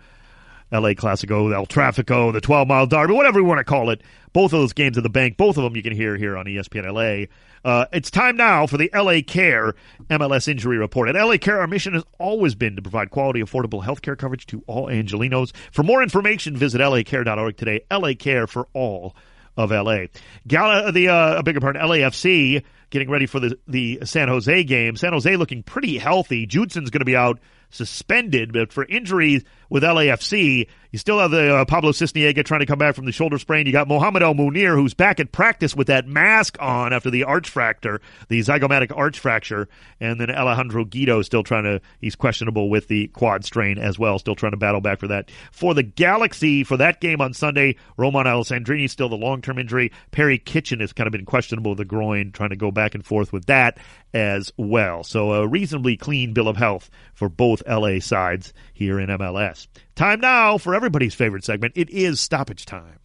LA 0.74 0.90
Classico, 0.90 1.54
El 1.54 1.68
Trafico, 1.68 2.34
the 2.34 2.42
12 2.42 2.68
mile 2.68 2.88
derby, 2.88 3.14
whatever 3.14 3.40
you 3.40 3.46
want 3.46 3.60
to 3.60 3.64
call 3.64 3.92
it. 3.92 4.02
Both 4.34 4.52
of 4.54 4.60
those 4.60 4.74
games 4.74 4.98
at 4.98 5.04
the 5.04 5.10
Banc, 5.10 5.38
both 5.38 5.58
of 5.58 5.64
them 5.64 5.76
you 5.76 5.84
can 5.84 5.94
hear 5.94 6.18
here 6.18 6.36
on 6.36 6.46
ESPN 6.46 6.92
LA. 6.92 7.28
Uh, 7.64 7.86
it's 7.94 8.10
time 8.10 8.36
now 8.36 8.66
for 8.66 8.78
the 8.78 8.90
LA 8.94 9.20
Care 9.26 9.76
MLS 10.10 10.48
injury 10.48 10.80
report. 10.80 11.08
At 11.08 11.16
LA 11.16 11.38
Care, 11.38 11.60
our 11.60 11.68
mission 11.68 11.94
has 11.94 12.04
always 12.18 12.56
been 12.56 12.76
to 12.76 12.82
provide 12.82 13.12
quality, 13.12 13.42
affordable 13.42 13.84
health 13.84 14.02
care 14.02 14.16
coverage 14.16 14.48
to 14.48 14.64
all 14.66 14.88
Angelenos. 14.88 15.56
For 15.72 15.84
more 15.84 16.02
information, 16.02 16.58
visit 16.58 16.82
lacare.org 16.82 17.56
today. 17.56 17.82
LA 17.92 18.14
Care 18.18 18.48
for 18.48 18.68
all 18.74 19.16
of 19.56 19.70
LA. 19.70 20.06
Gala, 20.48 20.92
the 20.92 21.10
uh, 21.10 21.42
bigger 21.44 21.60
part, 21.60 21.76
LAFC 21.76 22.64
getting 22.94 23.10
ready 23.10 23.26
for 23.26 23.40
the 23.40 23.58
the 23.68 24.00
San 24.04 24.30
Jose 24.30 24.64
game. 24.64 24.96
San 24.96 25.12
Jose 25.12 25.36
looking 25.36 25.64
pretty 25.64 25.98
healthy. 25.98 26.46
Judson's 26.46 26.92
going 26.92 27.02
to 27.02 27.06
be 27.06 27.16
out 27.16 27.40
suspended, 27.74 28.54
but 28.54 28.72
for 28.72 28.86
injuries 28.86 29.44
with 29.70 29.82
LAFC, 29.82 30.68
you 30.92 31.00
still 31.00 31.18
have 31.18 31.32
the 31.32 31.56
uh, 31.56 31.66
Pablo 31.66 31.92
Sisniega 31.92 32.46
trying 32.46 32.60
to 32.60 32.68
come 32.68 32.78
back 32.78 32.94
from 32.94 33.06
the 33.06 33.12
shoulder 33.12 33.40
sprain. 33.40 33.66
You 33.66 33.72
got 33.72 33.88
Mohamed 33.88 34.22
El 34.22 34.36
Munir, 34.36 34.76
who's 34.76 34.94
back 34.94 35.20
at 35.20 35.32
practice 35.32 35.76
with 35.76 35.88
that 35.88 36.08
mask 36.08 36.56
on 36.60 36.94
after 36.94 37.10
the 37.10 37.24
arch 37.24 37.50
fracture, 37.50 38.00
the 38.28 38.40
zygomatic 38.42 38.96
arch 38.96 39.18
fracture, 39.18 39.68
and 40.00 40.22
then 40.22 40.30
Alejandro 40.30 40.86
Guido 40.86 41.24
still 41.24 41.42
trying 41.42 41.64
to. 41.64 41.82
He's 42.00 42.16
questionable 42.16 42.70
with 42.70 42.88
the 42.88 43.08
quad 43.08 43.44
strain 43.44 43.80
as 43.80 43.98
well, 43.98 44.20
still 44.20 44.36
trying 44.36 44.52
to 44.52 44.58
battle 44.58 44.82
back 44.82 45.00
for 45.00 45.08
that. 45.08 45.32
For 45.52 45.74
the 45.74 45.84
Galaxy, 45.84 46.64
for 46.64 46.78
that 46.78 47.02
game 47.02 47.22
on 47.22 47.34
Sunday, 47.34 47.76
Romain 47.98 48.26
Alessandrini 48.26 48.88
still 48.90 49.10
the 49.10 49.16
long 49.16 49.42
term 49.42 49.58
injury. 49.58 49.92
Perry 50.12 50.38
Kitchen 50.38 50.80
has 50.80 50.94
kind 50.94 51.08
of 51.08 51.12
been 51.12 51.26
questionable 51.26 51.72
with 51.72 51.80
the 51.80 51.86
groin, 51.86 52.32
trying 52.32 52.52
to 52.52 52.56
go 52.56 52.70
back 52.70 52.83
and 52.94 53.06
forth 53.06 53.32
with 53.32 53.46
that 53.46 53.78
as 54.14 54.52
well. 54.58 55.04
So 55.04 55.34
a 55.34 55.48
reasonably 55.48 55.98
clean 55.98 56.34
bill 56.34 56.48
of 56.48 56.58
health 56.58 56.90
for 57.14 57.30
both 57.30 57.64
LA 57.68 58.00
sides 58.00 58.54
here 58.74 59.00
in 59.00 59.10
MLS. 59.10 59.68
Time 59.96 60.20
now 60.20 60.58
for 60.58 60.76
everybody's 60.76 61.16
favorite 61.16 61.44
segment. 61.44 61.74
It 61.76 61.90
is 61.90 62.20
stoppage 62.20 62.66
time. 62.66 63.00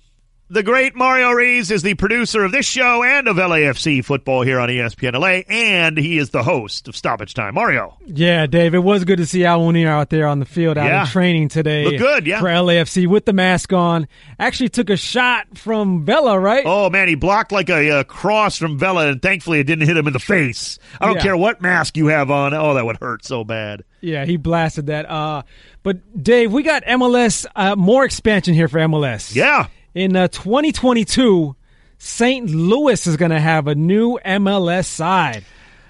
The 0.51 0.63
great 0.63 0.97
Mario 0.97 1.31
Reis 1.33 1.71
is 1.71 1.83
the 1.83 1.93
producer 1.93 2.43
of 2.43 2.53
this 2.53 2.65
show 2.65 3.05
and 3.05 3.29
of 3.29 3.37
LAFC 3.37 4.03
football 4.03 4.41
here 4.41 4.59
on 4.59 4.71
ESPN 4.71 5.13
LA, 5.13 5.43
and 5.55 5.99
he 5.99 6.17
is 6.17 6.31
the 6.31 6.43
host 6.43 6.89
of 6.89 6.97
Stoppage 6.97 7.35
Time. 7.35 7.53
Mario. 7.53 7.99
Yeah, 8.07 8.47
Dave, 8.47 8.75
it 8.75 8.79
was 8.79 9.05
good 9.05 9.19
to 9.19 9.27
see 9.27 9.45
El 9.45 9.61
Munir 9.61 9.89
out 9.89 10.09
there 10.09 10.27
on 10.27 10.39
the 10.39 10.47
field 10.47 10.79
out 10.79 10.87
Yeah. 10.87 11.03
in 11.03 11.07
training 11.09 11.49
today. 11.49 11.85
Look 11.85 11.99
good, 11.99 12.27
yeah. 12.27 12.41
For 12.41 12.47
LAFC 12.47 13.07
with 13.07 13.27
the 13.27 13.35
mask 13.35 13.75
on. 13.75 14.09
Actually 14.39 14.71
took 14.71 14.89
a 14.89 14.97
shot 14.97 15.59
from 15.59 16.07
Vela, 16.07 16.41
right? 16.41 16.63
Oh 16.65 16.89
man, 16.89 17.09
he 17.09 17.15
blocked 17.15 17.53
like 17.53 17.69
a, 17.69 17.91
uh 18.01 18.05
cross 18.05 18.57
from 18.57 18.79
Vela, 18.79 19.09
and 19.09 19.21
thankfully 19.21 19.61
it 19.61 19.65
didn't 19.65 19.87
hit 19.87 19.99
him 19.99 20.07
in 20.07 20.15
the 20.15 20.19
face. 20.19 20.79
I 20.99 21.05
don't 21.05 21.17
Yeah. 21.17 21.23
care 21.25 21.37
what 21.37 21.61
mask 21.61 21.95
you 21.99 22.07
have 22.07 22.31
on. 22.31 22.55
Oh, 22.55 22.73
that 22.73 22.87
would 22.87 22.97
hurt 22.97 23.23
so 23.23 23.45
bad. 23.45 23.85
Yeah, 24.01 24.25
he 24.25 24.39
blasted 24.39 24.87
that. 24.87 25.11
Uh, 25.11 25.43
but 25.83 25.99
Dave, 26.23 26.53
we 26.53 26.63
got 26.63 26.85
MLS, 26.87 27.45
uh, 27.55 27.77
more 27.77 28.07
expansion 28.07 28.55
here 28.55 28.69
for 28.69 28.79
MLS. 28.79 29.35
Yeah. 29.37 29.67
In 29.99 30.15
uh, 30.15 30.29
2022, 30.29 31.57
St. 31.99 32.49
Louis 32.49 33.05
is 33.05 33.17
going 33.17 33.33
to 33.33 33.41
have 33.41 33.67
a 33.67 33.75
new 33.75 34.17
MLS 34.25 34.85
side. 34.87 35.45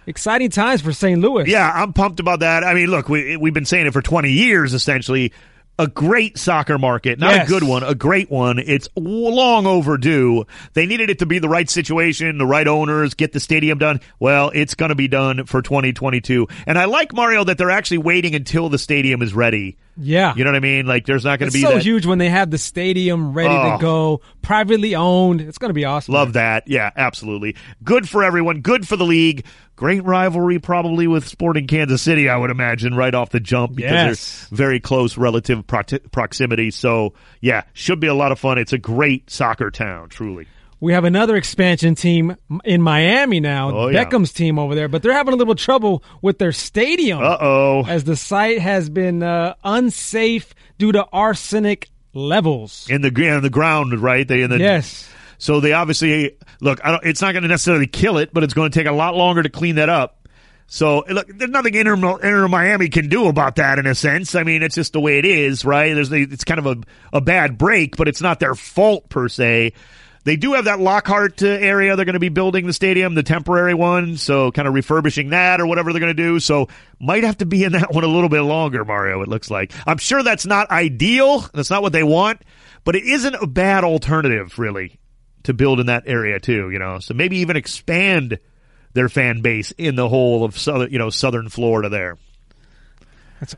Exciting 0.06 0.48
times 0.48 0.80
for 0.80 0.94
St. 0.94 1.20
Louis. 1.20 1.44
Yeah, 1.46 1.70
I'm 1.70 1.92
pumped 1.92 2.18
about 2.18 2.40
that. 2.40 2.64
I 2.64 2.72
mean, 2.72 2.86
look, 2.86 3.10
we, 3.10 3.36
we've 3.36 3.52
been 3.52 3.66
saying 3.66 3.86
it 3.86 3.92
for 3.92 4.00
20 4.00 4.30
years, 4.32 4.72
essentially. 4.72 5.34
A 5.78 5.86
great 5.86 6.38
soccer 6.38 6.78
market, 6.78 7.18
not 7.18 7.32
Yes. 7.34 7.46
a 7.48 7.50
good 7.50 7.64
one, 7.64 7.82
a 7.82 7.94
great 7.94 8.30
one. 8.30 8.58
It's 8.58 8.88
long 8.96 9.66
overdue. 9.66 10.46
They 10.72 10.86
needed 10.86 11.10
it 11.10 11.18
to 11.18 11.26
be 11.26 11.38
the 11.38 11.50
right 11.50 11.68
situation, 11.68 12.38
the 12.38 12.46
right 12.46 12.66
owners, 12.66 13.12
get 13.12 13.34
the 13.34 13.40
stadium 13.40 13.76
done. 13.76 14.00
Well, 14.18 14.50
it's 14.54 14.72
going 14.74 14.88
to 14.88 14.94
be 14.94 15.08
done 15.08 15.44
for 15.44 15.60
2022. 15.60 16.48
And 16.66 16.78
I 16.78 16.86
like 16.86 17.12
Mario 17.12 17.44
that 17.44 17.58
they're 17.58 17.70
actually 17.70 17.98
waiting 17.98 18.34
until 18.34 18.70
the 18.70 18.78
stadium 18.78 19.20
is 19.20 19.34
ready. 19.34 19.76
Yeah. 20.00 20.34
You 20.36 20.44
know 20.44 20.50
what 20.50 20.56
I 20.56 20.60
mean? 20.60 20.86
Like, 20.86 21.06
there's 21.06 21.24
not 21.24 21.38
going 21.38 21.50
to 21.50 21.52
be 21.52 21.62
so 21.62 21.70
that. 21.74 21.82
huge 21.82 22.06
when 22.06 22.18
they 22.18 22.28
have 22.28 22.50
the 22.50 22.58
stadium 22.58 23.32
ready 23.32 23.54
Oh. 23.54 23.76
to 23.76 23.82
go, 23.82 24.20
privately 24.42 24.94
owned. 24.94 25.40
It's 25.40 25.58
going 25.58 25.70
to 25.70 25.74
be 25.74 25.84
awesome. 25.84 26.14
Love 26.14 26.34
that. 26.34 26.68
Yeah, 26.68 26.90
absolutely. 26.96 27.56
Good 27.82 28.08
for 28.08 28.22
everyone. 28.22 28.60
Good 28.60 28.86
for 28.86 28.96
the 28.96 29.04
league. 29.04 29.44
Great 29.76 30.04
rivalry, 30.04 30.58
probably 30.58 31.06
with 31.06 31.26
Sporting 31.26 31.66
Kansas 31.68 32.02
City, 32.02 32.28
I 32.28 32.36
would 32.36 32.50
imagine, 32.50 32.94
right 32.94 33.14
off 33.14 33.30
the 33.30 33.38
jump 33.40 33.76
because 33.76 33.90
Yes. 33.92 34.46
they're 34.50 34.56
very 34.56 34.80
close 34.80 35.16
relative 35.16 35.66
proxi- 35.66 36.10
proximity. 36.10 36.70
So, 36.72 37.14
yeah, 37.40 37.62
should 37.74 38.00
be 38.00 38.08
a 38.08 38.14
lot 38.14 38.32
of 38.32 38.38
fun. 38.40 38.58
It's 38.58 38.72
a 38.72 38.78
great 38.78 39.30
soccer 39.30 39.70
town, 39.70 40.08
truly. 40.08 40.46
We 40.80 40.92
have 40.92 41.04
another 41.04 41.34
expansion 41.36 41.94
team 41.96 42.36
in 42.64 42.82
Miami 42.82 43.40
now, 43.40 43.70
Oh, 43.70 43.88
yeah. 43.88 44.04
Beckham's 44.04 44.32
team 44.32 44.58
over 44.58 44.74
there, 44.76 44.88
but 44.88 45.02
they're 45.02 45.12
having 45.12 45.34
a 45.34 45.36
little 45.36 45.56
trouble 45.56 46.04
with 46.22 46.38
their 46.38 46.52
stadium 46.52 47.20
Uh 47.20 47.36
oh. 47.40 47.84
as 47.86 48.04
the 48.04 48.14
site 48.16 48.60
has 48.60 48.88
been 48.88 49.22
uh, 49.22 49.54
unsafe 49.64 50.54
due 50.78 50.92
to 50.92 51.04
arsenic 51.12 51.88
levels. 52.14 52.86
In 52.88 53.02
the 53.02 53.08
in 53.08 53.42
the 53.42 53.50
ground, 53.50 53.98
right? 54.00 54.26
They 54.26 54.42
in 54.42 54.50
the 54.50 54.58
Yes. 54.58 55.08
So 55.38 55.60
they 55.60 55.72
obviously 55.72 56.36
look. 56.60 56.80
I 56.84 56.92
don't, 56.92 57.04
it's 57.04 57.22
not 57.22 57.32
going 57.32 57.42
to 57.42 57.48
necessarily 57.48 57.86
kill 57.86 58.18
it, 58.18 58.32
but 58.32 58.42
it's 58.42 58.54
going 58.54 58.70
to 58.70 58.78
take 58.78 58.86
a 58.88 58.92
lot 58.92 59.14
longer 59.14 59.42
to 59.42 59.48
clean 59.48 59.76
that 59.76 59.88
up. 59.88 60.28
So 60.66 61.04
look, 61.08 61.26
there's 61.28 61.50
nothing 61.50 61.74
Inter, 61.74 61.94
Inter 61.94 62.46
Miami 62.48 62.88
can 62.88 63.08
do 63.08 63.26
about 63.28 63.56
that 63.56 63.78
in 63.78 63.86
a 63.86 63.94
sense. 63.94 64.34
I 64.34 64.42
mean, 64.42 64.62
it's 64.62 64.74
just 64.74 64.92
the 64.92 65.00
way 65.00 65.18
it 65.18 65.24
is, 65.24 65.64
right? 65.64 65.94
There's 65.94 66.12
it's 66.12 66.44
kind 66.44 66.58
of 66.58 66.66
a, 66.66 66.76
a 67.14 67.20
bad 67.20 67.56
break, 67.56 67.96
but 67.96 68.06
it's 68.08 68.20
not 68.20 68.38
their 68.38 68.54
fault 68.54 69.08
per 69.08 69.28
se. 69.28 69.72
They 70.24 70.36
do 70.36 70.54
have 70.54 70.66
that 70.66 70.80
Lockhart 70.80 71.42
uh, 71.42 71.46
area 71.46 71.96
they're 71.96 72.04
going 72.04 72.14
to 72.14 72.18
be 72.18 72.28
building 72.28 72.66
the 72.66 72.72
stadium, 72.72 73.14
the 73.14 73.22
temporary 73.22 73.74
one, 73.74 74.16
so 74.16 74.50
kind 74.52 74.68
of 74.68 74.74
refurbishing 74.74 75.30
that 75.30 75.60
or 75.60 75.66
whatever 75.66 75.92
they're 75.92 76.00
going 76.00 76.14
to 76.14 76.22
do. 76.22 76.40
So 76.40 76.68
might 77.00 77.24
have 77.24 77.38
to 77.38 77.46
be 77.46 77.64
in 77.64 77.72
that 77.72 77.92
one 77.92 78.04
a 78.04 78.08
little 78.08 78.28
bit 78.28 78.42
longer, 78.42 78.84
Mario, 78.84 79.22
it 79.22 79.28
looks 79.28 79.50
like. 79.50 79.72
I'm 79.86 79.98
sure 79.98 80.22
that's 80.22 80.44
not 80.46 80.70
ideal. 80.70 81.40
That's 81.54 81.70
not 81.70 81.82
what 81.82 81.92
they 81.92 82.02
want, 82.02 82.42
but 82.84 82.96
it 82.96 83.04
isn't 83.04 83.34
a 83.34 83.46
bad 83.46 83.84
alternative, 83.84 84.58
really, 84.58 84.98
to 85.44 85.54
build 85.54 85.80
in 85.80 85.86
that 85.86 86.04
area 86.06 86.38
too, 86.40 86.70
you 86.70 86.78
know. 86.78 86.98
So 86.98 87.14
maybe 87.14 87.38
even 87.38 87.56
expand 87.56 88.38
their 88.92 89.08
fan 89.08 89.40
base 89.40 89.70
in 89.78 89.94
the 89.94 90.08
whole 90.08 90.44
of 90.44 90.58
southern, 90.58 90.90
you 90.90 90.98
know, 90.98 91.10
southern 91.10 91.48
Florida 91.48 91.88
there. 91.88 92.16
That's- 93.40 93.56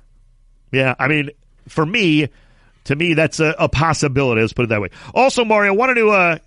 Yeah, 0.73 0.95
I 0.99 1.09
mean, 1.09 1.31
for 1.69 1.85
me, 1.87 2.29
to 2.85 2.97
me, 2.97 3.15
that's 3.15 3.41
a, 3.41 3.55
a 3.59 3.69
possibility. 3.69 4.41
Let's 4.41 4.53
put 4.53 4.65
it 4.65 4.69
that 4.69 4.81
way. 4.81 4.91
Also, 5.15 5.45
Mario, 5.45 5.75
wanted 5.75 5.95
to, 5.95 6.11
uh, 6.11 6.39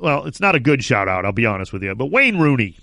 well, 0.00 0.24
it's 0.26 0.40
not 0.40 0.54
a 0.54 0.60
good 0.60 0.82
shout 0.84 1.08
out, 1.08 1.24
I'll 1.24 1.32
be 1.32 1.46
honest 1.46 1.72
with 1.72 1.82
you, 1.82 1.94
but 1.94 2.06
Wayne 2.06 2.38
Rooney. 2.38 2.76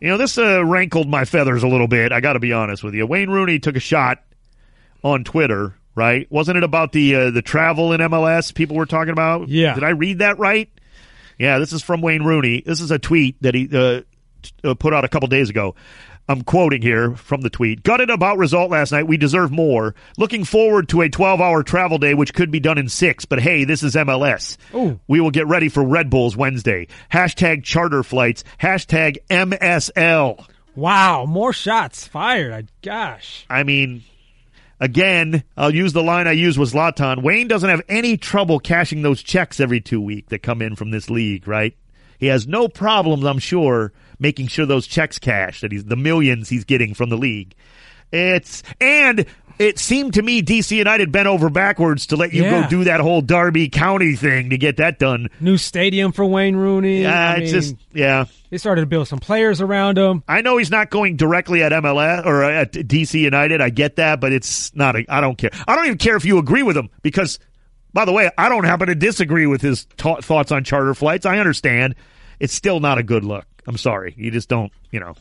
You 0.00 0.08
know, 0.08 0.16
this 0.18 0.36
uh, 0.36 0.64
rankled 0.64 1.08
my 1.08 1.24
feathers 1.24 1.62
a 1.62 1.68
little 1.68 1.88
bit. 1.88 2.12
I 2.12 2.20
got 2.20 2.34
to 2.34 2.40
be 2.40 2.52
honest 2.52 2.82
with 2.84 2.94
you. 2.94 3.06
Wayne 3.06 3.30
Rooney 3.30 3.58
took 3.58 3.76
a 3.76 3.80
shot 3.80 4.22
on 5.02 5.24
Twitter, 5.24 5.74
right? 5.94 6.30
Wasn't 6.30 6.56
it 6.56 6.62
about 6.62 6.92
the 6.92 7.14
uh, 7.14 7.30
the 7.30 7.42
travel 7.42 7.92
in 7.92 8.00
MLS 8.00 8.52
people 8.54 8.76
were 8.76 8.86
talking 8.86 9.12
about? 9.12 9.48
Yeah. 9.48 9.74
Did 9.74 9.84
I 9.84 9.90
read 9.90 10.18
that 10.18 10.38
right? 10.38 10.70
Yeah, 11.38 11.58
this 11.58 11.72
is 11.72 11.82
from 11.82 12.00
Wayne 12.00 12.22
Rooney. 12.22 12.62
This 12.64 12.80
is 12.80 12.90
a 12.90 12.98
tweet 12.98 13.40
that 13.42 13.54
he 13.54 13.64
uh, 13.72 14.02
t- 14.42 14.52
uh, 14.62 14.74
put 14.74 14.92
out 14.92 15.04
a 15.04 15.08
couple 15.08 15.28
days 15.28 15.50
ago. 15.50 15.74
I'm 16.28 16.42
quoting 16.42 16.80
here 16.80 17.14
from 17.16 17.42
the 17.42 17.50
tweet. 17.50 17.82
Gutted 17.82 18.08
about 18.08 18.38
result 18.38 18.70
last 18.70 18.92
night. 18.92 19.06
We 19.06 19.16
deserve 19.16 19.50
more. 19.50 19.94
Looking 20.16 20.44
forward 20.44 20.88
to 20.88 21.02
a 21.02 21.08
12 21.08 21.40
hour 21.40 21.62
travel 21.62 21.98
day, 21.98 22.14
which 22.14 22.32
could 22.32 22.50
be 22.50 22.60
done 22.60 22.78
in 22.78 22.88
six. 22.88 23.24
But 23.24 23.40
hey, 23.40 23.64
this 23.64 23.82
is 23.82 23.94
MLS. 23.94 24.56
Ooh. 24.74 24.98
We 25.06 25.20
will 25.20 25.30
get 25.30 25.46
ready 25.46 25.68
for 25.68 25.84
Red 25.84 26.08
Bulls 26.08 26.36
Wednesday. 26.36 26.88
Hashtag 27.12 27.62
charter 27.64 28.02
flights. 28.02 28.42
Hashtag 28.60 29.18
MSL. 29.28 30.46
Wow, 30.74 31.26
more 31.26 31.52
shots 31.52 32.06
fired. 32.08 32.72
Gosh. 32.82 33.46
I 33.48 33.62
mean, 33.62 34.02
again, 34.80 35.44
I'll 35.56 35.74
use 35.74 35.92
the 35.92 36.02
line 36.02 36.26
I 36.26 36.32
used 36.32 36.58
with 36.58 36.72
Zlatan. 36.72 37.22
Wayne 37.22 37.48
doesn't 37.48 37.68
have 37.68 37.82
any 37.88 38.16
trouble 38.16 38.58
cashing 38.58 39.02
those 39.02 39.22
checks 39.22 39.60
every 39.60 39.80
two 39.80 40.00
week 40.00 40.30
that 40.30 40.42
come 40.42 40.62
in 40.62 40.74
from 40.74 40.90
this 40.90 41.10
league, 41.10 41.46
right? 41.46 41.76
He 42.18 42.26
has 42.26 42.46
no 42.46 42.66
problems, 42.68 43.24
I'm 43.24 43.38
sure, 43.38 43.92
making 44.18 44.48
sure 44.48 44.66
those 44.66 44.86
checks 44.86 45.18
cash 45.18 45.60
that 45.60 45.72
he's 45.72 45.84
the 45.84 45.96
millions 45.96 46.48
he's 46.48 46.64
getting 46.64 46.94
from 46.94 47.08
the 47.10 47.16
league. 47.16 47.54
It's 48.12 48.62
and 48.80 49.26
it 49.58 49.78
seemed 49.78 50.14
to 50.14 50.22
me 50.22 50.42
DC 50.42 50.76
United 50.76 51.12
bent 51.12 51.26
over 51.28 51.48
backwards 51.48 52.06
to 52.08 52.16
let 52.16 52.32
you 52.32 52.42
Yeah. 52.42 52.62
go 52.62 52.68
do 52.68 52.84
that 52.84 53.00
whole 53.00 53.22
Derby 53.22 53.68
County 53.68 54.14
thing 54.16 54.50
to 54.50 54.58
get 54.58 54.76
that 54.78 54.98
done. 54.98 55.28
New 55.40 55.56
stadium 55.56 56.12
for 56.12 56.24
Wayne 56.24 56.56
Rooney. 56.56 57.02
Yeah, 57.02 57.30
I 57.30 57.34
it's 57.36 57.52
mean, 57.52 57.60
just 57.62 57.76
yeah. 57.92 58.24
they 58.50 58.58
started 58.58 58.82
to 58.82 58.86
build 58.86 59.08
some 59.08 59.20
players 59.20 59.60
around 59.60 59.96
him. 59.98 60.22
I 60.28 60.42
know 60.42 60.56
he's 60.58 60.70
not 60.70 60.90
going 60.90 61.16
directly 61.16 61.62
at 61.62 61.72
MLS 61.72 62.24
or 62.26 62.42
at 62.44 62.72
DC 62.72 63.20
United. 63.20 63.60
I 63.60 63.70
get 63.70 63.96
that, 63.96 64.20
but 64.20 64.32
it's 64.32 64.74
not. 64.74 64.96
A, 64.96 65.04
I 65.08 65.20
don't 65.20 65.38
care. 65.38 65.50
I 65.66 65.74
don't 65.76 65.86
even 65.86 65.98
care 65.98 66.16
if 66.16 66.24
you 66.24 66.38
agree 66.38 66.62
with 66.64 66.76
him 66.76 66.90
because, 67.02 67.38
by 67.92 68.04
the 68.04 68.12
way, 68.12 68.30
I 68.36 68.48
don't 68.48 68.64
happen 68.64 68.88
to 68.88 68.94
disagree 68.96 69.46
with 69.46 69.60
his 69.62 69.86
ta- 69.96 70.20
thoughts 70.20 70.50
on 70.52 70.62
charter 70.64 70.94
flights. 70.94 71.26
I 71.26 71.38
understand. 71.38 71.94
It's 72.40 72.52
still 72.54 72.80
not 72.80 72.98
a 72.98 73.02
good 73.04 73.24
look. 73.24 73.46
I'm 73.66 73.76
sorry. 73.76 74.14
You 74.16 74.30
just 74.30 74.48
don't. 74.48 74.72
You 74.90 75.00
know, 75.00 75.14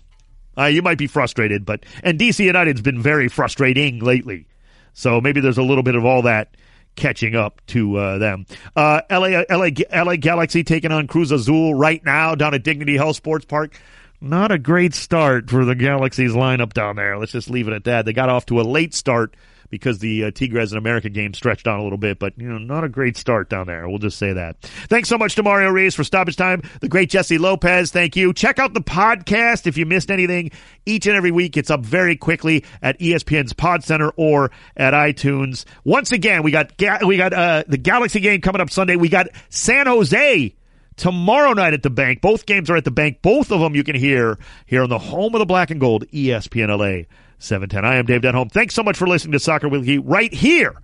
uh, 0.57 0.65
you 0.65 0.81
might 0.81 0.97
be 0.97 1.07
frustrated, 1.07 1.65
but 1.65 1.85
and 2.03 2.19
DC 2.19 2.43
United's 2.43 2.81
been 2.81 3.01
very 3.01 3.27
frustrating 3.27 3.99
lately. 3.99 4.47
So 4.93 5.21
maybe 5.21 5.41
there's 5.41 5.57
a 5.57 5.63
little 5.63 5.83
bit 5.83 5.95
of 5.95 6.05
all 6.05 6.23
that 6.23 6.55
catching 6.95 7.35
up 7.35 7.61
to 7.67 7.97
uh, 7.97 8.17
them. 8.19 8.45
Uh, 8.75 9.01
LA, 9.09 9.43
LA, 9.49 9.69
LA 9.91 10.15
Galaxy 10.17 10.63
taking 10.63 10.91
on 10.91 11.07
Cruz 11.07 11.31
Azul 11.31 11.73
right 11.73 12.03
now 12.05 12.35
down 12.35 12.53
at 12.53 12.63
Dignity 12.63 12.97
Health 12.97 13.15
Sports 13.15 13.45
Park. 13.45 13.79
Not 14.21 14.51
a 14.51 14.57
great 14.57 14.93
start 14.93 15.49
for 15.49 15.65
the 15.65 15.75
Galaxy's 15.75 16.31
lineup 16.31 16.71
down 16.73 16.95
there. 16.95 17.17
Let's 17.17 17.31
just 17.33 17.49
leave 17.49 17.67
it 17.67 17.73
at 17.73 17.83
that. 17.85 18.05
They 18.05 18.13
got 18.13 18.29
off 18.29 18.45
to 18.47 18.61
a 18.61 18.63
late 18.63 18.93
start 18.93 19.35
because 19.73 19.97
the 19.97 20.25
uh, 20.25 20.29
Tigres 20.29 20.71
and 20.71 20.77
America 20.77 21.09
game 21.09 21.33
stretched 21.33 21.67
on 21.67 21.79
a 21.79 21.83
little 21.83 21.97
bit, 21.97 22.19
but 22.19 22.37
you 22.37 22.47
know, 22.47 22.59
not 22.59 22.83
a 22.83 22.89
great 22.89 23.17
start 23.17 23.49
down 23.49 23.65
there. 23.65 23.89
We'll 23.89 23.97
just 23.97 24.19
say 24.19 24.31
that. 24.31 24.61
Thanks 24.61 25.09
so 25.09 25.17
much 25.17 25.33
to 25.33 25.41
Mario 25.41 25.71
Reyes 25.71 25.95
for 25.95 26.03
stoppage 26.03 26.35
time. 26.35 26.61
The 26.81 26.87
great 26.87 27.09
Jesse 27.09 27.39
Lopez, 27.39 27.89
thank 27.89 28.15
you. 28.15 28.33
Check 28.33 28.59
out 28.59 28.75
the 28.75 28.81
podcast 28.81 29.65
if 29.65 29.75
you 29.75 29.87
missed 29.87 30.11
anything. 30.11 30.51
Each 30.85 31.07
and 31.07 31.15
every 31.15 31.31
week, 31.31 31.57
it's 31.57 31.71
up 31.71 31.79
very 31.79 32.15
quickly 32.15 32.63
at 32.83 32.99
ESPN's 32.99 33.53
Pod 33.53 33.83
Center 33.83 34.11
or 34.15 34.51
at 34.77 34.93
iTunes. 34.93 35.65
Once 35.83 36.11
again, 36.11 36.43
we 36.43 36.51
got 36.51 36.77
ga- 36.77 37.03
we 37.03 37.17
got 37.17 37.33
uh, 37.33 37.63
the 37.67 37.79
Galaxy 37.79 38.19
game 38.19 38.41
coming 38.41 38.61
up 38.61 38.69
Sunday. 38.69 38.95
We 38.95 39.09
got 39.09 39.25
San 39.49 39.87
Jose 39.87 40.53
tomorrow 40.97 41.53
night 41.53 41.73
at 41.73 41.81
the 41.81 41.89
Banc. 41.89 42.21
Both 42.21 42.45
games 42.45 42.69
are 42.69 42.75
at 42.75 42.85
the 42.85 42.91
Banc. 42.91 43.23
Both 43.23 43.51
of 43.51 43.59
them 43.59 43.73
you 43.73 43.83
can 43.83 43.95
hear 43.95 44.37
here 44.67 44.83
on 44.83 44.89
the 44.89 44.99
home 44.99 45.33
of 45.33 45.39
the 45.39 45.47
black 45.47 45.71
and 45.71 45.79
gold, 45.79 46.05
ESPN 46.09 46.67
LA 46.69 47.05
710. 47.39 47.85
I 47.85 47.95
am 47.95 48.05
Dave 48.05 48.21
Denholm. 48.21 48.51
Thanks 48.51 48.73
so 48.73 48.83
much 48.83 48.97
for 48.97 49.07
listening 49.07 49.33
to 49.33 49.39
Soccer 49.39 49.67
Weekly 49.67 49.97
right 49.97 50.33
here 50.33 50.75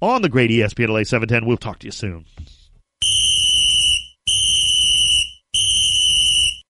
on 0.00 0.22
the 0.22 0.28
great 0.28 0.50
ESPN 0.50 0.88
LA 0.88 1.04
710. 1.04 1.46
We'll 1.46 1.56
talk 1.56 1.78
to 1.80 1.86
you 1.86 1.92
soon. 1.92 2.24